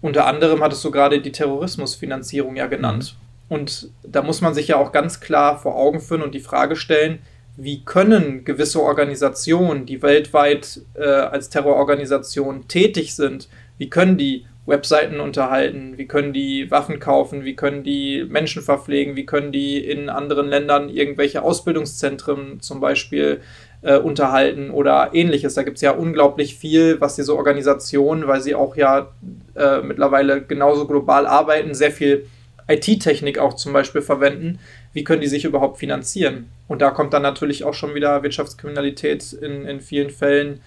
Unter 0.00 0.26
anderem 0.26 0.62
hattest 0.62 0.84
du 0.84 0.90
gerade 0.90 1.20
die 1.20 1.30
Terrorismusfinanzierung 1.30 2.56
ja 2.56 2.66
genannt. 2.66 3.14
Mhm. 3.14 3.22
Und 3.56 3.90
da 4.02 4.22
muss 4.22 4.40
man 4.40 4.54
sich 4.54 4.68
ja 4.68 4.76
auch 4.76 4.92
ganz 4.92 5.20
klar 5.20 5.58
vor 5.58 5.76
Augen 5.76 6.00
führen 6.00 6.22
und 6.22 6.34
die 6.34 6.40
Frage 6.40 6.74
stellen, 6.74 7.20
wie 7.56 7.84
können 7.84 8.44
gewisse 8.44 8.80
Organisationen, 8.80 9.84
die 9.84 10.00
weltweit 10.00 10.80
äh, 10.94 11.04
als 11.04 11.50
Terrororganisation 11.50 12.66
tätig 12.66 13.14
sind, 13.14 13.48
wie 13.76 13.90
können 13.90 14.16
die 14.16 14.46
Webseiten 14.64 15.18
unterhalten, 15.20 15.98
wie 15.98 16.06
können 16.06 16.32
die 16.32 16.70
Waffen 16.70 17.00
kaufen, 17.00 17.44
wie 17.44 17.56
können 17.56 17.82
die 17.82 18.24
Menschen 18.28 18.62
verpflegen, 18.62 19.16
wie 19.16 19.26
können 19.26 19.50
die 19.50 19.78
in 19.78 20.08
anderen 20.08 20.48
Ländern 20.48 20.88
irgendwelche 20.88 21.42
Ausbildungszentren 21.42 22.60
zum 22.60 22.80
Beispiel 22.80 23.40
äh, 23.82 23.96
unterhalten 23.96 24.70
oder 24.70 25.10
ähnliches. 25.14 25.54
Da 25.54 25.64
gibt 25.64 25.78
es 25.78 25.82
ja 25.82 25.90
unglaublich 25.90 26.54
viel, 26.54 27.00
was 27.00 27.16
diese 27.16 27.34
Organisationen, 27.34 28.28
weil 28.28 28.40
sie 28.40 28.54
auch 28.54 28.76
ja 28.76 29.08
äh, 29.56 29.80
mittlerweile 29.82 30.42
genauso 30.42 30.86
global 30.86 31.26
arbeiten, 31.26 31.74
sehr 31.74 31.90
viel 31.90 32.26
IT-Technik 32.68 33.38
auch 33.38 33.54
zum 33.54 33.72
Beispiel 33.72 34.02
verwenden. 34.02 34.60
Wie 34.92 35.02
können 35.02 35.20
die 35.20 35.26
sich 35.26 35.44
überhaupt 35.44 35.78
finanzieren? 35.78 36.48
Und 36.68 36.80
da 36.80 36.90
kommt 36.90 37.12
dann 37.12 37.22
natürlich 37.22 37.64
auch 37.64 37.74
schon 37.74 37.96
wieder 37.96 38.22
Wirtschaftskriminalität 38.22 39.32
in, 39.32 39.66
in 39.66 39.80
vielen 39.80 40.10
Fällen 40.10 40.54
äh, 40.54 40.60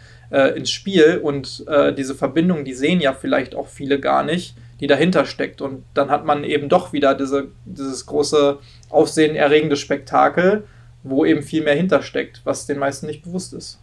ins 0.57 0.71
Spiel 0.71 1.19
und 1.21 1.63
äh, 1.67 1.93
diese 1.93 2.15
Verbindung, 2.15 2.65
die 2.65 2.73
sehen 2.73 2.99
ja 2.99 3.13
vielleicht 3.13 3.55
auch 3.55 3.67
viele 3.67 3.99
gar 3.99 4.23
nicht, 4.23 4.55
die 4.79 4.88
dahinter 4.88 5.25
steckt. 5.25 5.61
Und 5.61 5.83
dann 5.93 6.09
hat 6.09 6.25
man 6.25 6.43
eben 6.43 6.69
doch 6.69 6.93
wieder 6.93 7.15
diese, 7.15 7.49
dieses 7.65 8.05
große 8.05 8.59
aufsehenerregende 8.89 9.75
Spektakel, 9.75 10.63
wo 11.03 11.25
eben 11.25 11.43
viel 11.43 11.63
mehr 11.63 11.75
hintersteckt, 11.75 12.41
was 12.43 12.65
den 12.65 12.79
meisten 12.79 13.05
nicht 13.05 13.23
bewusst 13.23 13.53
ist. 13.53 13.79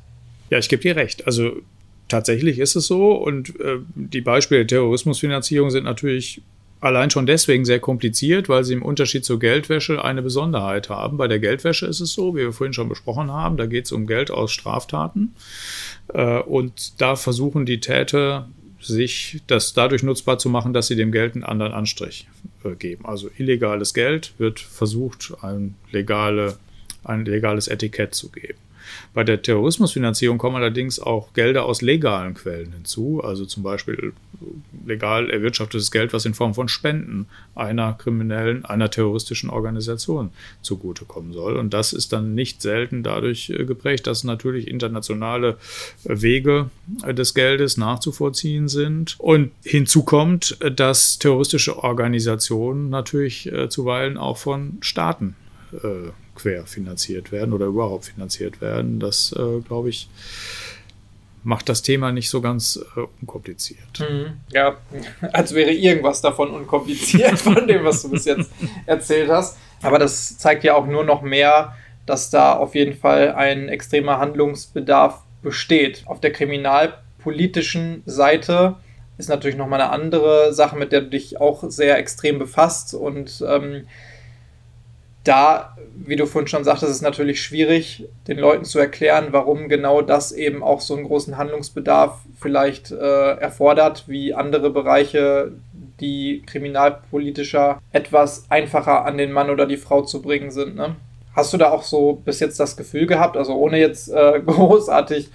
Ja, 0.51 0.59
ich 0.59 0.69
gebe 0.69 0.83
dir 0.83 0.97
recht. 0.97 1.27
Also 1.27 1.53
tatsächlich 2.09 2.59
ist 2.59 2.77
es 2.77 2.87
so 2.87 3.13
und 3.13 3.59
äh, 3.61 3.79
die 3.95 4.21
Beispiele 4.21 4.67
der 4.67 4.79
Terrorismusfinanzierung 4.79 5.71
sind 5.71 5.85
natürlich 5.85 6.43
allein 6.83 7.11
schon 7.11 7.27
deswegen 7.27 7.65
sehr 7.65 7.79
kompliziert, 7.79 8.49
weil 8.49 8.65
sie 8.65 8.75
im 8.75 8.83
Unterschied 8.83 9.25
zur 9.25 9.39
Geldwäsche 9.39 10.05
eine 10.05 10.21
Besonderheit 10.21 10.91
haben. 10.91 11.17
Bei 11.17 11.29
der 11.29 11.39
Geldwäsche 11.39 11.87
ist 11.87 12.01
es 12.01 12.13
so, 12.13 12.35
wie 12.35 12.41
wir 12.41 12.53
vorhin 12.53 12.75
schon 12.75 12.89
besprochen 12.89 13.31
haben, 13.31 13.57
da 13.57 13.67
geht 13.67 13.87
es 13.87 13.93
um 13.93 14.07
Geld 14.07 14.31
aus 14.31 14.53
Straftaten. 14.53 15.35
Äh, 16.13 16.41
und 16.41 17.01
da 17.01 17.15
versuchen 17.15 17.65
die 17.65 17.81
Täter 17.81 18.49
sich 18.81 19.43
das 19.47 19.75
dadurch 19.75 20.03
nutzbar 20.03 20.39
zu 20.39 20.49
machen, 20.49 20.73
dass 20.73 20.89
sie 20.89 20.97
dem 20.97 21.13
Geld 21.13 21.35
einen 21.35 21.45
anderen 21.45 21.73
Anstrich 21.73 22.27
äh, 22.65 22.75
geben. 22.75 23.07
Also 23.07 23.31
illegales 23.39 23.95
Geld 23.95 24.35
wird 24.39 24.59
versucht, 24.59 25.35
ein, 25.41 25.77
legale, 25.93 26.57
ein 27.05 27.25
legales 27.25 27.69
Etikett 27.69 28.15
zu 28.17 28.29
geben. 28.31 28.59
Bei 29.15 29.25
der 29.25 29.43
Terrorismusfinanzierung 29.43 30.39
kommen 30.39 30.57
allerdings 30.57 31.01
auch 31.01 31.33
Gelder 31.35 31.65
aus 31.65 31.83
legalen 31.83 32.35
Quellen 32.35 32.73
hinzu, 32.73 33.23
also 33.23 33.45
zum 33.45 33.63
Beispiel 33.63 34.13
legal 34.87 35.31
erwirtschaftetes 35.31 35.91
Geld, 35.91 36.13
was 36.13 36.25
in 36.25 36.35
Form 36.35 36.55
von 36.55 36.69
Spenden 36.69 37.27
einer 37.55 37.93
kriminellen, 37.93 38.65
einer 38.65 38.91
terroristischen 38.91 39.51
Organisation 39.51 40.31
zugutekommen 40.63 41.33
soll. 41.33 41.57
Und 41.57 41.75
das 41.75 41.93
ist 41.93 42.13
dann 42.13 42.35
nicht 42.35 42.63
selten 42.63 43.03
dadurch 43.03 43.51
äh, 43.51 43.65
geprägt, 43.65 44.07
dass 44.07 44.25
natürlich 44.25 44.69
internationale 44.69 45.57
Wege 46.05 46.71
des 47.07 47.35
Geldes 47.35 47.77
nachzuvollziehen 47.77 48.69
sind. 48.69 49.17
Und 49.19 49.53
hinzu 49.63 50.05
kommt, 50.05 50.59
dass 50.77 51.19
terroristische 51.19 51.83
Organisationen 51.83 52.91
natürlich 52.91 53.51
äh, 53.53 53.69
zuweilen 53.69 54.17
auch 54.17 54.39
von 54.39 54.79
Staaten 54.81 55.37
äh, 55.73 56.11
querfinanziert 56.35 57.33
werden 57.33 57.53
oder 57.53 57.67
überhaupt 57.67 58.07
finanziert 58.07 58.61
werden. 58.61 59.01
Das, 59.01 59.35
äh, 59.39 59.61
glaube 59.61 59.91
ich, 59.91 60.09
macht 61.45 61.69
das 61.69 61.83
Thema 61.83 62.13
nicht 62.13 62.31
so 62.31 62.41
ganz 62.41 62.83
äh, 62.97 63.01
unkompliziert. 63.21 64.01
Mhm. 64.01 64.41
Ja, 64.53 64.77
als 65.33 65.55
wäre 65.55 65.71
irgendwas 65.71 66.21
davon 66.21 66.51
unkompliziert 66.51 67.39
von 67.39 67.67
dem, 67.67 67.85
was 67.85 68.03
du 68.03 68.11
bis 68.11 68.25
jetzt 68.25 68.51
erzählt 68.87 69.31
hast. 69.31 69.59
Aber 69.83 69.99
das 69.99 70.39
zeigt 70.39 70.65
ja 70.65 70.75
auch 70.75 70.87
nur 70.87 71.05
noch 71.05 71.23
mehr, 71.23 71.75
dass 72.07 72.31
da 72.31 72.55
auf 72.55 72.75
jeden 72.75 72.95
Fall 72.95 73.33
ein 73.33 73.69
extremer 73.69 74.19
Handlungsbedarf 74.19 75.23
besteht. 75.43 76.05
Auf 76.07 76.21
der 76.21 76.33
kriminalpolitischen 76.33 78.03
Seite 78.07 78.77
ist 79.19 79.29
natürlich 79.29 79.57
nochmal 79.57 79.81
eine 79.81 79.91
andere 79.91 80.53
Sache, 80.53 80.77
mit 80.77 80.93
der 80.93 81.03
du 81.03 81.11
dich 81.11 81.41
auch 81.41 81.65
sehr 81.69 81.99
extrem 81.99 82.39
befasst 82.39 82.95
und 82.95 83.45
ähm, 83.47 83.87
da, 85.25 85.77
wie 85.95 86.17
du 86.17 86.27
vorhin 86.27 86.49
schon 86.49 86.65
sagtest, 86.65 86.91
ist 86.91 86.97
es 86.97 87.03
natürlich 87.03 87.41
schwierig, 87.41 88.09
den 88.27 88.39
Leuten 88.39 88.65
zu 88.65 88.79
erklären, 88.79 89.29
warum 89.31 89.69
genau 89.69 90.03
das 90.03 90.33
eben 90.33 90.63
auch 90.63 90.81
so 90.81 90.95
einen 90.95 91.05
großen 91.05 91.37
Handlungsbedarf 91.37 92.19
vielleicht 92.41 92.91
äh, 92.91 93.33
erfordert, 93.37 94.05
wie 94.09 94.35
andere 94.35 94.71
Bereiche, 94.71 95.53
die 96.01 96.43
kriminalpolitischer 96.47 97.81
etwas 97.93 98.47
einfacher 98.49 99.05
an 99.05 99.17
den 99.17 99.31
Mann 99.31 99.51
oder 99.51 99.67
die 99.67 99.77
Frau 99.77 100.03
zu 100.03 100.21
bringen 100.21 100.51
sind. 100.51 100.75
Ne? 100.75 100.97
Hast 101.37 101.53
du 101.53 101.57
da 101.57 101.71
auch 101.71 101.85
so 101.85 102.15
bis 102.25 102.41
jetzt 102.41 102.59
das 102.59 102.77
Gefühl 102.77 103.07
gehabt, 103.07 103.37
also 103.37 103.55
ohne 103.55 103.79
jetzt 103.79 104.09
äh, 104.09 104.41
großartig 104.45 105.31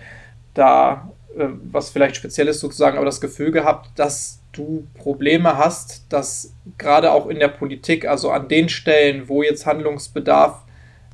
da 0.54 1.10
äh, 1.38 1.48
was 1.72 1.92
vielleicht 1.92 2.16
Spezielles 2.16 2.60
sozusagen, 2.60 2.98
aber 2.98 3.06
das 3.06 3.22
Gefühl 3.22 3.52
gehabt, 3.52 3.92
dass 3.96 4.40
du 4.52 4.88
Probleme 4.96 5.58
hast, 5.58 6.06
dass 6.10 6.54
gerade 6.78 7.12
auch 7.12 7.28
in 7.28 7.40
der 7.40 7.48
Politik, 7.48 8.08
also 8.08 8.32
an 8.32 8.48
den 8.48 8.70
Stellen, 8.70 9.30
wo 9.30 9.44
jetzt 9.44 9.66
Handlungsbedarf 9.66 10.64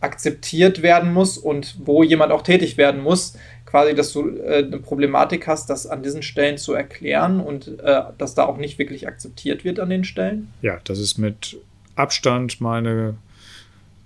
akzeptiert 0.01 0.81
werden 0.81 1.13
muss 1.13 1.37
und 1.37 1.77
wo 1.85 2.03
jemand 2.03 2.31
auch 2.31 2.41
tätig 2.41 2.77
werden 2.77 3.01
muss. 3.01 3.37
Quasi, 3.65 3.95
dass 3.95 4.13
du 4.13 4.37
äh, 4.37 4.57
eine 4.57 4.77
Problematik 4.77 5.47
hast, 5.47 5.69
das 5.69 5.87
an 5.87 6.03
diesen 6.03 6.21
Stellen 6.21 6.57
zu 6.57 6.73
erklären 6.73 7.39
und 7.39 7.79
äh, 7.79 8.01
dass 8.17 8.35
da 8.35 8.45
auch 8.45 8.57
nicht 8.57 8.77
wirklich 8.77 9.07
akzeptiert 9.07 9.63
wird 9.63 9.79
an 9.79 9.89
den 9.89 10.03
Stellen. 10.03 10.53
Ja, 10.61 10.79
das 10.83 10.99
ist 10.99 11.17
mit 11.17 11.57
Abstand 11.95 12.61
meine 12.61 13.15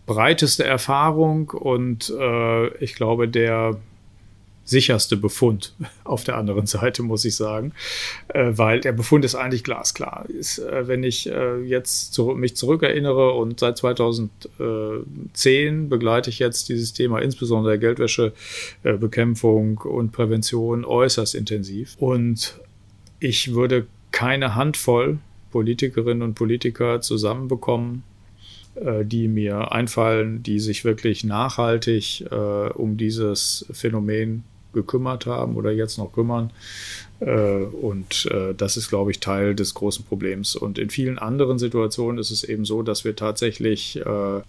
breiteste 0.06 0.64
Erfahrung 0.64 1.50
und 1.50 2.14
äh, 2.18 2.68
ich 2.78 2.96
glaube, 2.96 3.28
der 3.28 3.76
sicherste 4.68 5.18
Befund 5.18 5.74
auf 6.04 6.24
der 6.24 6.38
anderen 6.38 6.68
Seite, 6.68 7.02
muss 7.02 7.26
ich 7.26 7.36
sagen, 7.36 7.74
äh, 8.28 8.52
weil 8.52 8.82
der 8.82 8.92
Befund 8.92 9.26
ist 9.26 9.34
eigentlich 9.36 9.64
glasklar. 9.64 10.30
Ist, 10.30 10.60
äh, 10.60 10.88
wenn 10.88 11.04
ich 11.04 11.28
äh, 11.28 11.60
jetzt 11.62 12.14
zu, 12.14 12.28
mich 12.28 12.56
zurückerinnere 12.56 13.32
und 13.32 13.60
seit 13.60 13.78
2010 13.78 15.90
begleite 15.90 16.30
ich 16.30 16.38
jetzt 16.40 16.70
dieses 16.70 16.94
Thema, 16.94 17.20
insbesondere 17.20 17.80
Geldwäschebekämpfung 17.80 19.80
und 19.80 20.12
Prävention, 20.12 20.86
äußerst 20.86 21.34
intensiv. 21.34 21.96
Und 22.00 22.60
ich 23.20 23.56
würde 23.56 23.88
keine 24.12 24.54
Handvoll 24.56 25.18
Politikerinnen 25.52 26.22
und 26.22 26.36
Politiker 26.36 27.02
zusammenbekommen, 27.02 28.04
äh, 28.76 29.06
die 29.06 29.28
mir 29.28 29.72
einfallen, 29.72 30.44
die 30.44 30.60
sich 30.60 30.86
wirklich 30.86 31.24
nachhaltig 31.24 32.26
äh, 32.32 32.36
um 32.36 32.98
dieses 32.98 33.66
Phänomen 33.72 34.44
gekümmert 34.74 35.26
haben 35.26 35.56
oder 35.56 35.72
jetzt 35.72 35.98
noch 35.98 36.12
kümmern. 36.14 36.52
Äh, 37.20 37.64
und 37.64 38.28
äh, 38.32 38.54
das 38.56 38.78
ist, 38.78 38.90
glaube 38.90 39.12
ich, 39.12 39.20
Teil 39.20 39.56
des 39.56 39.74
großen 39.74 40.06
Problems. 40.06 40.56
Und 40.56 40.78
in 40.78 40.90
vielen 40.90 41.18
anderen 41.18 41.60
Situationen 41.60 42.20
ist 42.20 42.32
es 42.32 42.44
eben 42.44 42.66
so, 42.66 42.84
dass 42.84 43.04
wir 43.04 43.16
tatsächlich 43.16 43.98
äh, 43.98 44.42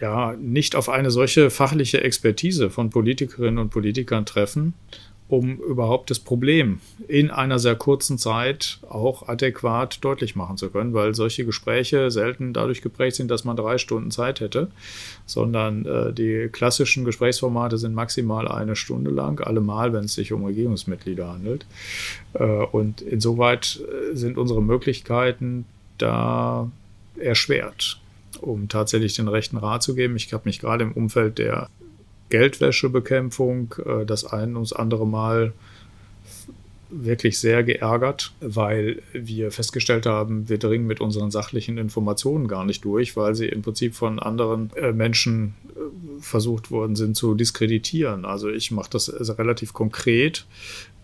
ja 0.00 0.34
nicht 0.38 0.76
auf 0.76 0.88
eine 0.88 1.10
solche 1.10 1.50
fachliche 1.50 2.02
Expertise 2.02 2.70
von 2.70 2.90
Politikerinnen 2.90 3.58
und 3.58 3.70
Politikern 3.70 4.26
treffen, 4.26 4.74
um 5.32 5.56
überhaupt 5.56 6.10
das 6.10 6.18
Problem 6.18 6.80
in 7.08 7.30
einer 7.30 7.58
sehr 7.58 7.74
kurzen 7.74 8.18
Zeit 8.18 8.80
auch 8.90 9.28
adäquat 9.28 10.04
deutlich 10.04 10.36
machen 10.36 10.58
zu 10.58 10.68
können, 10.68 10.92
weil 10.92 11.14
solche 11.14 11.46
Gespräche 11.46 12.10
selten 12.10 12.52
dadurch 12.52 12.82
geprägt 12.82 13.16
sind, 13.16 13.30
dass 13.30 13.42
man 13.42 13.56
drei 13.56 13.78
Stunden 13.78 14.10
Zeit 14.10 14.40
hätte, 14.40 14.70
sondern 15.24 15.86
äh, 15.86 16.12
die 16.12 16.50
klassischen 16.52 17.06
Gesprächsformate 17.06 17.78
sind 17.78 17.94
maximal 17.94 18.46
eine 18.46 18.76
Stunde 18.76 19.10
lang, 19.10 19.40
allemal, 19.40 19.94
wenn 19.94 20.04
es 20.04 20.12
sich 20.12 20.34
um 20.34 20.44
Regierungsmitglieder 20.44 21.26
handelt. 21.26 21.64
Äh, 22.34 22.44
und 22.44 23.00
insoweit 23.00 23.80
äh, 23.80 24.14
sind 24.14 24.36
unsere 24.36 24.60
Möglichkeiten 24.60 25.64
da 25.96 26.70
erschwert 27.16 27.98
um 28.40 28.68
tatsächlich 28.68 29.14
den 29.14 29.28
rechten 29.28 29.56
Rat 29.56 29.84
zu 29.84 29.94
geben. 29.94 30.16
Ich 30.16 30.32
habe 30.32 30.42
mich 30.46 30.58
gerade 30.58 30.82
im 30.82 30.92
Umfeld 30.92 31.38
der 31.38 31.68
Geldwäschebekämpfung 32.32 33.74
äh, 33.84 34.06
das 34.06 34.24
ein 34.24 34.56
und 34.56 34.62
das 34.62 34.72
andere 34.72 35.06
Mal 35.06 35.52
wirklich 36.88 37.38
sehr 37.38 37.62
geärgert, 37.62 38.32
weil 38.40 39.02
wir 39.12 39.50
festgestellt 39.50 40.06
haben, 40.06 40.48
wir 40.48 40.58
dringen 40.58 40.86
mit 40.86 41.00
unseren 41.00 41.30
sachlichen 41.30 41.76
Informationen 41.76 42.48
gar 42.48 42.64
nicht 42.64 42.84
durch, 42.84 43.16
weil 43.16 43.34
sie 43.34 43.48
im 43.48 43.60
Prinzip 43.60 43.94
von 43.94 44.18
anderen 44.18 44.70
äh, 44.76 44.92
Menschen 44.92 45.54
äh, 45.68 46.20
versucht 46.20 46.70
worden 46.70 46.96
sind 46.96 47.16
zu 47.16 47.34
diskreditieren. 47.34 48.24
Also 48.24 48.48
ich 48.48 48.70
mache 48.70 48.90
das 48.90 49.10
relativ 49.38 49.74
konkret. 49.74 50.46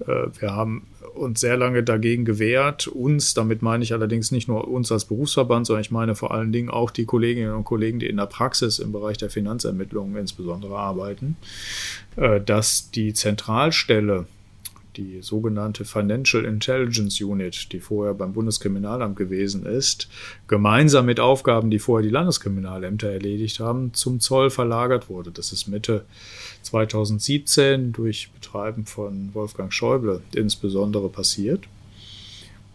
Wir 0.06 0.54
haben 0.54 0.86
uns 1.14 1.40
sehr 1.40 1.56
lange 1.56 1.82
dagegen 1.82 2.24
gewehrt. 2.24 2.86
Uns, 2.86 3.34
damit 3.34 3.62
meine 3.62 3.84
ich 3.84 3.92
allerdings 3.92 4.30
nicht 4.30 4.48
nur 4.48 4.68
uns 4.68 4.90
als 4.92 5.04
Berufsverband, 5.04 5.66
sondern 5.66 5.82
ich 5.82 5.90
meine 5.90 6.14
vor 6.14 6.32
allen 6.32 6.52
Dingen 6.52 6.70
auch 6.70 6.90
die 6.90 7.04
Kolleginnen 7.04 7.54
und 7.54 7.64
Kollegen, 7.64 7.98
die 7.98 8.06
in 8.06 8.16
der 8.16 8.26
Praxis 8.26 8.78
im 8.78 8.92
Bereich 8.92 9.18
der 9.18 9.30
Finanzermittlungen 9.30 10.16
insbesondere 10.16 10.78
arbeiten, 10.78 11.36
äh, 12.16 12.40
dass 12.40 12.90
die 12.90 13.12
Zentralstelle, 13.12 14.26
die 14.96 15.22
sogenannte 15.22 15.84
Financial 15.84 16.44
Intelligence 16.44 17.20
Unit, 17.20 17.72
die 17.72 17.78
vorher 17.78 18.14
beim 18.14 18.32
Bundeskriminalamt 18.32 19.16
gewesen 19.16 19.64
ist, 19.64 20.08
gemeinsam 20.48 21.06
mit 21.06 21.20
Aufgaben, 21.20 21.70
die 21.70 21.78
vorher 21.78 22.04
die 22.04 22.12
Landeskriminalämter 22.12 23.08
erledigt 23.08 23.60
haben, 23.60 23.94
zum 23.94 24.18
Zoll 24.18 24.50
verlagert 24.50 25.08
wurde. 25.08 25.30
Das 25.30 25.52
ist 25.52 25.68
Mitte 25.68 26.04
2017 26.62 27.92
durch 27.92 28.30
Betreiben 28.32 28.86
von 28.86 29.30
Wolfgang 29.34 29.72
Schäuble 29.72 30.22
insbesondere 30.34 31.08
passiert. 31.08 31.66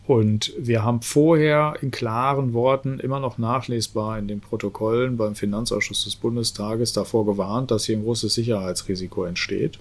Und 0.06 0.54
wir 0.58 0.84
haben 0.84 1.02
vorher 1.02 1.76
in 1.82 1.90
klaren 1.90 2.54
Worten 2.54 3.00
immer 3.00 3.22
noch 3.22 3.38
nachlesbar 3.38 4.20
in 4.20 4.28
den 4.28 4.42
Protokollen 4.42 5.16
beim 5.16 5.36
Finanzausschuss 5.36 6.04
des 6.04 6.18
Bundestages 6.18 6.92
davor 6.92 7.26
gewarnt, 7.26 7.72
dass 7.72 7.86
hier 7.86 7.98
ein 7.98 8.04
großes 8.04 8.34
Sicherheitsrisiko 8.34 9.24
entsteht. 9.24 9.80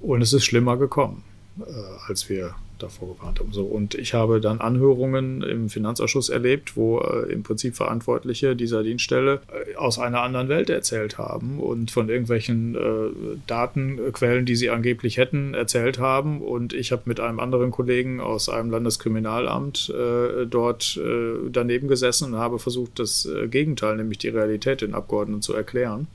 Und 0.00 0.22
es 0.22 0.32
ist 0.32 0.44
schlimmer 0.44 0.76
gekommen, 0.76 1.24
äh, 1.58 1.72
als 2.06 2.28
wir 2.28 2.54
davor 2.82 3.16
gewarnt 3.16 3.40
haben. 3.40 3.52
So, 3.52 3.64
und 3.64 3.94
ich 3.94 4.14
habe 4.14 4.40
dann 4.40 4.60
Anhörungen 4.60 5.42
im 5.42 5.68
Finanzausschuss 5.68 6.28
erlebt, 6.28 6.76
wo 6.76 7.00
äh, 7.00 7.32
im 7.32 7.42
Prinzip 7.42 7.76
Verantwortliche 7.76 8.56
dieser 8.56 8.82
Dienststelle 8.82 9.40
äh, 9.48 9.76
aus 9.76 9.98
einer 9.98 10.22
anderen 10.22 10.48
Welt 10.48 10.70
erzählt 10.70 11.18
haben 11.18 11.60
und 11.60 11.90
von 11.90 12.08
irgendwelchen 12.08 12.74
äh, 12.74 13.38
Datenquellen, 13.46 14.46
die 14.46 14.56
sie 14.56 14.70
angeblich 14.70 15.16
hätten, 15.16 15.54
erzählt 15.54 15.98
haben. 15.98 16.40
Und 16.40 16.72
ich 16.72 16.92
habe 16.92 17.02
mit 17.04 17.20
einem 17.20 17.40
anderen 17.40 17.70
Kollegen 17.70 18.20
aus 18.20 18.48
einem 18.48 18.70
Landeskriminalamt 18.70 19.90
äh, 19.90 20.46
dort 20.46 20.96
äh, 20.96 21.50
daneben 21.50 21.88
gesessen 21.88 22.34
und 22.34 22.40
habe 22.40 22.58
versucht, 22.58 22.98
das 22.98 23.28
Gegenteil, 23.46 23.96
nämlich 23.96 24.18
die 24.18 24.28
Realität 24.28 24.80
den 24.80 24.94
Abgeordneten 24.94 25.42
zu 25.42 25.54
erklären 25.54 26.08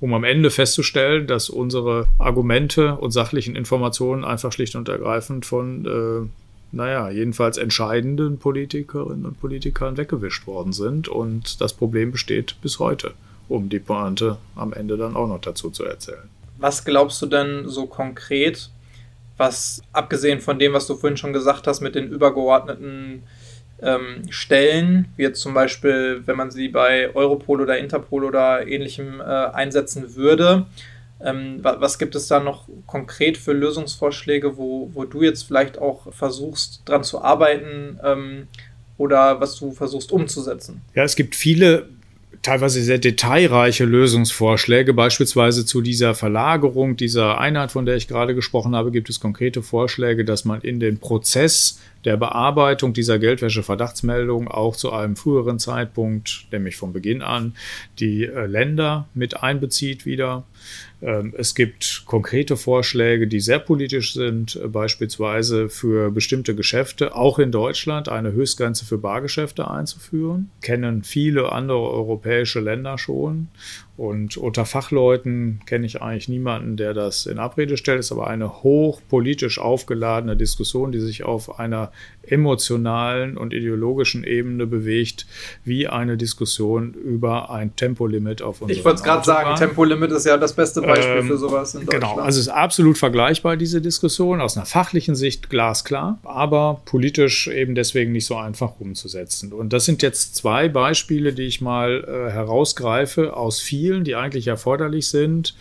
um 0.00 0.14
am 0.14 0.24
Ende 0.24 0.50
festzustellen, 0.50 1.26
dass 1.26 1.50
unsere 1.50 2.06
Argumente 2.18 2.96
und 2.96 3.10
sachlichen 3.10 3.54
Informationen 3.54 4.24
einfach 4.24 4.52
schlicht 4.52 4.74
und 4.74 4.88
ergreifend 4.88 5.44
von, 5.44 5.84
äh, 5.86 6.74
naja, 6.74 7.10
jedenfalls 7.10 7.58
entscheidenden 7.58 8.38
Politikerinnen 8.38 9.26
und 9.26 9.40
Politikern 9.40 9.96
weggewischt 9.98 10.46
worden 10.46 10.72
sind. 10.72 11.08
Und 11.08 11.60
das 11.60 11.74
Problem 11.74 12.12
besteht 12.12 12.56
bis 12.62 12.78
heute, 12.78 13.12
um 13.48 13.68
die 13.68 13.78
Pointe 13.78 14.38
am 14.56 14.72
Ende 14.72 14.96
dann 14.96 15.16
auch 15.16 15.28
noch 15.28 15.40
dazu 15.40 15.70
zu 15.70 15.84
erzählen. 15.84 16.28
Was 16.56 16.84
glaubst 16.84 17.20
du 17.20 17.26
denn 17.26 17.68
so 17.68 17.86
konkret, 17.86 18.70
was 19.36 19.82
abgesehen 19.92 20.40
von 20.40 20.58
dem, 20.58 20.72
was 20.72 20.86
du 20.86 20.96
vorhin 20.96 21.16
schon 21.16 21.32
gesagt 21.32 21.66
hast, 21.66 21.80
mit 21.80 21.94
den 21.94 22.08
übergeordneten 22.08 23.22
ähm, 23.82 24.22
Stellen, 24.30 25.08
wie 25.16 25.22
jetzt 25.22 25.40
zum 25.40 25.54
Beispiel, 25.54 26.22
wenn 26.26 26.36
man 26.36 26.50
sie 26.50 26.68
bei 26.68 27.14
Europol 27.14 27.60
oder 27.60 27.78
Interpol 27.78 28.24
oder 28.24 28.66
ähnlichem 28.66 29.20
äh, 29.20 29.24
einsetzen 29.24 30.14
würde. 30.16 30.66
Ähm, 31.22 31.58
was 31.62 31.98
gibt 31.98 32.14
es 32.14 32.28
da 32.28 32.40
noch 32.40 32.66
konkret 32.86 33.36
für 33.36 33.52
Lösungsvorschläge, 33.52 34.56
wo, 34.56 34.90
wo 34.94 35.04
du 35.04 35.22
jetzt 35.22 35.42
vielleicht 35.42 35.78
auch 35.78 36.12
versuchst, 36.12 36.82
dran 36.86 37.04
zu 37.04 37.22
arbeiten 37.22 38.00
ähm, 38.02 38.48
oder 38.96 39.40
was 39.40 39.56
du 39.56 39.72
versuchst 39.72 40.12
umzusetzen? 40.12 40.80
Ja, 40.94 41.04
es 41.04 41.16
gibt 41.16 41.34
viele 41.34 41.88
teilweise 42.42 42.82
sehr 42.82 42.98
detailreiche 42.98 43.84
Lösungsvorschläge. 43.84 44.94
Beispielsweise 44.94 45.66
zu 45.66 45.82
dieser 45.82 46.14
Verlagerung 46.14 46.96
dieser 46.96 47.38
Einheit, 47.38 47.70
von 47.70 47.84
der 47.84 47.96
ich 47.96 48.08
gerade 48.08 48.34
gesprochen 48.34 48.74
habe, 48.74 48.90
gibt 48.90 49.10
es 49.10 49.20
konkrete 49.20 49.62
Vorschläge, 49.62 50.24
dass 50.24 50.44
man 50.44 50.62
in 50.62 50.80
den 50.80 50.98
Prozess 50.98 51.78
der 52.04 52.16
Bearbeitung 52.16 52.94
dieser 52.94 53.18
Geldwäsche-Verdachtsmeldung 53.18 54.48
auch 54.48 54.74
zu 54.74 54.90
einem 54.90 55.16
früheren 55.16 55.58
Zeitpunkt, 55.58 56.46
nämlich 56.50 56.76
von 56.76 56.94
Beginn 56.94 57.20
an, 57.20 57.54
die 57.98 58.24
äh, 58.24 58.46
Länder 58.46 59.06
mit 59.12 59.42
einbezieht 59.42 60.06
wieder. 60.06 60.44
Ähm, 61.02 61.34
es 61.36 61.54
gibt 61.54 62.02
konkrete 62.04 62.56
Vorschläge, 62.56 63.26
die 63.26 63.40
sehr 63.40 63.58
politisch 63.58 64.12
sind, 64.12 64.56
äh, 64.56 64.68
beispielsweise 64.68 65.68
für 65.68 66.10
bestimmte 66.10 66.54
Geschäfte, 66.54 67.14
auch 67.14 67.38
in 67.38 67.52
Deutschland, 67.52 68.08
eine 68.08 68.32
Höchstgrenze 68.32 68.84
für 68.84 68.98
Bargeschäfte 68.98 69.70
einzuführen. 69.70 70.50
Kennen 70.60 71.02
viele 71.02 71.52
andere 71.52 71.78
europäische 71.78 72.60
Länder 72.60 72.98
schon. 72.98 73.48
Und 73.96 74.36
unter 74.38 74.64
Fachleuten 74.64 75.60
kenne 75.66 75.84
ich 75.84 76.00
eigentlich 76.00 76.28
niemanden, 76.28 76.76
der 76.78 76.94
das 76.94 77.26
in 77.26 77.38
Abrede 77.38 77.76
stellt. 77.76 78.00
Es 78.00 78.06
ist 78.06 78.12
aber 78.12 78.28
eine 78.28 78.62
hochpolitisch 78.62 79.58
aufgeladene 79.58 80.36
Diskussion, 80.36 80.90
die 80.90 81.00
sich 81.00 81.22
auf 81.24 81.58
einer 81.58 81.92
emotionalen 82.30 83.36
und 83.36 83.52
ideologischen 83.52 84.24
Ebene 84.24 84.66
bewegt, 84.66 85.26
wie 85.64 85.88
eine 85.88 86.16
Diskussion 86.16 86.94
über 86.94 87.50
ein 87.50 87.74
Tempolimit 87.76 88.42
auf 88.42 88.62
unserer 88.62 88.78
Ich 88.78 88.84
wollte 88.84 88.98
es 88.98 89.02
gerade 89.02 89.24
sagen, 89.24 89.56
Tempolimit 89.56 90.12
ist 90.12 90.26
ja 90.26 90.36
das 90.36 90.54
beste 90.54 90.82
Beispiel 90.82 91.20
ähm, 91.20 91.26
für 91.26 91.38
sowas 91.38 91.74
in 91.74 91.86
Deutschland. 91.86 92.04
Genau, 92.04 92.20
also 92.20 92.38
es 92.38 92.46
ist 92.46 92.52
absolut 92.52 92.98
vergleichbar, 92.98 93.56
diese 93.56 93.80
Diskussion, 93.80 94.40
aus 94.40 94.56
einer 94.56 94.66
fachlichen 94.66 95.14
Sicht 95.14 95.50
glasklar, 95.50 96.18
aber 96.22 96.80
politisch 96.84 97.48
eben 97.48 97.74
deswegen 97.74 98.12
nicht 98.12 98.26
so 98.26 98.36
einfach 98.36 98.78
umzusetzen. 98.78 99.52
Und 99.52 99.72
das 99.72 99.84
sind 99.84 100.02
jetzt 100.02 100.36
zwei 100.36 100.68
Beispiele, 100.68 101.32
die 101.32 101.42
ich 101.44 101.60
mal 101.60 102.04
äh, 102.04 102.30
herausgreife 102.30 103.36
aus 103.36 103.60
vielen, 103.60 104.04
die 104.04 104.14
eigentlich 104.14 104.46
erforderlich 104.46 105.08
sind 105.08 105.54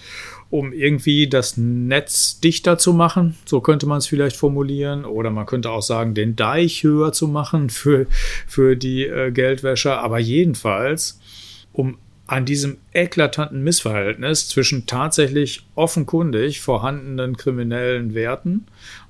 um 0.50 0.74
irgendwie 0.74 1.28
das 1.28 1.58
Netz 1.58 2.40
dichter 2.40 2.78
zu 2.78 2.94
machen. 2.94 3.36
So 3.46 3.62
könnte 3.62 3.86
man 3.86 4.00
es 4.00 4.08
vielleicht 4.08 4.36
formulieren. 4.36 5.06
Oder 5.06 5.30
man 5.30 5.46
könnte 5.46 5.70
auch 5.70 5.84
sagen, 5.84 6.14
den 6.14 6.36
Deich 6.36 6.84
höher 6.84 7.12
zu 7.12 7.28
machen 7.28 7.70
für, 7.70 8.08
für 8.48 8.76
die 8.76 9.06
äh, 9.06 9.32
Geldwäscher. 9.32 10.00
Aber 10.02 10.20
jedenfalls, 10.20 11.20
um 11.72 11.98
an 12.30 12.46
diesem 12.46 12.78
eklatanten 12.94 13.64
Missverhältnis 13.64 14.50
zwischen 14.50 14.86
tatsächlich 14.86 15.66
offenkundig 15.74 16.62
vorhandenen 16.62 17.36
kriminellen 17.36 18.14
Werten 18.14 18.68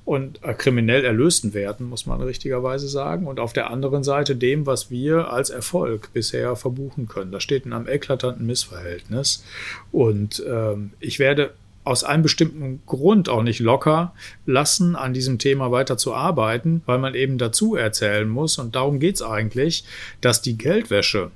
und 0.09 0.43
äh, 0.43 0.55
kriminell 0.55 1.05
erlösten 1.05 1.53
Werten, 1.53 1.83
muss 1.83 2.07
man 2.07 2.19
richtigerweise 2.19 2.87
sagen, 2.87 3.27
und 3.27 3.39
auf 3.39 3.53
der 3.53 3.69
anderen 3.69 4.03
Seite 4.03 4.35
dem, 4.35 4.65
was 4.65 4.89
wir 4.89 5.31
als 5.31 5.51
Erfolg 5.51 6.09
bisher 6.13 6.55
verbuchen 6.55 7.07
können. 7.07 7.31
Da 7.31 7.39
steht 7.39 7.67
in 7.67 7.73
einem 7.73 7.87
eklatanten 7.87 8.43
Missverhältnis. 8.43 9.45
Und 9.91 10.43
ähm, 10.49 10.93
ich 10.99 11.19
werde 11.19 11.53
aus 11.83 12.03
einem 12.03 12.23
bestimmten 12.23 12.81
Grund 12.87 13.29
auch 13.29 13.43
nicht 13.43 13.59
locker 13.59 14.15
lassen, 14.47 14.95
an 14.95 15.13
diesem 15.13 15.37
Thema 15.37 15.71
weiter 15.71 15.95
zu 15.95 16.15
arbeiten, 16.15 16.81
weil 16.87 16.97
man 16.97 17.13
eben 17.13 17.37
dazu 17.37 17.75
erzählen 17.75 18.27
muss, 18.27 18.57
und 18.57 18.75
darum 18.75 18.97
geht 18.99 19.17
es 19.17 19.21
eigentlich, 19.21 19.83
dass 20.21 20.41
die 20.41 20.57
Geldwäsche 20.57 21.29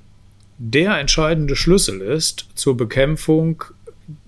der 0.58 0.98
entscheidende 0.98 1.56
Schlüssel 1.56 2.02
ist 2.02 2.48
zur 2.56 2.76
Bekämpfung 2.76 3.66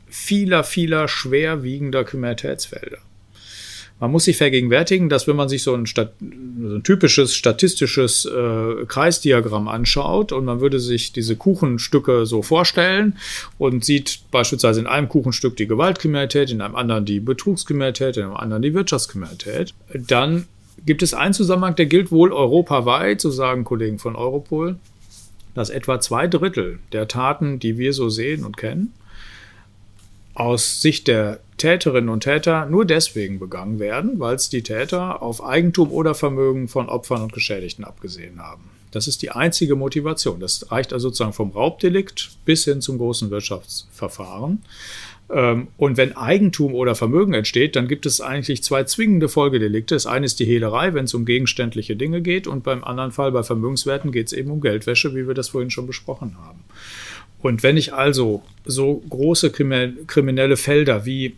vieler, 0.08 0.64
vieler 0.64 1.08
schwerwiegender 1.08 2.04
Kriminalitätsfelder. 2.04 3.00
Man 4.00 4.12
muss 4.12 4.26
sich 4.26 4.36
vergegenwärtigen, 4.36 5.08
dass 5.08 5.26
wenn 5.26 5.38
man 5.38 5.48
sich 5.48 5.64
so 5.64 5.74
ein, 5.74 5.86
Stat 5.86 6.14
so 6.20 6.76
ein 6.76 6.84
typisches 6.84 7.34
statistisches 7.34 8.26
äh, 8.26 8.86
Kreisdiagramm 8.88 9.70
anschaut 9.70 10.34
und 10.34 10.44
man 10.44 10.60
würde 10.60 10.82
sich 10.82 11.14
diese 11.14 11.38
Kuchenstücke 11.38 12.26
so 12.26 12.42
vorstellen 12.42 13.18
und 13.58 13.86
sieht 13.86 14.20
beispielsweise 14.32 14.82
in 14.82 14.88
einem 14.88 15.08
Kuchenstück 15.08 15.56
die 15.56 15.68
Gewaltkriminalität, 15.68 16.52
in 16.52 16.62
einem 16.62 16.76
anderen 16.76 17.06
die 17.06 17.22
Betrugskriminalität, 17.22 18.18
in 18.18 18.24
einem 18.24 18.36
anderen 18.36 18.64
die 18.64 18.74
Wirtschaftskriminalität, 18.74 19.74
dann 19.94 20.46
gibt 20.86 21.02
es 21.02 21.14
einen 21.14 21.34
Zusammenhang, 21.34 21.76
der 21.76 21.86
gilt 21.86 22.12
wohl 22.12 22.34
europaweit, 22.34 23.22
so 23.22 23.32
sagen 23.32 23.64
Kollegen 23.64 23.98
von 23.98 24.18
Europol, 24.18 24.78
dass 25.54 25.70
etwa 25.70 26.02
zwei 26.02 26.28
Drittel 26.28 26.80
der 26.92 27.08
Taten, 27.08 27.60
die 27.60 27.78
wir 27.78 27.94
so 27.94 28.10
sehen 28.10 28.44
und 28.44 28.58
kennen, 28.58 28.94
aus 30.34 30.82
Sicht 30.82 31.08
der 31.08 31.40
Täterinnen 31.58 32.10
und 32.10 32.22
Täter 32.22 32.66
nur 32.66 32.86
deswegen 32.86 33.40
begangen 33.40 33.80
werden, 33.80 34.20
weil 34.20 34.36
es 34.36 34.50
die 34.50 34.64
Täter 34.64 35.22
auf 35.22 35.44
Eigentum 35.44 35.92
oder 35.92 36.14
Vermögen 36.14 36.68
von 36.68 36.90
Opfern 36.90 37.22
und 37.22 37.34
Geschädigten 37.34 37.86
abgesehen 37.86 38.40
haben. 38.42 38.70
Das 38.92 39.08
ist 39.08 39.22
die 39.22 39.32
einzige 39.32 39.76
Motivation. 39.76 40.40
Das 40.40 40.72
reicht 40.72 40.94
also 40.94 41.10
sozusagen 41.10 41.34
vom 41.34 41.52
Raubdelikt 41.52 42.32
bis 42.46 42.64
hin 42.64 42.82
zum 42.82 42.98
großen 42.98 43.30
Wirtschaftsverfahren. 43.30 44.62
Ähm, 45.30 45.68
und 45.78 45.98
wenn 45.98 46.16
Eigentum 46.16 46.76
oder 46.76 46.96
Vermögen 46.96 47.34
entsteht, 47.34 47.76
dann 47.76 47.88
gibt 47.88 48.06
es 48.06 48.22
eigentlich 48.22 48.64
zwei 48.64 48.84
zwingende 48.84 49.28
Folgedelikte. 49.28 49.96
Das 49.96 50.06
eine 50.06 50.26
ist 50.26 50.40
die 50.40 50.46
Hehlerei, 50.46 50.94
wenn 50.94 51.06
es 51.06 51.14
um 51.14 51.26
gegenständliche 51.26 51.96
Dinge 51.96 52.22
geht, 52.22 52.48
und 52.48 52.64
beim 52.64 52.84
anderen 52.84 53.12
Fall 53.12 53.32
bei 53.32 53.44
Vermögenswerten 53.44 54.12
geht 54.12 54.28
es 54.28 54.34
eben 54.34 54.52
um 54.52 54.62
Geldwäsche, 54.62 55.16
wie 55.16 55.28
wir 55.28 55.34
das 55.34 55.50
vorhin 55.50 55.72
schon 55.72 55.88
besprochen 55.88 56.38
haben. 56.38 56.60
Und 57.42 57.64
wenn 57.64 57.78
ich 57.78 57.94
also 57.94 58.44
so 58.66 59.04
große 59.10 59.52
kriminelle 59.52 60.58
Felder 60.58 61.06
wie 61.06 61.36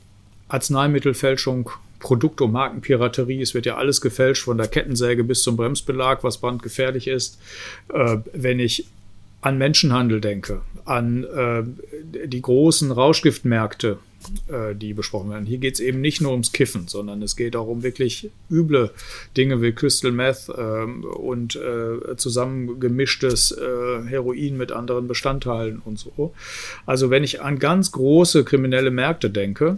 Arzneimittelfälschung, 0.47 1.69
Produkt- 1.99 2.41
und 2.41 2.51
Markenpiraterie, 2.51 3.41
es 3.41 3.53
wird 3.53 3.65
ja 3.65 3.77
alles 3.77 4.01
gefälscht, 4.01 4.43
von 4.43 4.57
der 4.57 4.67
Kettensäge 4.67 5.23
bis 5.23 5.41
zum 5.41 5.57
Bremsbelag, 5.57 6.23
was 6.23 6.37
brandgefährlich 6.37 7.07
ist, 7.07 7.39
äh, 7.93 8.17
wenn 8.33 8.59
ich 8.59 8.87
an 9.41 9.57
Menschenhandel 9.57 10.21
denke, 10.21 10.61
an 10.85 11.23
äh, 11.23 11.63
die 12.27 12.41
großen 12.41 12.91
Rauschgiftmärkte, 12.91 13.97
äh, 14.47 14.76
die 14.76 14.93
besprochen 14.93 15.30
werden. 15.30 15.45
Hier 15.45 15.57
geht 15.57 15.76
es 15.76 15.80
eben 15.80 16.01
nicht 16.01 16.22
nur 16.22 16.32
ums 16.32 16.51
Kiffen, 16.51 16.88
sondern 16.88 17.22
es 17.22 17.36
geht 17.36 17.55
auch 17.55 17.68
um 17.68 17.84
wirklich 17.84 18.30
üble 18.49 18.91
Dinge 19.36 19.61
wie 19.61 19.72
Crystal 19.72 20.11
Meth 20.11 20.49
ähm, 20.57 21.03
und 21.03 21.55
äh, 21.55 22.15
zusammengemischtes 22.18 23.51
äh, 23.51 24.03
Heroin 24.07 24.57
mit 24.57 24.72
anderen 24.72 25.07
Bestandteilen 25.07 25.82
und 25.84 25.99
so. 25.99 26.34
Also 26.86 27.09
wenn 27.09 27.24
ich 27.24 27.41
an 27.41 27.59
ganz 27.59 27.91
große 27.91 28.43
kriminelle 28.43 28.91
Märkte 28.91 29.30
denke, 29.30 29.78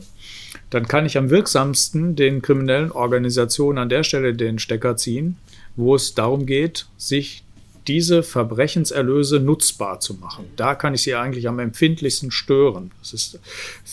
dann 0.70 0.88
kann 0.88 1.06
ich 1.06 1.18
am 1.18 1.30
wirksamsten 1.30 2.16
den 2.16 2.42
kriminellen 2.42 2.92
Organisationen 2.92 3.78
an 3.78 3.90
der 3.90 4.04
Stelle 4.04 4.34
den 4.34 4.60
Stecker 4.60 4.98
ziehen, 4.98 5.38
wo 5.76 5.96
es 5.96 6.16
darum 6.16 6.46
geht, 6.46 6.88
sich 6.98 7.44
diese 7.90 8.22
Verbrechenserlöse 8.22 9.40
nutzbar 9.40 10.00
zu 10.00 10.14
machen. 10.14 10.46
Da 10.56 10.76
kann 10.76 10.94
ich 10.94 11.02
sie 11.02 11.16
eigentlich 11.16 11.48
am 11.48 11.58
empfindlichsten 11.58 12.30
stören. 12.30 12.92
Das 13.00 13.14
ist, 13.14 13.40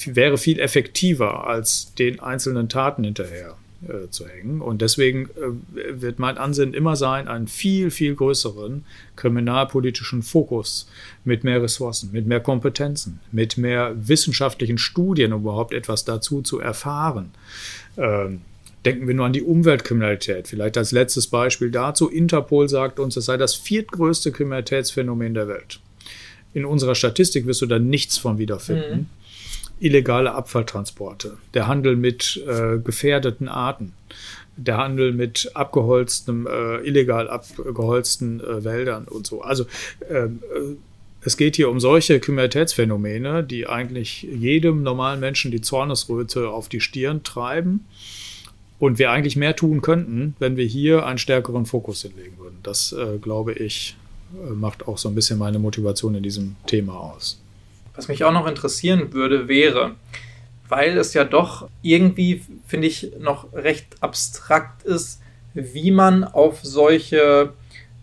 wäre 0.05 0.37
viel 0.37 0.61
effektiver 0.61 1.47
als 1.47 1.95
den 1.95 2.21
einzelnen 2.21 2.69
Taten 2.69 3.05
hinterher 3.05 3.57
äh, 3.89 4.11
zu 4.11 4.29
hängen. 4.29 4.61
Und 4.61 4.83
deswegen 4.83 5.31
äh, 5.31 6.01
wird 6.03 6.19
mein 6.19 6.37
Ansinnen 6.37 6.75
immer 6.75 6.95
sein, 6.95 7.27
einen 7.27 7.49
viel, 7.49 7.91
viel 7.91 8.15
größeren 8.15 8.85
kriminalpolitischen 9.17 10.23
Fokus 10.23 10.91
mit 11.25 11.43
mehr 11.43 11.63
Ressourcen, 11.63 12.11
mit 12.13 12.27
mehr 12.27 12.41
Kompetenzen, 12.41 13.21
mit 13.33 13.57
mehr 13.57 13.95
wissenschaftlichen 13.97 14.77
Studien, 14.77 15.33
um 15.33 15.41
überhaupt 15.41 15.73
etwas 15.73 16.05
dazu 16.05 16.43
zu 16.43 16.61
erfahren. 16.61 17.31
Ähm, 17.97 18.43
Denken 18.87 19.09
wir 19.09 19.15
nur 19.15 19.27
an 19.27 19.33
die 19.33 19.43
Umweltkriminalität. 19.43 20.47
Vielleicht 20.47 20.79
als 20.79 20.93
letztes 20.93 21.27
Beispiel 21.27 21.73
dazu. 21.73 22.09
Interpol 22.09 22.69
sagt 22.69 23.01
uns, 23.01 23.17
es 23.17 23.25
sei 23.25 23.37
das 23.37 23.57
viertgrößte 23.57 24.31
Kriminalitätsphänomen 24.31 25.35
der 25.35 25.49
Welt. 25.49 25.81
In 26.55 26.65
unserer 26.65 26.95
Statistik 26.95 27.47
wirst 27.47 27.63
du 27.63 27.67
da 27.67 27.81
nichts 27.81 28.17
von 28.17 28.39
wiederfinden. 28.39 28.97
Mhm. 28.97 29.07
Illegale 29.81 30.33
Abfalltransporte, 30.33 31.37
der 31.53 31.67
Handel 31.67 31.97
mit 31.97 32.41
äh, 32.47 32.79
gefährdeten 32.79 33.49
Arten, 33.49 33.93
der 34.57 34.77
Handel 34.77 35.13
mit 35.13 35.51
abgeholzten, 35.55 36.47
äh, 36.47 36.77
illegal 36.87 37.29
abgeholzten 37.29 38.41
äh, 38.41 38.63
Wäldern 38.63 39.07
und 39.09 39.27
so. 39.27 39.43
Also 39.43 39.67
ähm, 40.09 40.39
äh, 40.55 40.77
es 41.23 41.37
geht 41.37 41.57
hier 41.57 41.71
um 41.71 41.81
solche 41.81 42.21
Kriminalitätsphänomene, 42.21 43.43
die 43.43 43.67
eigentlich 43.67 44.23
jedem 44.23 44.85
normalen 44.85 45.19
Menschen 45.19 45.51
die 45.51 45.61
Zornesröte 45.61 46.51
auf 46.51 46.69
die 46.69 46.81
Stirn 46.81 47.25
treiben 47.25 47.85
und 48.79 48.99
wir 48.99 49.11
eigentlich 49.11 49.37
mehr 49.37 49.57
tun 49.57 49.81
könnten, 49.81 50.37
wenn 50.39 50.57
wir 50.57 50.67
hier 50.67 51.07
einen 51.07 51.19
stärkeren 51.19 51.67
Fokus 51.67 52.03
hinlegen 52.03 52.39
würden. 52.39 52.59
Das, 52.63 52.93
äh, 52.93 53.19
glaube 53.19 53.53
ich, 53.53 53.97
äh, 54.35 54.51
macht 54.51 54.87
auch 54.87 54.99
so 54.99 55.09
ein 55.09 55.15
bisschen 55.15 55.39
meine 55.39 55.59
Motivation 55.59 56.15
in 56.15 56.23
diesem 56.23 56.57
Thema 56.67 56.95
aus. 56.95 57.41
Was 57.95 58.09
mich 58.09 58.25
auch 58.25 58.33
noch 58.33 58.47
interessieren 58.47 59.13
würde, 59.13 59.49
wäre, 59.49 59.95
weil 60.69 60.99
es 60.99 61.15
ja 61.15 61.25
doch 61.25 61.69
irgendwie, 61.83 62.43
finde 62.67 62.89
ich, 62.89 63.13
noch 63.19 63.53
recht 63.55 63.87
abstrakt 64.01 64.83
ist, 64.83 65.21
wie 65.55 65.91
man 65.91 66.25
auf 66.25 66.61
solche 66.63 67.53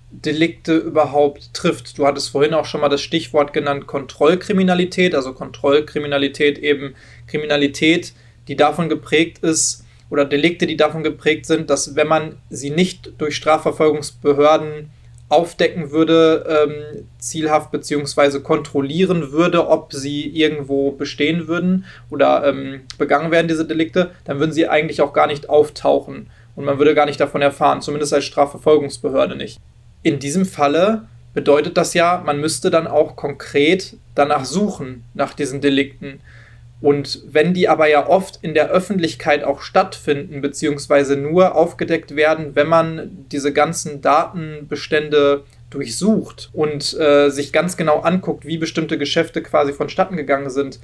Delikte 0.10 0.78
überhaupt 0.78 1.54
trifft. 1.54 1.98
Du 1.98 2.06
hattest 2.06 2.30
vorhin 2.30 2.54
auch 2.54 2.66
schon 2.66 2.82
mal 2.82 2.90
das 2.90 3.02
Stichwort 3.02 3.54
genannt 3.54 3.86
Kontrollkriminalität, 3.86 5.14
also 5.14 5.34
Kontrollkriminalität 5.34 6.58
eben 6.58 6.96
Kriminalität, 7.28 8.14
die 8.48 8.56
davon 8.56 8.90
geprägt 8.90 9.40
ist, 9.40 9.83
oder 10.14 10.26
Delikte, 10.26 10.68
die 10.68 10.78
davon 10.78 11.02
geprägt 11.02 11.48
sind, 11.48 11.72
dass 11.72 11.96
wenn 11.96 12.08
man 12.08 12.38
sie 12.52 12.70
nicht 12.70 13.14
durch 13.18 13.36
Strafverfolgungsbehörden 13.36 14.92
aufdecken 15.28 15.90
würde, 15.90 16.46
ähm, 16.48 17.06
zielhaft 17.18 17.72
bzw. 17.72 18.42
kontrollieren 18.42 19.32
würde, 19.32 19.68
ob 19.68 19.92
sie 19.92 20.28
irgendwo 20.28 20.92
bestehen 20.92 21.48
würden 21.48 21.86
oder 22.12 22.46
ähm, 22.46 22.82
begangen 23.00 23.32
werden, 23.32 23.48
diese 23.48 23.66
Delikte, 23.66 24.12
dann 24.26 24.38
würden 24.38 24.52
sie 24.52 24.68
eigentlich 24.68 25.02
auch 25.02 25.14
gar 25.14 25.26
nicht 25.26 25.50
auftauchen 25.50 26.30
und 26.56 26.66
man 26.66 26.78
würde 26.78 26.94
gar 26.94 27.08
nicht 27.08 27.20
davon 27.20 27.42
erfahren, 27.42 27.82
zumindest 27.82 28.14
als 28.14 28.26
Strafverfolgungsbehörde 28.26 29.36
nicht. 29.36 29.60
In 30.04 30.20
diesem 30.20 30.46
Falle 30.46 31.08
bedeutet 31.34 31.76
das 31.76 31.96
ja, 31.96 32.22
man 32.24 32.40
müsste 32.40 32.70
dann 32.70 32.86
auch 32.86 33.16
konkret 33.16 33.98
danach 34.14 34.46
suchen, 34.46 35.06
nach 35.16 35.34
diesen 35.34 35.60
Delikten. 35.60 36.20
Und 36.84 37.22
wenn 37.32 37.54
die 37.54 37.70
aber 37.70 37.88
ja 37.88 38.08
oft 38.08 38.40
in 38.42 38.54
der 38.54 38.70
Öffentlichkeit 38.70 39.46
auch 39.46 39.62
stattfinden, 39.62 40.42
beziehungsweise 40.42 41.16
nur 41.16 41.56
aufgedeckt 41.56 42.18
werden, 42.18 42.56
wenn 42.56 42.68
man 42.68 43.26
diese 43.32 43.54
ganzen 43.54 44.02
Datenbestände 44.02 45.46
durchsucht 45.70 46.50
und 46.52 46.94
äh, 47.00 47.30
sich 47.30 47.54
ganz 47.54 47.78
genau 47.78 48.02
anguckt, 48.02 48.46
wie 48.46 48.58
bestimmte 48.58 48.98
Geschäfte 48.98 49.42
quasi 49.42 49.72
vonstatten 49.72 50.18
gegangen 50.18 50.50
sind, 50.50 50.82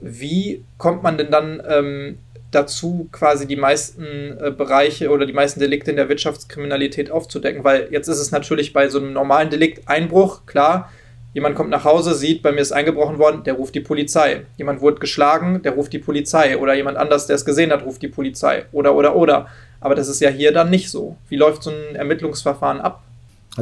wie 0.00 0.64
kommt 0.78 1.02
man 1.02 1.18
denn 1.18 1.30
dann 1.30 1.62
ähm, 1.68 2.18
dazu, 2.50 3.10
quasi 3.12 3.46
die 3.46 3.56
meisten 3.56 4.38
äh, 4.40 4.50
Bereiche 4.50 5.10
oder 5.10 5.26
die 5.26 5.34
meisten 5.34 5.60
Delikte 5.60 5.90
in 5.90 5.98
der 5.98 6.08
Wirtschaftskriminalität 6.08 7.10
aufzudecken? 7.10 7.64
Weil 7.64 7.88
jetzt 7.90 8.08
ist 8.08 8.18
es 8.18 8.30
natürlich 8.30 8.72
bei 8.72 8.88
so 8.88 8.98
einem 8.98 9.12
normalen 9.12 9.50
Delikt 9.50 9.86
Einbruch, 9.90 10.46
klar, 10.46 10.90
Jemand 11.34 11.56
kommt 11.56 11.70
nach 11.70 11.84
Hause, 11.84 12.14
sieht, 12.14 12.42
bei 12.42 12.52
mir 12.52 12.60
ist 12.60 12.72
eingebrochen 12.72 13.18
worden, 13.18 13.42
der 13.44 13.54
ruft 13.54 13.74
die 13.74 13.80
Polizei. 13.80 14.42
Jemand 14.58 14.82
wurde 14.82 15.00
geschlagen, 15.00 15.62
der 15.62 15.72
ruft 15.72 15.92
die 15.92 15.98
Polizei. 15.98 16.58
Oder 16.58 16.74
jemand 16.74 16.98
anders, 16.98 17.26
der 17.26 17.36
es 17.36 17.46
gesehen 17.46 17.72
hat, 17.72 17.84
ruft 17.84 18.02
die 18.02 18.08
Polizei. 18.08 18.66
Oder, 18.72 18.94
oder, 18.94 19.16
oder. 19.16 19.46
Aber 19.80 19.94
das 19.94 20.08
ist 20.08 20.20
ja 20.20 20.28
hier 20.28 20.52
dann 20.52 20.68
nicht 20.68 20.90
so. 20.90 21.16
Wie 21.28 21.36
läuft 21.36 21.62
so 21.62 21.70
ein 21.70 21.96
Ermittlungsverfahren 21.96 22.82
ab? 22.82 23.02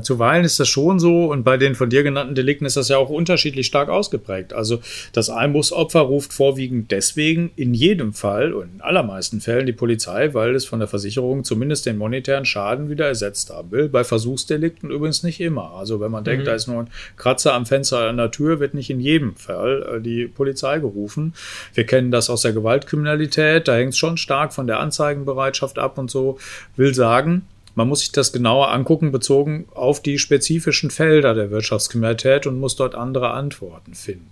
Zuweilen 0.02 0.44
ist 0.44 0.60
das 0.60 0.68
schon 0.68 1.00
so 1.00 1.26
und 1.32 1.42
bei 1.42 1.56
den 1.56 1.74
von 1.74 1.90
dir 1.90 2.04
genannten 2.04 2.36
Delikten 2.36 2.64
ist 2.64 2.76
das 2.76 2.88
ja 2.88 2.96
auch 2.96 3.10
unterschiedlich 3.10 3.66
stark 3.66 3.88
ausgeprägt. 3.88 4.52
Also 4.52 4.80
das 5.12 5.30
Einbruchsopfer 5.30 6.00
ruft 6.00 6.32
vorwiegend 6.32 6.92
deswegen 6.92 7.50
in 7.56 7.74
jedem 7.74 8.12
Fall 8.12 8.52
und 8.54 8.74
in 8.74 8.80
allermeisten 8.80 9.40
Fällen 9.40 9.66
die 9.66 9.72
Polizei, 9.72 10.32
weil 10.32 10.54
es 10.54 10.64
von 10.64 10.78
der 10.78 10.86
Versicherung 10.86 11.42
zumindest 11.42 11.86
den 11.86 11.98
monetären 11.98 12.44
Schaden 12.44 12.88
wieder 12.88 13.06
ersetzt 13.06 13.50
haben 13.50 13.72
will. 13.72 13.88
Bei 13.88 14.04
Versuchsdelikten 14.04 14.90
übrigens 14.90 15.24
nicht 15.24 15.40
immer. 15.40 15.72
Also 15.74 15.98
wenn 15.98 16.12
man 16.12 16.22
denkt, 16.22 16.42
mhm. 16.42 16.46
da 16.46 16.54
ist 16.54 16.68
nur 16.68 16.82
ein 16.82 16.90
Kratzer 17.16 17.54
am 17.54 17.66
Fenster 17.66 18.08
an 18.08 18.16
der 18.16 18.30
Tür, 18.30 18.60
wird 18.60 18.74
nicht 18.74 18.90
in 18.90 19.00
jedem 19.00 19.34
Fall 19.34 19.96
äh, 19.96 20.00
die 20.00 20.26
Polizei 20.26 20.78
gerufen. 20.78 21.34
Wir 21.74 21.84
kennen 21.84 22.12
das 22.12 22.30
aus 22.30 22.42
der 22.42 22.52
Gewaltkriminalität, 22.52 23.66
da 23.66 23.74
hängt 23.74 23.94
es 23.94 23.98
schon 23.98 24.16
stark 24.16 24.52
von 24.52 24.68
der 24.68 24.78
Anzeigenbereitschaft 24.78 25.78
ab 25.80 25.98
und 25.98 26.10
so. 26.10 26.38
Will 26.76 26.94
sagen, 26.94 27.42
man 27.74 27.88
muss 27.88 28.00
sich 28.00 28.12
das 28.12 28.32
genauer 28.32 28.70
angucken, 28.70 29.12
bezogen 29.12 29.66
auf 29.74 30.02
die 30.02 30.18
spezifischen 30.18 30.90
Felder 30.90 31.34
der 31.34 31.50
Wirtschaftskriminalität 31.50 32.46
und 32.46 32.58
muss 32.58 32.76
dort 32.76 32.94
andere 32.94 33.30
Antworten 33.30 33.94
finden. 33.94 34.30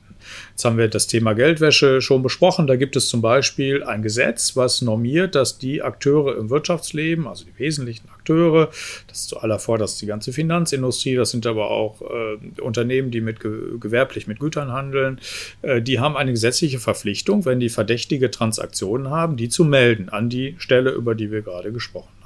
Jetzt 0.50 0.64
haben 0.64 0.78
wir 0.78 0.88
das 0.88 1.06
Thema 1.06 1.32
Geldwäsche 1.34 2.00
schon 2.00 2.22
besprochen. 2.22 2.66
Da 2.66 2.76
gibt 2.76 2.96
es 2.96 3.08
zum 3.08 3.22
Beispiel 3.22 3.82
ein 3.82 4.02
Gesetz, 4.02 4.56
was 4.56 4.82
normiert, 4.82 5.34
dass 5.34 5.58
die 5.58 5.82
Akteure 5.82 6.36
im 6.36 6.50
Wirtschaftsleben, 6.50 7.26
also 7.26 7.44
die 7.44 7.58
wesentlichen 7.58 8.08
Akteure, 8.10 8.66
das 9.06 9.20
ist 9.20 9.28
zu 9.28 9.38
aller 9.38 9.58
vorderst 9.58 10.00
die 10.02 10.06
ganze 10.06 10.32
Finanzindustrie, 10.32 11.14
das 11.14 11.30
sind 11.30 11.46
aber 11.46 11.70
auch 11.70 12.02
äh, 12.02 12.60
Unternehmen, 12.60 13.10
die 13.10 13.20
mit 13.20 13.40
gewerblich 13.40 14.26
mit 14.26 14.40
Gütern 14.40 14.72
handeln, 14.72 15.20
äh, 15.62 15.80
die 15.80 16.00
haben 16.00 16.16
eine 16.16 16.32
gesetzliche 16.32 16.78
Verpflichtung, 16.78 17.44
wenn 17.44 17.60
die 17.60 17.68
verdächtige 17.68 18.30
Transaktionen 18.30 19.10
haben, 19.10 19.36
die 19.36 19.48
zu 19.48 19.64
melden 19.64 20.08
an 20.08 20.28
die 20.28 20.56
Stelle, 20.58 20.90
über 20.90 21.14
die 21.14 21.30
wir 21.30 21.42
gerade 21.42 21.72
gesprochen 21.72 22.08
haben. 22.08 22.17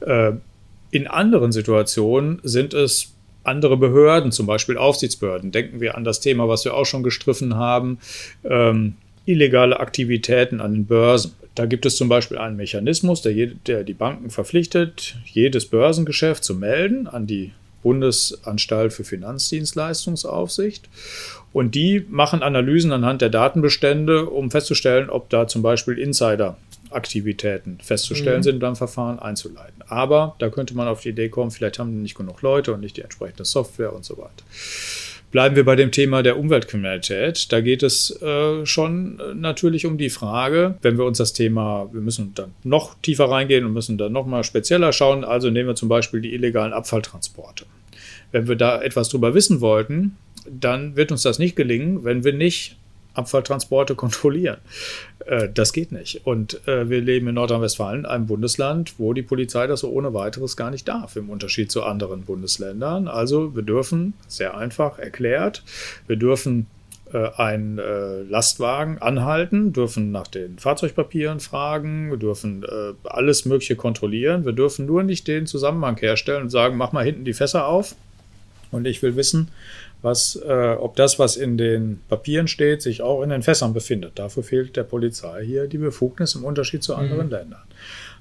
Äh, 0.00 0.32
in 0.90 1.06
anderen 1.06 1.52
Situationen 1.52 2.40
sind 2.42 2.74
es 2.74 3.12
andere 3.44 3.76
Behörden, 3.76 4.32
zum 4.32 4.46
Beispiel 4.46 4.76
Aufsichtsbehörden. 4.76 5.52
Denken 5.52 5.80
wir 5.80 5.96
an 5.96 6.04
das 6.04 6.20
Thema, 6.20 6.48
was 6.48 6.64
wir 6.64 6.74
auch 6.74 6.86
schon 6.86 7.02
gestriffen 7.02 7.54
haben, 7.54 7.98
ähm, 8.44 8.94
illegale 9.24 9.80
Aktivitäten 9.80 10.60
an 10.60 10.72
den 10.72 10.86
Börsen. 10.86 11.32
Da 11.54 11.66
gibt 11.66 11.86
es 11.86 11.96
zum 11.96 12.08
Beispiel 12.08 12.38
einen 12.38 12.56
Mechanismus, 12.56 13.22
der, 13.22 13.34
der 13.34 13.82
die 13.84 13.94
Banken 13.94 14.30
verpflichtet, 14.30 15.16
jedes 15.24 15.66
Börsengeschäft 15.66 16.44
zu 16.44 16.54
melden 16.54 17.06
an 17.06 17.26
die 17.26 17.52
Bundesanstalt 17.82 18.92
für 18.92 19.04
Finanzdienstleistungsaufsicht. 19.04 20.88
Und 21.52 21.74
die 21.74 22.04
machen 22.10 22.42
Analysen 22.42 22.92
anhand 22.92 23.22
der 23.22 23.30
Datenbestände, 23.30 24.26
um 24.26 24.50
festzustellen, 24.50 25.08
ob 25.08 25.30
da 25.30 25.46
zum 25.46 25.62
Beispiel 25.62 25.98
Insider 25.98 26.56
Aktivitäten 26.90 27.78
festzustellen 27.82 28.38
mhm. 28.38 28.42
sind 28.42 28.54
und 28.54 28.60
dann 28.60 28.76
Verfahren 28.76 29.18
einzuleiten. 29.18 29.82
Aber 29.88 30.36
da 30.38 30.48
könnte 30.50 30.74
man 30.74 30.88
auf 30.88 31.00
die 31.00 31.10
Idee 31.10 31.28
kommen, 31.28 31.50
vielleicht 31.50 31.78
haben 31.78 31.92
die 31.92 31.98
nicht 31.98 32.16
genug 32.16 32.42
Leute 32.42 32.72
und 32.72 32.80
nicht 32.80 32.96
die 32.96 33.02
entsprechende 33.02 33.44
Software 33.44 33.92
und 33.92 34.04
so 34.04 34.18
weiter. 34.18 34.44
Bleiben 35.32 35.56
wir 35.56 35.64
bei 35.64 35.76
dem 35.76 35.90
Thema 35.90 36.22
der 36.22 36.38
Umweltkriminalität. 36.38 37.52
Da 37.52 37.60
geht 37.60 37.82
es 37.82 38.22
äh, 38.22 38.64
schon 38.64 39.20
natürlich 39.34 39.84
um 39.84 39.98
die 39.98 40.08
Frage, 40.08 40.76
wenn 40.82 40.96
wir 40.96 41.04
uns 41.04 41.18
das 41.18 41.32
Thema, 41.32 41.88
wir 41.92 42.00
müssen 42.00 42.32
dann 42.34 42.54
noch 42.62 42.94
tiefer 43.02 43.28
reingehen 43.28 43.64
und 43.64 43.72
müssen 43.72 43.98
dann 43.98 44.12
noch 44.12 44.24
mal 44.24 44.44
spezieller 44.44 44.92
schauen. 44.92 45.24
Also 45.24 45.50
nehmen 45.50 45.68
wir 45.68 45.74
zum 45.74 45.88
Beispiel 45.88 46.20
die 46.20 46.32
illegalen 46.32 46.72
Abfalltransporte. 46.72 47.66
Wenn 48.30 48.48
wir 48.48 48.56
da 48.56 48.80
etwas 48.80 49.08
drüber 49.08 49.34
wissen 49.34 49.60
wollten, 49.60 50.16
dann 50.48 50.96
wird 50.96 51.10
uns 51.10 51.22
das 51.22 51.38
nicht 51.38 51.56
gelingen, 51.56 52.04
wenn 52.04 52.24
wir 52.24 52.32
nicht 52.32 52.76
Abfalltransporte 53.16 53.94
kontrollieren. 53.96 54.58
Äh, 55.26 55.48
das 55.52 55.72
geht 55.72 55.92
nicht. 55.92 56.26
Und 56.26 56.66
äh, 56.66 56.88
wir 56.88 57.00
leben 57.00 57.28
in 57.28 57.34
Nordrhein-Westfalen, 57.34 58.06
einem 58.06 58.26
Bundesland, 58.26 58.94
wo 58.98 59.12
die 59.12 59.22
Polizei 59.22 59.66
das 59.66 59.80
so 59.80 59.90
ohne 59.90 60.14
weiteres 60.14 60.56
gar 60.56 60.70
nicht 60.70 60.88
darf, 60.88 61.16
im 61.16 61.30
Unterschied 61.30 61.70
zu 61.70 61.82
anderen 61.82 62.22
Bundesländern. 62.22 63.08
Also 63.08 63.54
wir 63.54 63.62
dürfen, 63.62 64.14
sehr 64.28 64.56
einfach 64.56 64.98
erklärt, 64.98 65.62
wir 66.06 66.16
dürfen 66.16 66.66
äh, 67.12 67.30
einen 67.36 67.76
Lastwagen 68.28 68.98
anhalten, 68.98 69.72
dürfen 69.72 70.12
nach 70.12 70.26
den 70.26 70.58
Fahrzeugpapieren 70.58 71.40
fragen, 71.40 72.10
wir 72.10 72.18
dürfen 72.18 72.64
alles 73.04 73.44
Mögliche 73.44 73.76
kontrollieren. 73.76 74.44
Wir 74.44 74.52
dürfen 74.52 74.86
nur 74.86 75.02
nicht 75.02 75.26
den 75.28 75.46
Zusammenhang 75.46 75.96
herstellen 75.98 76.42
und 76.42 76.50
sagen, 76.50 76.76
mach 76.76 76.92
mal 76.92 77.04
hinten 77.04 77.24
die 77.24 77.34
Fässer 77.34 77.66
auf. 77.66 77.94
Und 78.72 78.86
ich 78.86 79.02
will 79.02 79.16
wissen, 79.16 79.48
was, 80.06 80.36
äh, 80.36 80.76
ob 80.78 80.96
das, 80.96 81.18
was 81.18 81.36
in 81.36 81.58
den 81.58 82.00
Papieren 82.08 82.48
steht, 82.48 82.80
sich 82.80 83.02
auch 83.02 83.22
in 83.22 83.28
den 83.28 83.42
Fässern 83.42 83.74
befindet. 83.74 84.18
Dafür 84.18 84.42
fehlt 84.42 84.76
der 84.76 84.84
Polizei 84.84 85.44
hier 85.44 85.66
die 85.66 85.76
Befugnis 85.76 86.34
im 86.34 86.44
Unterschied 86.44 86.82
zu 86.82 86.94
anderen 86.94 87.26
mhm. 87.26 87.32
Ländern. 87.32 87.62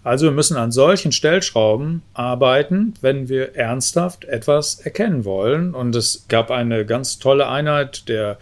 Also 0.06 0.26
wir 0.26 0.32
müssen 0.32 0.56
an 0.56 0.72
solchen 0.72 1.12
Stellschrauben 1.12 2.04
arbeiten, 2.14 2.94
wenn 3.02 3.28
wir 3.28 3.56
ernsthaft 3.56 4.26
etwas 4.26 4.80
erkennen 4.82 5.26
wollen. 5.26 5.74
Und 5.74 5.96
es 5.96 6.26
gab 6.28 6.52
eine 6.52 6.86
ganz 6.86 7.18
tolle 7.18 7.48
Einheit 7.48 8.08
der 8.08 8.38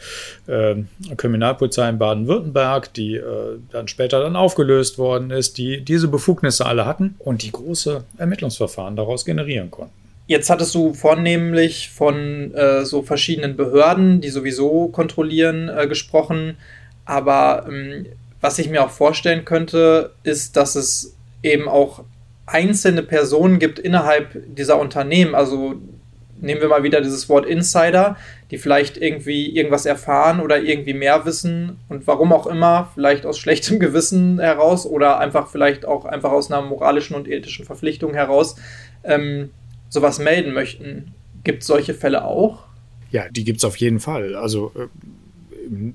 äh, 0.47 0.75
Kriminalpolizei 1.15 1.87
in 1.87 1.99
Baden-Württemberg, 1.99 2.93
die 2.93 3.15
äh, 3.15 3.59
dann 3.71 3.87
später 3.87 4.19
dann 4.19 4.35
aufgelöst 4.35 4.97
worden 4.97 5.31
ist, 5.31 5.57
die 5.57 5.79
diese 5.79 6.09
Befugnisse 6.09 6.65
alle 6.65 6.85
hatten 6.85 7.15
und 7.19 7.43
die 7.43 7.51
große 7.53 8.03
Ermittlungsverfahren 8.17 8.97
daraus 8.97 9.23
generieren 9.23 9.71
konnten. 9.71 10.02
Jetzt 10.25 10.49
hattest 10.49 10.73
du 10.73 10.93
vornehmlich 10.93 11.89
von 11.89 12.53
äh, 12.53 12.85
so 12.85 13.01
verschiedenen 13.01 13.57
Behörden, 13.57 14.21
die 14.21 14.29
sowieso 14.29 14.87
kontrollieren, 14.87 15.69
äh, 15.69 15.87
gesprochen. 15.87 16.57
Aber 17.03 17.65
ähm, 17.67 18.05
was 18.39 18.57
ich 18.57 18.69
mir 18.69 18.83
auch 18.83 18.89
vorstellen 18.89 19.43
könnte, 19.43 20.11
ist, 20.23 20.55
dass 20.55 20.75
es 20.75 21.15
eben 21.41 21.67
auch 21.67 22.05
einzelne 22.45 23.03
Personen 23.03 23.59
gibt 23.59 23.79
innerhalb 23.79 24.55
dieser 24.55 24.79
Unternehmen. 24.79 25.35
Also 25.35 25.75
nehmen 26.39 26.61
wir 26.61 26.67
mal 26.67 26.83
wieder 26.83 27.01
dieses 27.01 27.29
Wort 27.29 27.45
Insider, 27.45 28.17
die 28.51 28.57
vielleicht 28.57 28.97
irgendwie 28.97 29.55
irgendwas 29.55 29.85
erfahren 29.85 30.39
oder 30.39 30.61
irgendwie 30.61 30.93
mehr 30.93 31.25
wissen 31.25 31.79
und 31.89 32.05
warum 32.05 32.31
auch 32.33 32.47
immer, 32.47 32.91
vielleicht 32.93 33.25
aus 33.25 33.39
schlechtem 33.39 33.79
Gewissen 33.79 34.39
heraus 34.39 34.85
oder 34.85 35.19
einfach 35.19 35.49
vielleicht 35.49 35.85
auch 35.85 36.05
einfach 36.05 36.31
aus 36.31 36.51
einer 36.51 36.61
moralischen 36.61 37.15
und 37.15 37.27
ethischen 37.27 37.65
Verpflichtung 37.65 38.13
heraus. 38.13 38.55
Ähm, 39.03 39.51
sowas 39.93 40.17
melden 40.17 40.53
möchten. 40.53 41.13
Gibt 41.43 41.61
es 41.61 41.67
solche 41.67 41.93
Fälle 41.93 42.25
auch? 42.25 42.63
Ja, 43.11 43.29
die 43.29 43.43
gibt 43.43 43.59
es 43.59 43.63
auf 43.63 43.77
jeden 43.77 43.99
Fall. 43.99 44.35
Also 44.35 44.71
äh, 44.75 44.87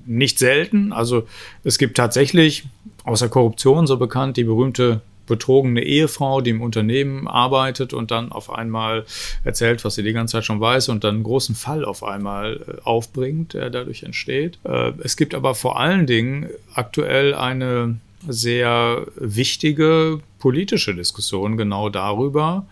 nicht 0.05 0.39
selten. 0.39 0.93
Also 0.93 1.27
es 1.65 1.77
gibt 1.77 1.97
tatsächlich 1.97 2.63
außer 3.03 3.27
Korruption 3.27 3.87
so 3.87 3.97
bekannt 3.97 4.37
die 4.37 4.45
berühmte 4.45 5.01
betrogene 5.27 5.83
Ehefrau, 5.83 6.41
die 6.41 6.49
im 6.49 6.61
Unternehmen 6.61 7.27
arbeitet 7.27 7.93
und 7.93 8.09
dann 8.09 8.31
auf 8.31 8.51
einmal 8.51 9.05
erzählt, 9.43 9.85
was 9.85 9.95
sie 9.95 10.01
die 10.01 10.13
ganze 10.13 10.33
Zeit 10.33 10.45
schon 10.45 10.59
weiß 10.61 10.89
und 10.89 11.03
dann 11.03 11.15
einen 11.15 11.23
großen 11.23 11.55
Fall 11.55 11.85
auf 11.85 12.03
einmal 12.03 12.55
äh, 12.55 12.81
aufbringt, 12.83 13.53
der 13.53 13.69
dadurch 13.69 14.03
entsteht. 14.03 14.59
Äh, 14.63 14.93
es 15.03 15.17
gibt 15.17 15.35
aber 15.35 15.55
vor 15.55 15.77
allen 15.77 16.07
Dingen 16.07 16.47
aktuell 16.73 17.35
eine 17.35 17.97
sehr 18.27 19.05
wichtige 19.17 20.21
politische 20.39 20.95
Diskussion 20.95 21.57
genau 21.57 21.89
darüber, 21.89 22.65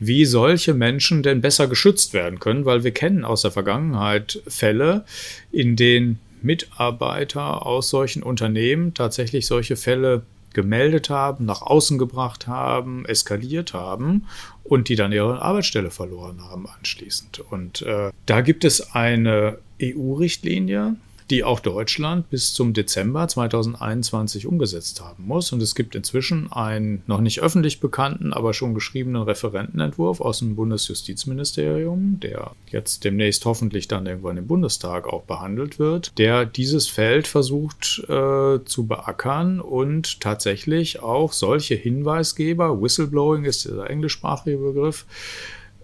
wie 0.00 0.24
solche 0.24 0.74
Menschen 0.74 1.22
denn 1.22 1.42
besser 1.42 1.68
geschützt 1.68 2.14
werden 2.14 2.40
können, 2.40 2.64
weil 2.64 2.82
wir 2.82 2.90
kennen 2.90 3.24
aus 3.24 3.42
der 3.42 3.50
Vergangenheit 3.50 4.42
Fälle, 4.48 5.04
in 5.52 5.76
denen 5.76 6.18
Mitarbeiter 6.42 7.66
aus 7.66 7.90
solchen 7.90 8.22
Unternehmen 8.22 8.94
tatsächlich 8.94 9.46
solche 9.46 9.76
Fälle 9.76 10.22
gemeldet 10.52 11.10
haben, 11.10 11.44
nach 11.44 11.62
außen 11.62 11.98
gebracht 11.98 12.46
haben, 12.46 13.04
eskaliert 13.04 13.74
haben 13.74 14.26
und 14.64 14.88
die 14.88 14.96
dann 14.96 15.12
ihre 15.12 15.42
Arbeitsstelle 15.42 15.90
verloren 15.90 16.42
haben 16.42 16.66
anschließend. 16.66 17.40
Und 17.50 17.82
äh, 17.82 18.10
da 18.26 18.40
gibt 18.40 18.64
es 18.64 18.94
eine 18.94 19.58
EU-Richtlinie, 19.80 20.96
die 21.30 21.44
auch 21.44 21.60
Deutschland 21.60 22.28
bis 22.28 22.52
zum 22.52 22.72
Dezember 22.72 23.26
2021 23.28 24.46
umgesetzt 24.46 25.00
haben 25.00 25.26
muss. 25.26 25.52
Und 25.52 25.62
es 25.62 25.74
gibt 25.74 25.94
inzwischen 25.94 26.50
einen 26.52 27.02
noch 27.06 27.20
nicht 27.20 27.40
öffentlich 27.40 27.80
bekannten, 27.80 28.32
aber 28.32 28.52
schon 28.52 28.74
geschriebenen 28.74 29.22
Referentenentwurf 29.22 30.20
aus 30.20 30.40
dem 30.40 30.56
Bundesjustizministerium, 30.56 32.18
der 32.20 32.52
jetzt 32.70 33.04
demnächst 33.04 33.44
hoffentlich 33.44 33.86
dann 33.86 34.06
irgendwann 34.06 34.36
im 34.36 34.46
Bundestag 34.46 35.06
auch 35.06 35.22
behandelt 35.22 35.78
wird, 35.78 36.18
der 36.18 36.44
dieses 36.44 36.88
Feld 36.88 37.28
versucht 37.28 38.02
äh, 38.08 38.58
zu 38.64 38.86
beackern 38.86 39.60
und 39.60 40.20
tatsächlich 40.20 41.00
auch 41.00 41.32
solche 41.32 41.76
Hinweisgeber, 41.76 42.82
Whistleblowing 42.82 43.44
ist 43.44 43.64
dieser 43.64 43.88
englischsprachige 43.88 44.58
Begriff, 44.58 45.06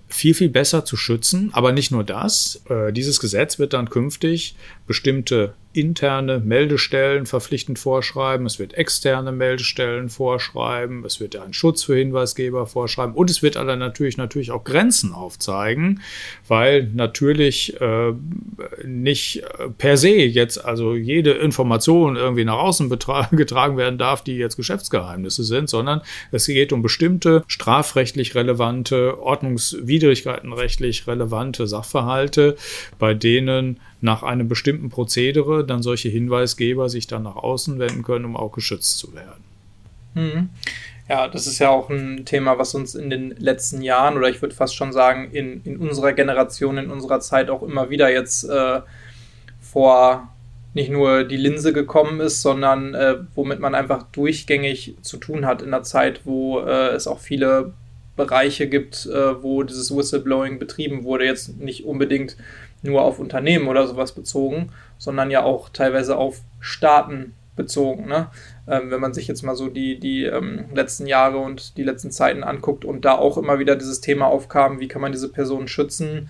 viel, 0.08 0.34
viel 0.34 0.48
besser 0.48 0.84
zu 0.84 0.96
schützen. 0.96 1.50
Aber 1.52 1.72
nicht 1.72 1.90
nur 1.90 2.04
das. 2.04 2.62
Äh, 2.68 2.92
dieses 2.92 3.20
Gesetz 3.20 3.58
wird 3.58 3.72
dann 3.72 3.90
künftig 3.90 4.54
bestimmte 4.86 5.54
interne 5.76 6.38
Meldestellen 6.38 7.26
verpflichtend 7.26 7.78
vorschreiben, 7.78 8.46
es 8.46 8.58
wird 8.58 8.74
externe 8.74 9.30
Meldestellen 9.30 10.08
vorschreiben, 10.08 11.04
es 11.04 11.20
wird 11.20 11.36
einen 11.36 11.52
Schutz 11.52 11.84
für 11.84 11.96
Hinweisgeber 11.96 12.66
vorschreiben. 12.66 13.14
Und 13.14 13.30
es 13.30 13.42
wird 13.42 13.56
aber 13.58 13.76
natürlich, 13.76 14.16
natürlich 14.16 14.50
auch 14.50 14.64
Grenzen 14.64 15.12
aufzeigen, 15.12 16.00
weil 16.48 16.90
natürlich 16.94 17.78
äh, 17.80 18.12
nicht 18.84 19.42
per 19.76 19.98
se 19.98 20.14
jetzt 20.14 20.64
also 20.64 20.94
jede 20.94 21.32
Information 21.32 22.16
irgendwie 22.16 22.44
nach 22.44 22.58
außen 22.58 22.88
getragen 23.32 23.76
werden 23.76 23.98
darf, 23.98 24.24
die 24.24 24.36
jetzt 24.36 24.56
Geschäftsgeheimnisse 24.56 25.44
sind, 25.44 25.68
sondern 25.68 26.00
es 26.32 26.46
geht 26.46 26.72
um 26.72 26.80
bestimmte 26.80 27.44
strafrechtlich 27.48 28.34
relevante, 28.34 29.20
ordnungswidrigkeitenrechtlich 29.20 31.06
relevante 31.06 31.66
Sachverhalte, 31.66 32.56
bei 32.98 33.12
denen 33.12 33.78
nach 34.06 34.22
einem 34.22 34.48
bestimmten 34.48 34.88
Prozedere 34.88 35.66
dann 35.66 35.82
solche 35.82 36.08
Hinweisgeber 36.08 36.88
sich 36.88 37.08
dann 37.08 37.24
nach 37.24 37.34
außen 37.34 37.78
wenden 37.80 38.04
können, 38.04 38.24
um 38.24 38.36
auch 38.36 38.52
geschützt 38.52 38.98
zu 38.98 39.12
werden. 39.14 39.44
Mhm. 40.14 40.48
Ja, 41.08 41.28
das 41.28 41.46
ist 41.46 41.58
ja 41.58 41.70
auch 41.70 41.90
ein 41.90 42.24
Thema, 42.24 42.56
was 42.56 42.74
uns 42.74 42.94
in 42.94 43.10
den 43.10 43.32
letzten 43.32 43.82
Jahren 43.82 44.16
oder 44.16 44.28
ich 44.28 44.40
würde 44.42 44.54
fast 44.54 44.76
schon 44.76 44.92
sagen, 44.92 45.30
in, 45.32 45.60
in 45.64 45.76
unserer 45.76 46.12
Generation, 46.12 46.78
in 46.78 46.90
unserer 46.90 47.20
Zeit 47.20 47.50
auch 47.50 47.62
immer 47.62 47.90
wieder 47.90 48.10
jetzt 48.10 48.44
äh, 48.44 48.80
vor 49.60 50.28
nicht 50.72 50.90
nur 50.90 51.24
die 51.24 51.36
Linse 51.36 51.72
gekommen 51.72 52.20
ist, 52.20 52.42
sondern 52.42 52.94
äh, 52.94 53.16
womit 53.34 53.58
man 53.58 53.74
einfach 53.74 54.04
durchgängig 54.12 54.94
zu 55.02 55.16
tun 55.16 55.46
hat 55.46 55.62
in 55.62 55.68
einer 55.68 55.82
Zeit, 55.82 56.20
wo 56.24 56.60
äh, 56.60 56.90
es 56.90 57.08
auch 57.08 57.18
viele 57.18 57.72
Bereiche 58.16 58.66
gibt, 58.68 59.06
äh, 59.06 59.42
wo 59.42 59.62
dieses 59.62 59.94
Whistleblowing 59.94 60.58
betrieben 60.58 61.04
wurde. 61.04 61.26
Jetzt 61.26 61.58
nicht 61.58 61.84
unbedingt 61.84 62.36
nur 62.82 63.02
auf 63.02 63.18
Unternehmen 63.18 63.68
oder 63.68 63.86
sowas 63.86 64.12
bezogen, 64.12 64.70
sondern 64.98 65.30
ja 65.30 65.42
auch 65.42 65.68
teilweise 65.68 66.16
auf 66.16 66.40
Staaten 66.60 67.34
bezogen. 67.56 68.06
Ne? 68.06 68.28
Ähm, 68.68 68.90
wenn 68.90 69.00
man 69.00 69.14
sich 69.14 69.26
jetzt 69.26 69.42
mal 69.42 69.56
so 69.56 69.68
die, 69.68 69.98
die 69.98 70.24
ähm, 70.24 70.66
letzten 70.74 71.06
Jahre 71.06 71.38
und 71.38 71.76
die 71.76 71.82
letzten 71.82 72.10
Zeiten 72.10 72.44
anguckt 72.44 72.84
und 72.84 73.04
da 73.04 73.16
auch 73.16 73.38
immer 73.38 73.58
wieder 73.58 73.76
dieses 73.76 74.00
Thema 74.00 74.26
aufkam, 74.26 74.78
wie 74.80 74.88
kann 74.88 75.02
man 75.02 75.12
diese 75.12 75.30
Personen 75.30 75.68
schützen, 75.68 76.28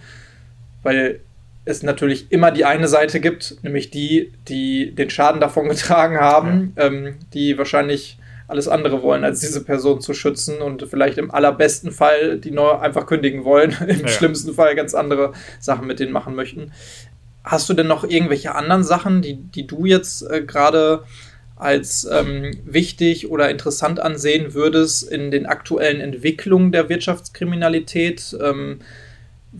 weil 0.83 1.21
es 1.65 1.83
natürlich 1.83 2.31
immer 2.31 2.53
die 2.53 2.65
eine 2.65 2.87
Seite 2.87 3.21
gibt, 3.21 3.57
nämlich 3.63 3.91
die, 3.91 4.33
die 4.49 4.95
den 4.95 5.11
Schaden 5.11 5.41
davon 5.41 5.69
getragen 5.69 6.19
haben, 6.19 6.73
ja. 6.77 6.85
ähm, 6.85 7.17
die 7.35 7.59
wahrscheinlich 7.59 8.19
alles 8.49 8.69
andere 8.69 9.03
wollen, 9.03 9.25
als 9.25 9.41
diese 9.41 9.65
Person 9.65 10.01
zu 10.01 10.15
schützen 10.15 10.61
und 10.61 10.87
vielleicht 10.89 11.19
im 11.19 11.31
allerbesten 11.31 11.91
Fall 11.91 12.39
die 12.39 12.51
neu 12.51 12.71
einfach 12.73 13.07
kündigen 13.07 13.45
wollen, 13.45 13.77
im 13.87 14.01
ja. 14.01 14.09
schlimmsten 14.09 14.55
Fall 14.55 14.75
ganz 14.75 14.95
andere 14.95 15.33
Sachen 15.59 15.87
mit 15.87 16.01
denen 16.01 16.13
machen 16.13 16.35
möchten. 16.35 16.73
Hast 17.43 17.69
du 17.69 17.75
denn 17.75 17.87
noch 17.87 18.05
irgendwelche 18.05 18.55
anderen 18.55 18.85
Sachen, 18.85 19.23
die, 19.23 19.35
die 19.35 19.67
du 19.67 19.85
jetzt 19.85 20.23
äh, 20.23 20.43
gerade 20.43 21.05
als 21.57 22.07
ähm, 22.11 22.53
wichtig 22.65 23.31
oder 23.31 23.51
interessant 23.51 23.99
ansehen 23.99 24.53
würdest 24.53 25.11
in 25.11 25.31
den 25.31 25.47
aktuellen 25.47 26.01
Entwicklungen 26.01 26.71
der 26.71 26.89
Wirtschaftskriminalität? 26.89 28.37
Ähm, 28.41 28.81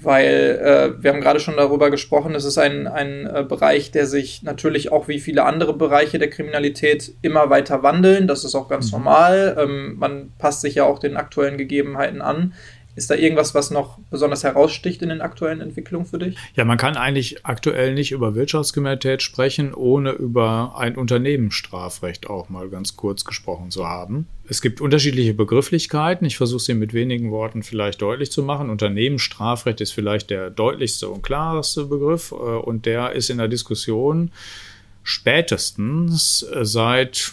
weil 0.03 0.61
äh, 0.63 1.03
wir 1.03 1.13
haben 1.13 1.21
gerade 1.21 1.41
schon 1.41 1.57
darüber 1.57 1.91
gesprochen, 1.91 2.35
es 2.35 2.45
ist 2.45 2.59
ein, 2.59 2.87
ein 2.87 3.27
äh, 3.27 3.45
Bereich, 3.49 3.91
der 3.91 4.07
sich 4.07 4.43
natürlich 4.43 4.93
auch 4.93 5.09
wie 5.09 5.21
viele 5.21 5.45
andere 5.45 5.75
Bereiche 5.75 6.19
der 6.19 6.29
Kriminalität 6.29 7.15
immer 7.23 7.49
weiter 7.49 7.83
wandeln. 7.83 8.27
Das 8.27 8.45
ist 8.45 8.55
auch 8.55 8.69
ganz 8.69 8.87
mhm. 8.87 8.99
normal. 8.99 9.57
Ähm, 9.59 9.97
man 9.99 10.33
passt 10.39 10.61
sich 10.61 10.75
ja 10.75 10.85
auch 10.85 10.99
den 10.99 11.17
aktuellen 11.17 11.57
Gegebenheiten 11.57 12.21
an. 12.21 12.53
Ist 12.97 13.11
da 13.11 13.15
irgendwas, 13.15 13.55
was 13.55 13.71
noch 13.71 13.99
besonders 14.11 14.43
heraussticht 14.43 15.03
in 15.03 15.11
den 15.11 15.21
aktuellen 15.21 15.61
Entwicklungen 15.61 16.07
für 16.07 16.19
dich? 16.19 16.35
Ja, 16.55 16.65
man 16.65 16.79
kann 16.79 16.97
eigentlich 16.97 17.45
aktuell 17.45 17.93
nicht 17.93 18.11
über 18.11 18.35
Wirtschaftskriminalität 18.35 19.21
sprechen, 19.21 19.75
ohne 19.75 20.13
über 20.13 20.75
ein 20.79 20.97
Unternehmensstrafrecht 20.97 22.31
auch 22.31 22.49
mal 22.49 22.71
ganz 22.71 22.97
kurz 22.97 23.27
gesprochen 23.27 23.71
zu 23.71 23.87
haben. 23.87 24.27
Es 24.49 24.63
gibt 24.63 24.81
unterschiedliche 24.81 25.35
Begrifflichkeiten. 25.35 26.27
Ich 26.27 26.39
versuche 26.39 26.63
sie 26.63 26.75
mit 26.75 26.95
wenigen 26.95 27.31
Worten 27.31 27.63
vielleicht 27.63 28.01
deutlich 28.01 28.33
zu 28.33 28.43
machen. 28.43 28.71
Unternehmensstrafrecht 28.71 29.83
ist 29.83 29.93
vielleicht 29.93 30.31
der 30.31 30.49
deutlichste 30.49 31.11
und 31.11 31.23
klarste 31.23 31.85
Begriff 31.85 32.33
äh, 32.33 32.35
und 32.35 32.87
der 32.87 33.13
ist 33.13 33.29
in 33.29 33.37
der 33.37 33.49
Diskussion 33.49 34.31
spätestens 35.03 36.47
seit 36.63 37.33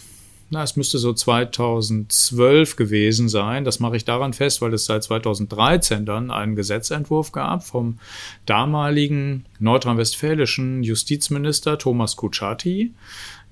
na, 0.49 0.63
es 0.63 0.75
müsste 0.75 0.97
so 0.97 1.13
2012 1.13 2.75
gewesen 2.75 3.29
sein. 3.29 3.65
Das 3.65 3.79
mache 3.79 3.95
ich 3.95 4.05
daran 4.05 4.33
fest, 4.33 4.61
weil 4.61 4.73
es 4.73 4.85
seit 4.85 5.03
2013 5.03 6.05
dann 6.05 6.31
einen 6.31 6.55
Gesetzentwurf 6.55 7.31
gab 7.31 7.63
vom 7.63 7.99
damaligen 8.45 9.45
nordrhein-westfälischen 9.59 10.83
Justizminister 10.83 11.77
Thomas 11.77 12.15
Kutschaty, 12.15 12.93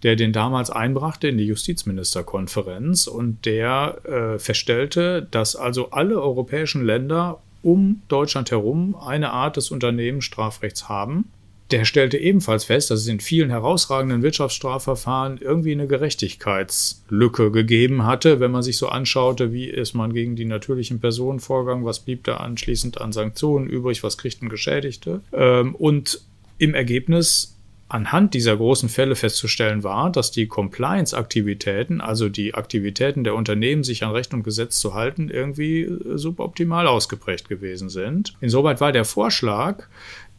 der 0.04 0.16
den 0.16 0.34
damals 0.34 0.70
einbrachte 0.70 1.28
in 1.28 1.38
die 1.38 1.46
Justizministerkonferenz 1.46 3.08
und 3.08 3.46
der 3.46 4.02
äh, 4.06 4.40
feststellte, 4.40 5.28
dass 5.32 5.56
also 5.56 5.92
alle 5.92 6.22
europäischen 6.22 6.86
Länder 6.86 7.42
um 7.64 8.02
Deutschland 8.08 8.52
herum 8.52 8.96
eine 8.96 9.32
Art 9.32 9.58
des 9.58 9.72
Unternehmensstrafrechts 9.72 10.90
haben 10.90 11.26
der 11.72 11.86
stellte 11.86 12.18
ebenfalls 12.18 12.66
fest, 12.66 12.92
dass 12.92 13.00
es 13.02 13.08
in 13.08 13.20
vielen 13.20 13.50
herausragenden 13.50 14.22
Wirtschaftsstrafverfahren 14.22 15.40
irgendwie 15.40 15.72
eine 15.72 15.88
Gerechtigkeitslücke 15.88 17.52
gegeben 17.52 18.06
hatte, 18.06 18.40
wenn 18.40 18.52
man 18.52 18.64
sich 18.64 18.78
so 18.78 18.90
anschaute, 18.90 19.54
wie 19.54 19.66
ist 19.66 19.94
man 19.94 20.14
gegen 20.14 20.36
die 20.36 20.46
natürlichen 20.46 21.00
Personen 21.00 21.40
vorgegangen, 21.40 21.86
was 21.86 22.00
blieb 22.00 22.24
da 22.26 22.38
anschließend 22.38 23.00
an 23.00 23.12
Sanktionen 23.12 23.68
übrig, 23.68 24.04
was 24.04 24.18
kriegten 24.18 24.50
Geschädigte. 24.50 25.22
Ähm, 25.34 25.76
und 25.76 26.22
im 26.58 26.74
Ergebnis 26.74 27.56
anhand 27.92 28.34
dieser 28.34 28.56
großen 28.56 28.88
Fälle 28.88 29.16
festzustellen 29.16 29.84
war, 29.84 30.12
dass 30.12 30.32
die 30.32 30.48
Compliance-Aktivitäten, 30.48 32.00
also 32.00 32.30
die 32.30 32.54
Aktivitäten 32.54 33.24
der 33.24 33.36
Unternehmen, 33.36 33.84
sich 33.84 34.04
an 34.04 34.12
Recht 34.12 34.34
und 34.34 34.44
Gesetz 34.44 34.80
zu 34.80 34.94
halten, 34.94 35.30
irgendwie 35.30 35.90
suboptimal 36.16 36.88
ausgeprägt 36.88 37.50
gewesen 37.50 37.90
sind. 37.90 38.34
Insoweit 38.40 38.80
war 38.80 38.94
der 38.94 39.04
Vorschlag, 39.04 39.88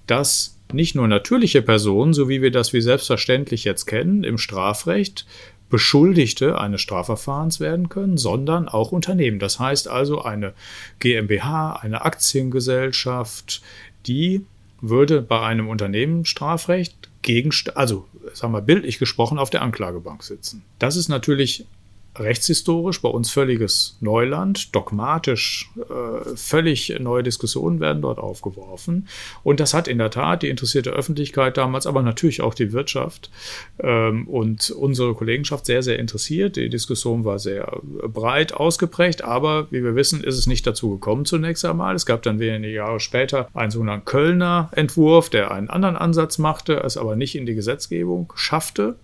dass 0.07 0.57
nicht 0.75 0.95
nur 0.95 1.09
natürliche 1.09 1.62
Personen, 1.62 2.14
so 2.14 2.29
wie 2.29 2.43
wir 2.43 2.51
das 2.51 2.73
wie 2.73 2.81
selbstverständlich 2.81 3.64
jetzt 3.64 3.87
kennen 3.87 4.25
im 4.25 4.39
Strafrecht, 4.39 5.27
Beschuldigte 5.70 6.59
eines 6.59 6.83
Strafverfahrens 6.83 7.59
werden 7.59 7.89
können, 7.89 8.18
sondern 8.18 8.68
auch 8.68 8.93
Unternehmen. 8.93 9.39
Das 9.39 9.59
heißt 9.59 9.89
also 9.89 10.23
eine 10.23 10.53
GmbH, 10.99 11.73
eine 11.81 12.05
Aktiengesellschaft, 12.05 13.62
die 14.07 14.45
würde 14.83 15.23
bei 15.23 15.41
einem 15.41 15.68
Unternehmensstrafrecht 15.68 17.09
gegen, 17.23 17.51
also 17.75 18.07
sagen 18.35 18.53
wir 18.53 18.61
bildlich 18.61 18.99
gesprochen, 18.99 19.39
auf 19.39 19.49
der 19.49 19.62
Anklagebank 19.62 20.23
sitzen. 20.23 20.62
Das 20.79 20.97
ist 20.97 21.09
natürlich 21.09 21.64
rechtshistorisch 22.19 23.01
bei 23.01 23.09
uns 23.09 23.31
völliges 23.31 23.97
Neuland, 24.01 24.75
dogmatisch 24.75 25.71
äh, 25.77 26.37
völlig 26.37 26.95
neue 27.01 27.23
Diskussionen 27.23 27.81
werden 27.81 28.03
dort 28.03 28.19
aufgeworfen. 28.19 29.09
Und 29.43 29.61
das 29.61 29.73
hat 29.73 29.89
in 29.89 29.99
der 29.99 30.11
Tat 30.11 30.43
die 30.43 30.49
interessierte 30.49 30.91
Öffentlichkeit 30.91 31.57
damals, 31.57 31.87
aber 31.87 32.03
natürlich 32.03 32.43
auch 32.43 32.55
die 32.55 32.73
Wirtschaft 32.73 33.31
ähm, 33.79 34.29
und 34.29 34.71
unsere 34.71 35.15
Kollegenschaft 35.15 35.65
sehr, 35.65 35.83
sehr 35.83 35.99
interessiert. 35.99 36.57
Die 36.57 36.69
Diskussion 36.69 37.25
war 37.25 37.39
sehr 37.39 37.81
breit 37.83 38.53
ausgeprägt, 38.53 39.25
aber 39.25 39.71
wie 39.71 39.83
wir 39.83 39.95
wissen, 39.95 40.23
ist 40.23 40.37
es 40.37 40.47
nicht 40.47 40.67
dazu 40.67 40.91
gekommen 40.91 41.25
zunächst 41.25 41.65
einmal. 41.65 41.95
Es 41.95 42.05
gab 42.05 42.23
dann 42.23 42.39
wenige 42.39 42.75
Jahre 42.75 43.01
später 43.01 43.49
einen 43.55 43.71
sogenannten 43.71 44.05
Kölner 44.05 44.71
Entwurf, 44.73 45.31
der 45.31 45.51
einen 45.51 45.71
anderen 45.71 45.97
Ansatz 45.97 46.37
machte, 46.37 46.75
es 46.85 46.99
aber 46.99 47.17
nicht 47.17 47.37
in 47.37 47.47
die 47.47 47.55
Gesetzgebung 47.55 48.33
schaffte. 48.37 48.97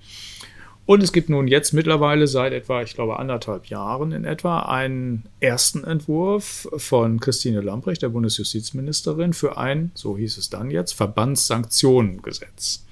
Und 0.89 1.03
es 1.03 1.13
gibt 1.13 1.29
nun 1.29 1.49
jetzt 1.49 1.75
mittlerweile 1.75 2.27
seit 2.27 2.55
etwa, 2.55 2.81
ich 2.81 2.95
glaube, 2.95 3.19
anderthalb 3.19 3.67
Jahren 3.67 4.11
in 4.11 4.25
etwa 4.25 4.61
einen 4.61 5.25
ersten 5.39 5.85
Entwurf 5.85 6.67
von 6.79 7.21
Christine 7.21 7.61
Lamprecht, 7.61 8.01
der 8.01 8.09
Bundesjustizministerin, 8.09 9.35
für 9.35 9.59
ein, 9.59 9.91
so 9.93 10.17
hieß 10.17 10.39
es 10.39 10.49
dann 10.49 10.71
jetzt, 10.71 10.95
Verbandssanktionengesetz. 10.95 12.87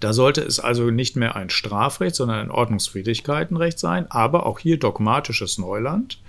Da 0.00 0.14
sollte 0.14 0.40
es 0.40 0.60
also 0.60 0.90
nicht 0.90 1.14
mehr 1.14 1.36
ein 1.36 1.50
Strafrecht, 1.50 2.16
sondern 2.16 2.38
ein 2.38 2.50
Ordnungswidrigkeitenrecht 2.50 3.78
sein, 3.78 4.10
aber 4.10 4.46
auch 4.46 4.58
hier 4.58 4.78
dogmatisches 4.78 5.58
Neuland 5.58 6.20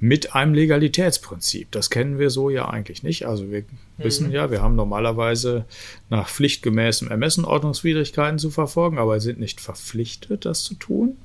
mit 0.00 0.34
einem 0.34 0.54
Legalitätsprinzip. 0.54 1.70
Das 1.72 1.90
kennen 1.90 2.18
wir 2.18 2.30
so 2.30 2.50
ja 2.50 2.68
eigentlich 2.68 3.02
nicht. 3.02 3.26
Also 3.26 3.50
wir 3.50 3.60
mhm. 3.60 3.66
wissen 3.96 4.30
ja, 4.30 4.50
wir 4.50 4.62
haben 4.62 4.76
normalerweise 4.76 5.64
nach 6.08 6.28
pflichtgemäßem 6.28 7.08
Ermessen 7.08 7.44
Ordnungswidrigkeiten 7.44 8.38
zu 8.38 8.50
verfolgen, 8.50 8.98
aber 8.98 9.18
sind 9.20 9.40
nicht 9.40 9.60
verpflichtet, 9.60 10.44
das 10.44 10.62
zu 10.62 10.74
tun. 10.74 11.16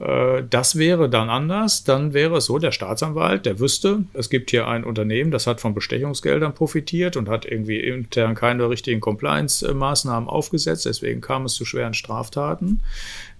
Äh, 0.00 0.44
das 0.48 0.76
wäre 0.76 1.08
dann 1.08 1.28
anders. 1.28 1.84
Dann 1.84 2.14
wäre 2.14 2.36
es 2.36 2.46
so, 2.46 2.58
der 2.58 2.72
Staatsanwalt, 2.72 3.46
der 3.46 3.58
wüsste, 3.58 4.04
es 4.12 4.30
gibt 4.30 4.50
hier 4.50 4.68
ein 4.68 4.84
Unternehmen, 4.84 5.30
das 5.30 5.46
hat 5.46 5.60
von 5.60 5.74
Bestechungsgeldern 5.74 6.54
profitiert 6.54 7.16
und 7.16 7.28
hat 7.28 7.44
irgendwie 7.44 7.80
intern 7.80 8.34
keine 8.34 8.68
richtigen 8.70 9.00
Compliance-Maßnahmen 9.00 10.28
aufgesetzt. 10.28 10.86
Deswegen 10.86 11.20
kam 11.20 11.46
es 11.46 11.54
zu 11.54 11.64
schweren 11.64 11.94
Straftaten 11.94 12.80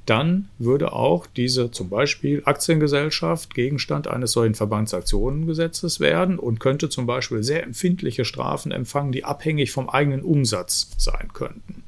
dann 0.07 0.49
würde 0.59 0.93
auch 0.93 1.27
diese 1.27 1.71
zum 1.71 1.89
Beispiel 1.89 2.43
Aktiengesellschaft 2.45 3.55
Gegenstand 3.55 4.07
eines 4.07 4.33
solchen 4.33 4.55
Verbandsaktionengesetzes 4.55 5.99
werden 5.99 6.39
und 6.39 6.61
könnte 6.61 6.89
zum 6.89 7.07
Beispiel 7.07 7.43
sehr 7.43 7.63
empfindliche 7.63 8.25
Strafen 8.25 8.71
empfangen, 8.71 9.13
die 9.13 9.25
abhängig 9.25 9.73
vom 9.73 9.89
eigenen 9.89 10.23
Umsatz 10.23 10.91
sein 10.99 11.29
könnten. 11.33 11.83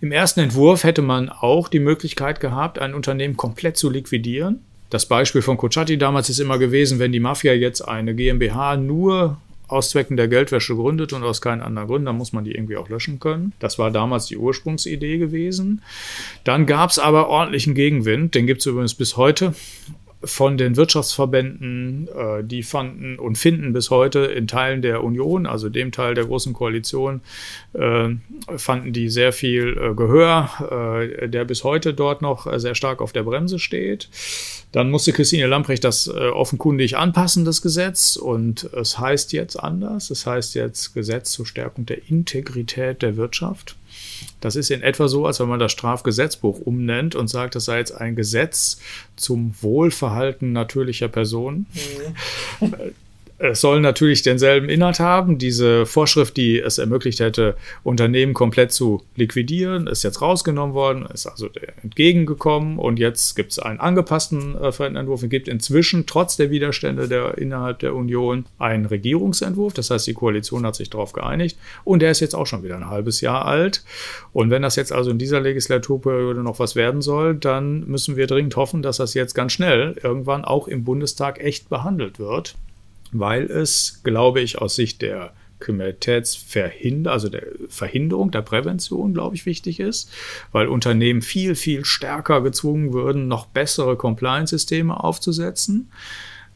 Im 0.00 0.12
ersten 0.12 0.40
Entwurf 0.40 0.84
hätte 0.84 1.02
man 1.02 1.28
auch 1.28 1.68
die 1.68 1.80
Möglichkeit 1.80 2.40
gehabt, 2.40 2.78
ein 2.78 2.94
Unternehmen 2.94 3.36
komplett 3.36 3.76
zu 3.76 3.90
liquidieren. 3.90 4.60
Das 4.88 5.06
Beispiel 5.06 5.42
von 5.42 5.56
Cocciatti 5.56 5.98
damals 5.98 6.30
ist 6.30 6.40
immer 6.40 6.58
gewesen, 6.58 6.98
wenn 6.98 7.12
die 7.12 7.20
Mafia 7.20 7.52
jetzt 7.52 7.82
eine 7.82 8.14
GmbH 8.14 8.76
nur 8.76 9.38
aus 9.70 9.90
Zwecken 9.90 10.16
der 10.16 10.28
Geldwäsche 10.28 10.74
gründet 10.74 11.12
und 11.12 11.22
aus 11.22 11.40
keinen 11.40 11.60
anderen 11.60 11.88
Gründen, 11.88 12.06
dann 12.06 12.16
muss 12.16 12.32
man 12.32 12.44
die 12.44 12.52
irgendwie 12.52 12.76
auch 12.76 12.88
löschen 12.88 13.20
können. 13.20 13.52
Das 13.58 13.78
war 13.78 13.90
damals 13.90 14.26
die 14.26 14.36
Ursprungsidee 14.36 15.18
gewesen. 15.18 15.82
Dann 16.44 16.66
gab 16.66 16.90
es 16.90 16.98
aber 16.98 17.28
ordentlichen 17.28 17.74
Gegenwind, 17.74 18.34
den 18.34 18.46
gibt 18.46 18.60
es 18.60 18.66
übrigens 18.66 18.94
bis 18.94 19.16
heute 19.16 19.54
von 20.22 20.58
den 20.58 20.76
Wirtschaftsverbänden, 20.76 22.08
äh, 22.08 22.44
die 22.44 22.62
fanden 22.62 23.18
und 23.18 23.38
finden 23.38 23.72
bis 23.72 23.90
heute 23.90 24.20
in 24.20 24.46
Teilen 24.46 24.82
der 24.82 25.02
Union, 25.02 25.46
also 25.46 25.68
dem 25.68 25.92
Teil 25.92 26.14
der 26.14 26.26
Großen 26.26 26.52
Koalition, 26.52 27.22
äh, 27.72 28.10
fanden 28.56 28.92
die 28.92 29.08
sehr 29.08 29.32
viel 29.32 29.78
äh, 29.78 29.94
Gehör, 29.94 31.00
äh, 31.00 31.28
der 31.28 31.44
bis 31.44 31.64
heute 31.64 31.94
dort 31.94 32.20
noch 32.20 32.46
sehr 32.58 32.74
stark 32.74 33.00
auf 33.00 33.12
der 33.12 33.22
Bremse 33.22 33.58
steht. 33.58 34.08
Dann 34.72 34.90
musste 34.90 35.12
Christine 35.12 35.46
Lamprecht 35.46 35.84
das 35.84 36.06
äh, 36.06 36.10
offenkundig 36.10 36.96
anpassen, 36.96 37.44
das 37.44 37.62
Gesetz, 37.62 38.16
und 38.16 38.64
es 38.74 38.98
heißt 38.98 39.32
jetzt 39.32 39.56
anders. 39.56 40.10
Es 40.10 40.26
heißt 40.26 40.54
jetzt 40.54 40.94
Gesetz 40.94 41.32
zur 41.32 41.46
Stärkung 41.46 41.86
der 41.86 42.08
Integrität 42.08 43.02
der 43.02 43.16
Wirtschaft. 43.16 43.76
Das 44.40 44.56
ist 44.56 44.70
in 44.70 44.82
etwa 44.82 45.08
so, 45.08 45.26
als 45.26 45.40
wenn 45.40 45.48
man 45.48 45.58
das 45.60 45.72
Strafgesetzbuch 45.72 46.60
umnennt 46.60 47.14
und 47.14 47.28
sagt, 47.28 47.54
das 47.54 47.66
sei 47.66 47.78
jetzt 47.78 47.92
ein 47.92 48.16
Gesetz 48.16 48.80
zum 49.16 49.54
Wohlverhalten 49.60 50.52
natürlicher 50.52 51.08
Personen. 51.08 51.66
Mhm. 52.60 52.74
Es 53.42 53.62
soll 53.62 53.80
natürlich 53.80 54.20
denselben 54.20 54.68
Inhalt 54.68 55.00
haben. 55.00 55.38
Diese 55.38 55.86
Vorschrift, 55.86 56.36
die 56.36 56.60
es 56.60 56.76
ermöglicht 56.76 57.20
hätte, 57.20 57.56
Unternehmen 57.82 58.34
komplett 58.34 58.70
zu 58.70 59.02
liquidieren, 59.16 59.86
ist 59.86 60.02
jetzt 60.02 60.20
rausgenommen 60.20 60.74
worden, 60.74 61.06
ist 61.06 61.26
also 61.26 61.48
entgegengekommen 61.82 62.78
und 62.78 62.98
jetzt 62.98 63.36
gibt 63.36 63.52
es 63.52 63.58
einen 63.58 63.80
angepassten 63.80 64.56
äh. 64.56 64.70
Es 65.22 65.30
gibt 65.30 65.48
inzwischen 65.48 66.04
trotz 66.04 66.36
der 66.36 66.50
Widerstände 66.50 67.08
der, 67.08 67.38
innerhalb 67.38 67.78
der 67.78 67.94
Union 67.94 68.44
einen 68.58 68.84
Regierungsentwurf. 68.84 69.72
Das 69.72 69.88
heißt, 69.88 70.06
die 70.06 70.12
Koalition 70.12 70.66
hat 70.66 70.76
sich 70.76 70.90
darauf 70.90 71.14
geeinigt 71.14 71.56
und 71.84 72.02
der 72.02 72.10
ist 72.10 72.20
jetzt 72.20 72.34
auch 72.34 72.46
schon 72.46 72.62
wieder 72.62 72.76
ein 72.76 72.90
halbes 72.90 73.22
Jahr 73.22 73.46
alt. 73.46 73.84
Und 74.34 74.50
wenn 74.50 74.60
das 74.60 74.76
jetzt 74.76 74.92
also 74.92 75.10
in 75.10 75.18
dieser 75.18 75.40
Legislaturperiode 75.40 76.42
noch 76.42 76.58
was 76.58 76.76
werden 76.76 77.00
soll, 77.00 77.36
dann 77.36 77.86
müssen 77.88 78.16
wir 78.16 78.26
dringend 78.26 78.56
hoffen, 78.56 78.82
dass 78.82 78.98
das 78.98 79.14
jetzt 79.14 79.32
ganz 79.32 79.52
schnell 79.52 79.96
irgendwann 80.02 80.44
auch 80.44 80.68
im 80.68 80.84
Bundestag 80.84 81.42
echt 81.42 81.70
behandelt 81.70 82.18
wird 82.18 82.54
weil 83.12 83.44
es, 83.44 84.00
glaube 84.02 84.40
ich, 84.40 84.58
aus 84.58 84.76
Sicht 84.76 85.02
der 85.02 85.32
Kriminalitätsverhinderung, 85.60 87.12
also 87.12 87.28
der 87.28 87.46
Verhinderung, 87.68 88.30
der 88.30 88.42
Prävention, 88.42 89.14
glaube 89.14 89.36
ich, 89.36 89.46
wichtig 89.46 89.78
ist, 89.78 90.10
weil 90.52 90.66
Unternehmen 90.68 91.22
viel, 91.22 91.54
viel 91.54 91.84
stärker 91.84 92.40
gezwungen 92.40 92.92
würden, 92.92 93.28
noch 93.28 93.46
bessere 93.46 93.96
Compliance-Systeme 93.96 95.02
aufzusetzen. 95.02 95.90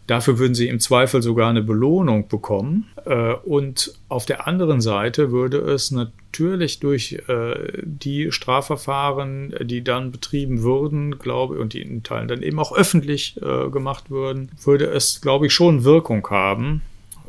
Dafür 0.06 0.38
würden 0.38 0.54
sie 0.54 0.68
im 0.68 0.80
Zweifel 0.80 1.22
sogar 1.22 1.48
eine 1.48 1.62
Belohnung 1.62 2.28
bekommen. 2.28 2.86
Äh, 3.06 3.34
und 3.34 3.94
auf 4.08 4.26
der 4.26 4.46
anderen 4.46 4.80
Seite 4.80 5.32
würde 5.32 5.58
es 5.58 5.90
natürlich 5.90 6.80
durch 6.80 7.22
äh, 7.28 7.82
die 7.82 8.30
Strafverfahren, 8.30 9.54
die 9.62 9.82
dann 9.82 10.12
betrieben 10.12 10.62
würden, 10.62 11.18
glaube 11.18 11.54
ich, 11.54 11.60
und 11.60 11.72
die 11.72 11.82
in 11.82 12.02
Teilen 12.02 12.28
dann 12.28 12.42
eben 12.42 12.58
auch 12.58 12.76
öffentlich 12.76 13.40
äh, 13.40 13.70
gemacht 13.70 14.10
würden, 14.10 14.50
würde 14.62 14.86
es, 14.86 15.20
glaube 15.20 15.46
ich, 15.46 15.54
schon 15.54 15.84
Wirkung 15.84 16.26
haben, 16.28 16.82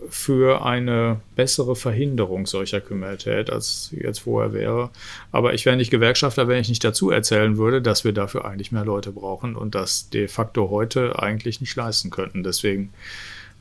für 0.09 0.63
eine 0.65 1.21
bessere 1.35 1.75
Verhinderung 1.75 2.45
solcher 2.45 2.81
Kriminalität, 2.81 3.49
als 3.49 3.89
jetzt 3.91 4.19
vorher 4.19 4.53
wäre. 4.53 4.89
Aber 5.31 5.53
ich 5.53 5.65
wäre 5.65 5.77
nicht 5.77 5.91
Gewerkschafter, 5.91 6.47
wenn 6.47 6.61
ich 6.61 6.69
nicht 6.69 6.83
dazu 6.83 7.11
erzählen 7.11 7.57
würde, 7.57 7.81
dass 7.81 8.03
wir 8.03 8.13
dafür 8.13 8.45
eigentlich 8.45 8.71
mehr 8.71 8.85
Leute 8.85 9.11
brauchen 9.11 9.55
und 9.55 9.75
das 9.75 10.09
de 10.09 10.27
facto 10.27 10.69
heute 10.69 11.19
eigentlich 11.19 11.61
nicht 11.61 11.75
leisten 11.75 12.09
könnten. 12.09 12.43
Deswegen 12.43 12.93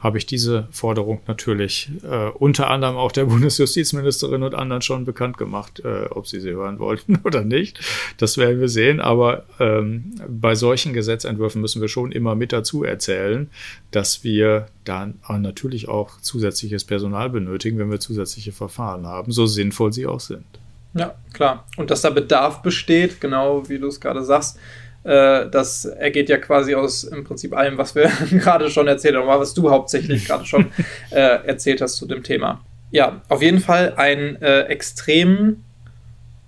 habe 0.04 0.18
ich 0.18 0.26
diese 0.26 0.68
Forderung 0.70 1.20
natürlich 1.26 1.90
äh, 2.02 2.28
unter 2.28 2.68
anderem 2.68 2.96
auch 2.96 3.10
der 3.10 3.24
Bundesjustizministerin 3.24 4.42
und 4.42 4.54
anderen 4.54 4.82
schon 4.82 5.06
bekannt 5.06 5.38
gemacht, 5.38 5.80
äh, 5.82 6.04
ob 6.10 6.26
sie 6.26 6.40
sie 6.40 6.50
hören 6.50 6.78
wollten 6.78 7.20
oder 7.24 7.42
nicht. 7.42 7.80
Das 8.18 8.36
werden 8.36 8.60
wir 8.60 8.68
sehen. 8.68 9.00
Aber 9.00 9.44
ähm, 9.58 10.12
bei 10.28 10.54
solchen 10.54 10.92
Gesetzentwürfen 10.92 11.62
müssen 11.62 11.80
wir 11.80 11.88
schon 11.88 12.12
immer 12.12 12.34
mit 12.34 12.52
dazu 12.52 12.84
erzählen, 12.84 13.48
dass 13.92 14.22
wir 14.22 14.66
dann 14.84 15.14
natürlich 15.38 15.88
auch 15.88 16.20
zusätzliches 16.20 16.84
Personal 16.84 17.30
benötigen, 17.30 17.78
wenn 17.78 17.90
wir 17.90 17.98
zusätzliche 17.98 18.52
Verfahren 18.52 19.06
haben, 19.06 19.32
so 19.32 19.46
sinnvoll 19.46 19.94
sie 19.94 20.06
auch 20.06 20.20
sind. 20.20 20.44
Ja, 20.92 21.14
klar. 21.32 21.66
Und 21.78 21.90
dass 21.90 22.02
da 22.02 22.10
Bedarf 22.10 22.60
besteht, 22.60 23.22
genau 23.22 23.68
wie 23.70 23.78
du 23.78 23.86
es 23.86 24.00
gerade 24.00 24.22
sagst, 24.22 24.58
äh, 25.04 25.48
das 25.50 25.84
ergeht 25.84 26.28
ja 26.28 26.38
quasi 26.38 26.74
aus 26.74 27.04
im 27.04 27.24
Prinzip 27.24 27.56
allem, 27.56 27.78
was 27.78 27.94
wir 27.94 28.10
gerade 28.30 28.70
schon 28.70 28.88
erzählt 28.88 29.16
haben, 29.16 29.26
was 29.26 29.54
du 29.54 29.70
hauptsächlich 29.70 30.24
gerade 30.26 30.44
schon 30.44 30.72
äh, 31.10 31.46
erzählt 31.46 31.80
hast 31.80 31.96
zu 31.96 32.06
dem 32.06 32.22
Thema. 32.22 32.64
Ja, 32.90 33.22
auf 33.28 33.42
jeden 33.42 33.60
Fall 33.60 33.94
ein 33.96 34.40
äh, 34.40 34.62
extrem 34.62 35.64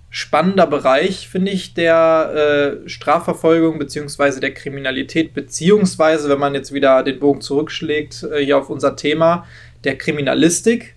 spannender 0.09 0.65
Bereich, 0.65 1.27
finde 1.27 1.51
ich, 1.51 1.73
der 1.73 2.79
äh, 2.85 2.89
Strafverfolgung 2.89 3.77
bzw. 3.77 4.39
der 4.39 4.53
Kriminalität, 4.53 5.33
beziehungsweise, 5.33 6.29
wenn 6.29 6.39
man 6.39 6.55
jetzt 6.55 6.73
wieder 6.73 7.03
den 7.03 7.19
Bogen 7.19 7.41
zurückschlägt, 7.41 8.23
äh, 8.23 8.43
hier 8.43 8.57
auf 8.57 8.69
unser 8.69 8.95
Thema, 8.95 9.45
der 9.83 9.97
Kriminalistik. 9.97 10.95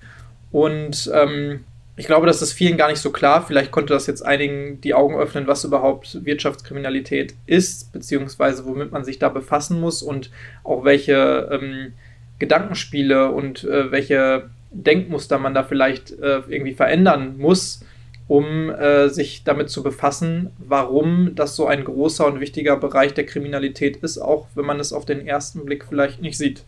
Und 0.52 1.10
ähm, 1.12 1.64
ich 2.00 2.06
glaube, 2.06 2.26
das 2.26 2.40
ist 2.40 2.54
vielen 2.54 2.78
gar 2.78 2.88
nicht 2.88 3.00
so 3.00 3.10
klar. 3.10 3.44
Vielleicht 3.46 3.72
konnte 3.72 3.92
das 3.92 4.06
jetzt 4.06 4.24
einigen 4.24 4.80
die 4.80 4.94
Augen 4.94 5.16
öffnen, 5.16 5.46
was 5.46 5.64
überhaupt 5.64 6.24
Wirtschaftskriminalität 6.24 7.34
ist, 7.44 7.92
beziehungsweise 7.92 8.64
womit 8.64 8.90
man 8.90 9.04
sich 9.04 9.18
da 9.18 9.28
befassen 9.28 9.78
muss 9.78 10.02
und 10.02 10.30
auch 10.64 10.82
welche 10.82 11.50
ähm, 11.52 11.92
Gedankenspiele 12.38 13.30
und 13.30 13.64
äh, 13.64 13.92
welche 13.92 14.48
Denkmuster 14.70 15.38
man 15.38 15.52
da 15.52 15.62
vielleicht 15.62 16.12
äh, 16.12 16.40
irgendwie 16.48 16.72
verändern 16.72 17.36
muss, 17.36 17.84
um 18.28 18.70
äh, 18.70 19.10
sich 19.10 19.44
damit 19.44 19.68
zu 19.68 19.82
befassen, 19.82 20.52
warum 20.56 21.34
das 21.34 21.54
so 21.54 21.66
ein 21.66 21.84
großer 21.84 22.26
und 22.26 22.40
wichtiger 22.40 22.78
Bereich 22.78 23.12
der 23.12 23.26
Kriminalität 23.26 23.98
ist, 23.98 24.16
auch 24.16 24.46
wenn 24.54 24.64
man 24.64 24.80
es 24.80 24.94
auf 24.94 25.04
den 25.04 25.26
ersten 25.26 25.66
Blick 25.66 25.84
vielleicht 25.86 26.22
nicht 26.22 26.38
sieht. 26.38 26.64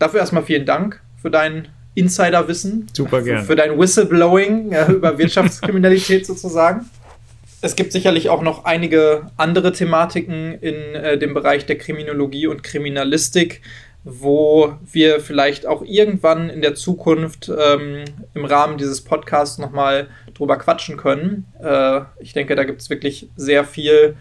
Dafür 0.00 0.18
erstmal 0.18 0.42
vielen 0.42 0.66
Dank 0.66 1.00
für 1.22 1.30
deinen 1.30 1.68
Insiderwissen. 1.94 2.88
Super 2.92 3.22
gerne. 3.22 3.44
Für 3.44 3.56
dein 3.56 3.78
Whistleblowing 3.78 4.72
ja, 4.72 4.86
über 4.88 5.18
Wirtschaftskriminalität 5.18 6.26
sozusagen. 6.26 6.86
Es 7.60 7.76
gibt 7.76 7.92
sicherlich 7.92 8.28
auch 8.28 8.42
noch 8.42 8.64
einige 8.64 9.30
andere 9.36 9.72
Thematiken 9.72 10.54
in 10.60 10.94
äh, 10.94 11.16
dem 11.16 11.32
Bereich 11.32 11.64
der 11.64 11.78
Kriminologie 11.78 12.48
und 12.48 12.64
Kriminalistik, 12.64 13.62
wo 14.02 14.74
wir 14.90 15.20
vielleicht 15.20 15.66
auch 15.66 15.82
irgendwann 15.82 16.50
in 16.50 16.60
der 16.60 16.74
Zukunft 16.74 17.48
ähm, 17.56 18.04
im 18.34 18.44
Rahmen 18.44 18.78
dieses 18.78 19.00
Podcasts 19.02 19.58
nochmal 19.58 20.08
drüber 20.34 20.56
quatschen 20.56 20.96
können. 20.96 21.46
Äh, 21.62 22.00
ich 22.18 22.32
denke, 22.32 22.56
da 22.56 22.64
gibt 22.64 22.80
es 22.80 22.90
wirklich 22.90 23.28
sehr 23.36 23.64
viel, 23.64 24.16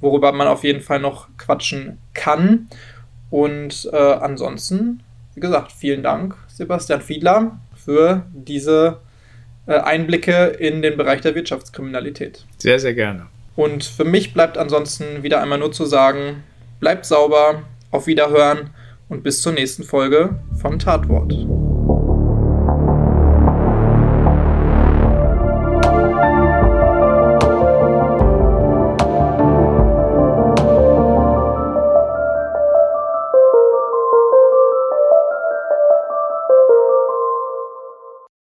worüber 0.00 0.32
man 0.32 0.48
auf 0.48 0.64
jeden 0.64 0.80
Fall 0.80 1.00
noch 1.00 1.28
quatschen 1.36 1.98
kann. 2.14 2.68
Und 3.28 3.90
äh, 3.92 3.96
ansonsten, 3.96 5.02
wie 5.36 5.40
gesagt, 5.40 5.70
vielen 5.70 6.02
Dank 6.02 6.34
Sebastian 6.48 7.02
Fiedler 7.02 7.60
für 7.76 8.24
diese 8.32 9.00
äh, 9.66 9.74
Einblicke 9.74 10.46
in 10.46 10.82
den 10.82 10.96
Bereich 10.96 11.20
der 11.20 11.34
Wirtschaftskriminalität. 11.34 12.46
Sehr, 12.58 12.80
sehr 12.80 12.94
gerne. 12.94 13.26
Und 13.54 13.84
für 13.84 14.04
mich 14.04 14.32
bleibt 14.32 14.58
ansonsten 14.58 15.22
wieder 15.22 15.42
einmal 15.42 15.58
nur 15.58 15.72
zu 15.72 15.84
sagen, 15.84 16.42
bleibt 16.80 17.04
sauber, 17.04 17.62
auf 17.90 18.06
Wiederhören 18.06 18.70
und 19.08 19.22
bis 19.22 19.42
zur 19.42 19.52
nächsten 19.52 19.84
Folge 19.84 20.40
von 20.60 20.78
Tatwort. 20.78 21.32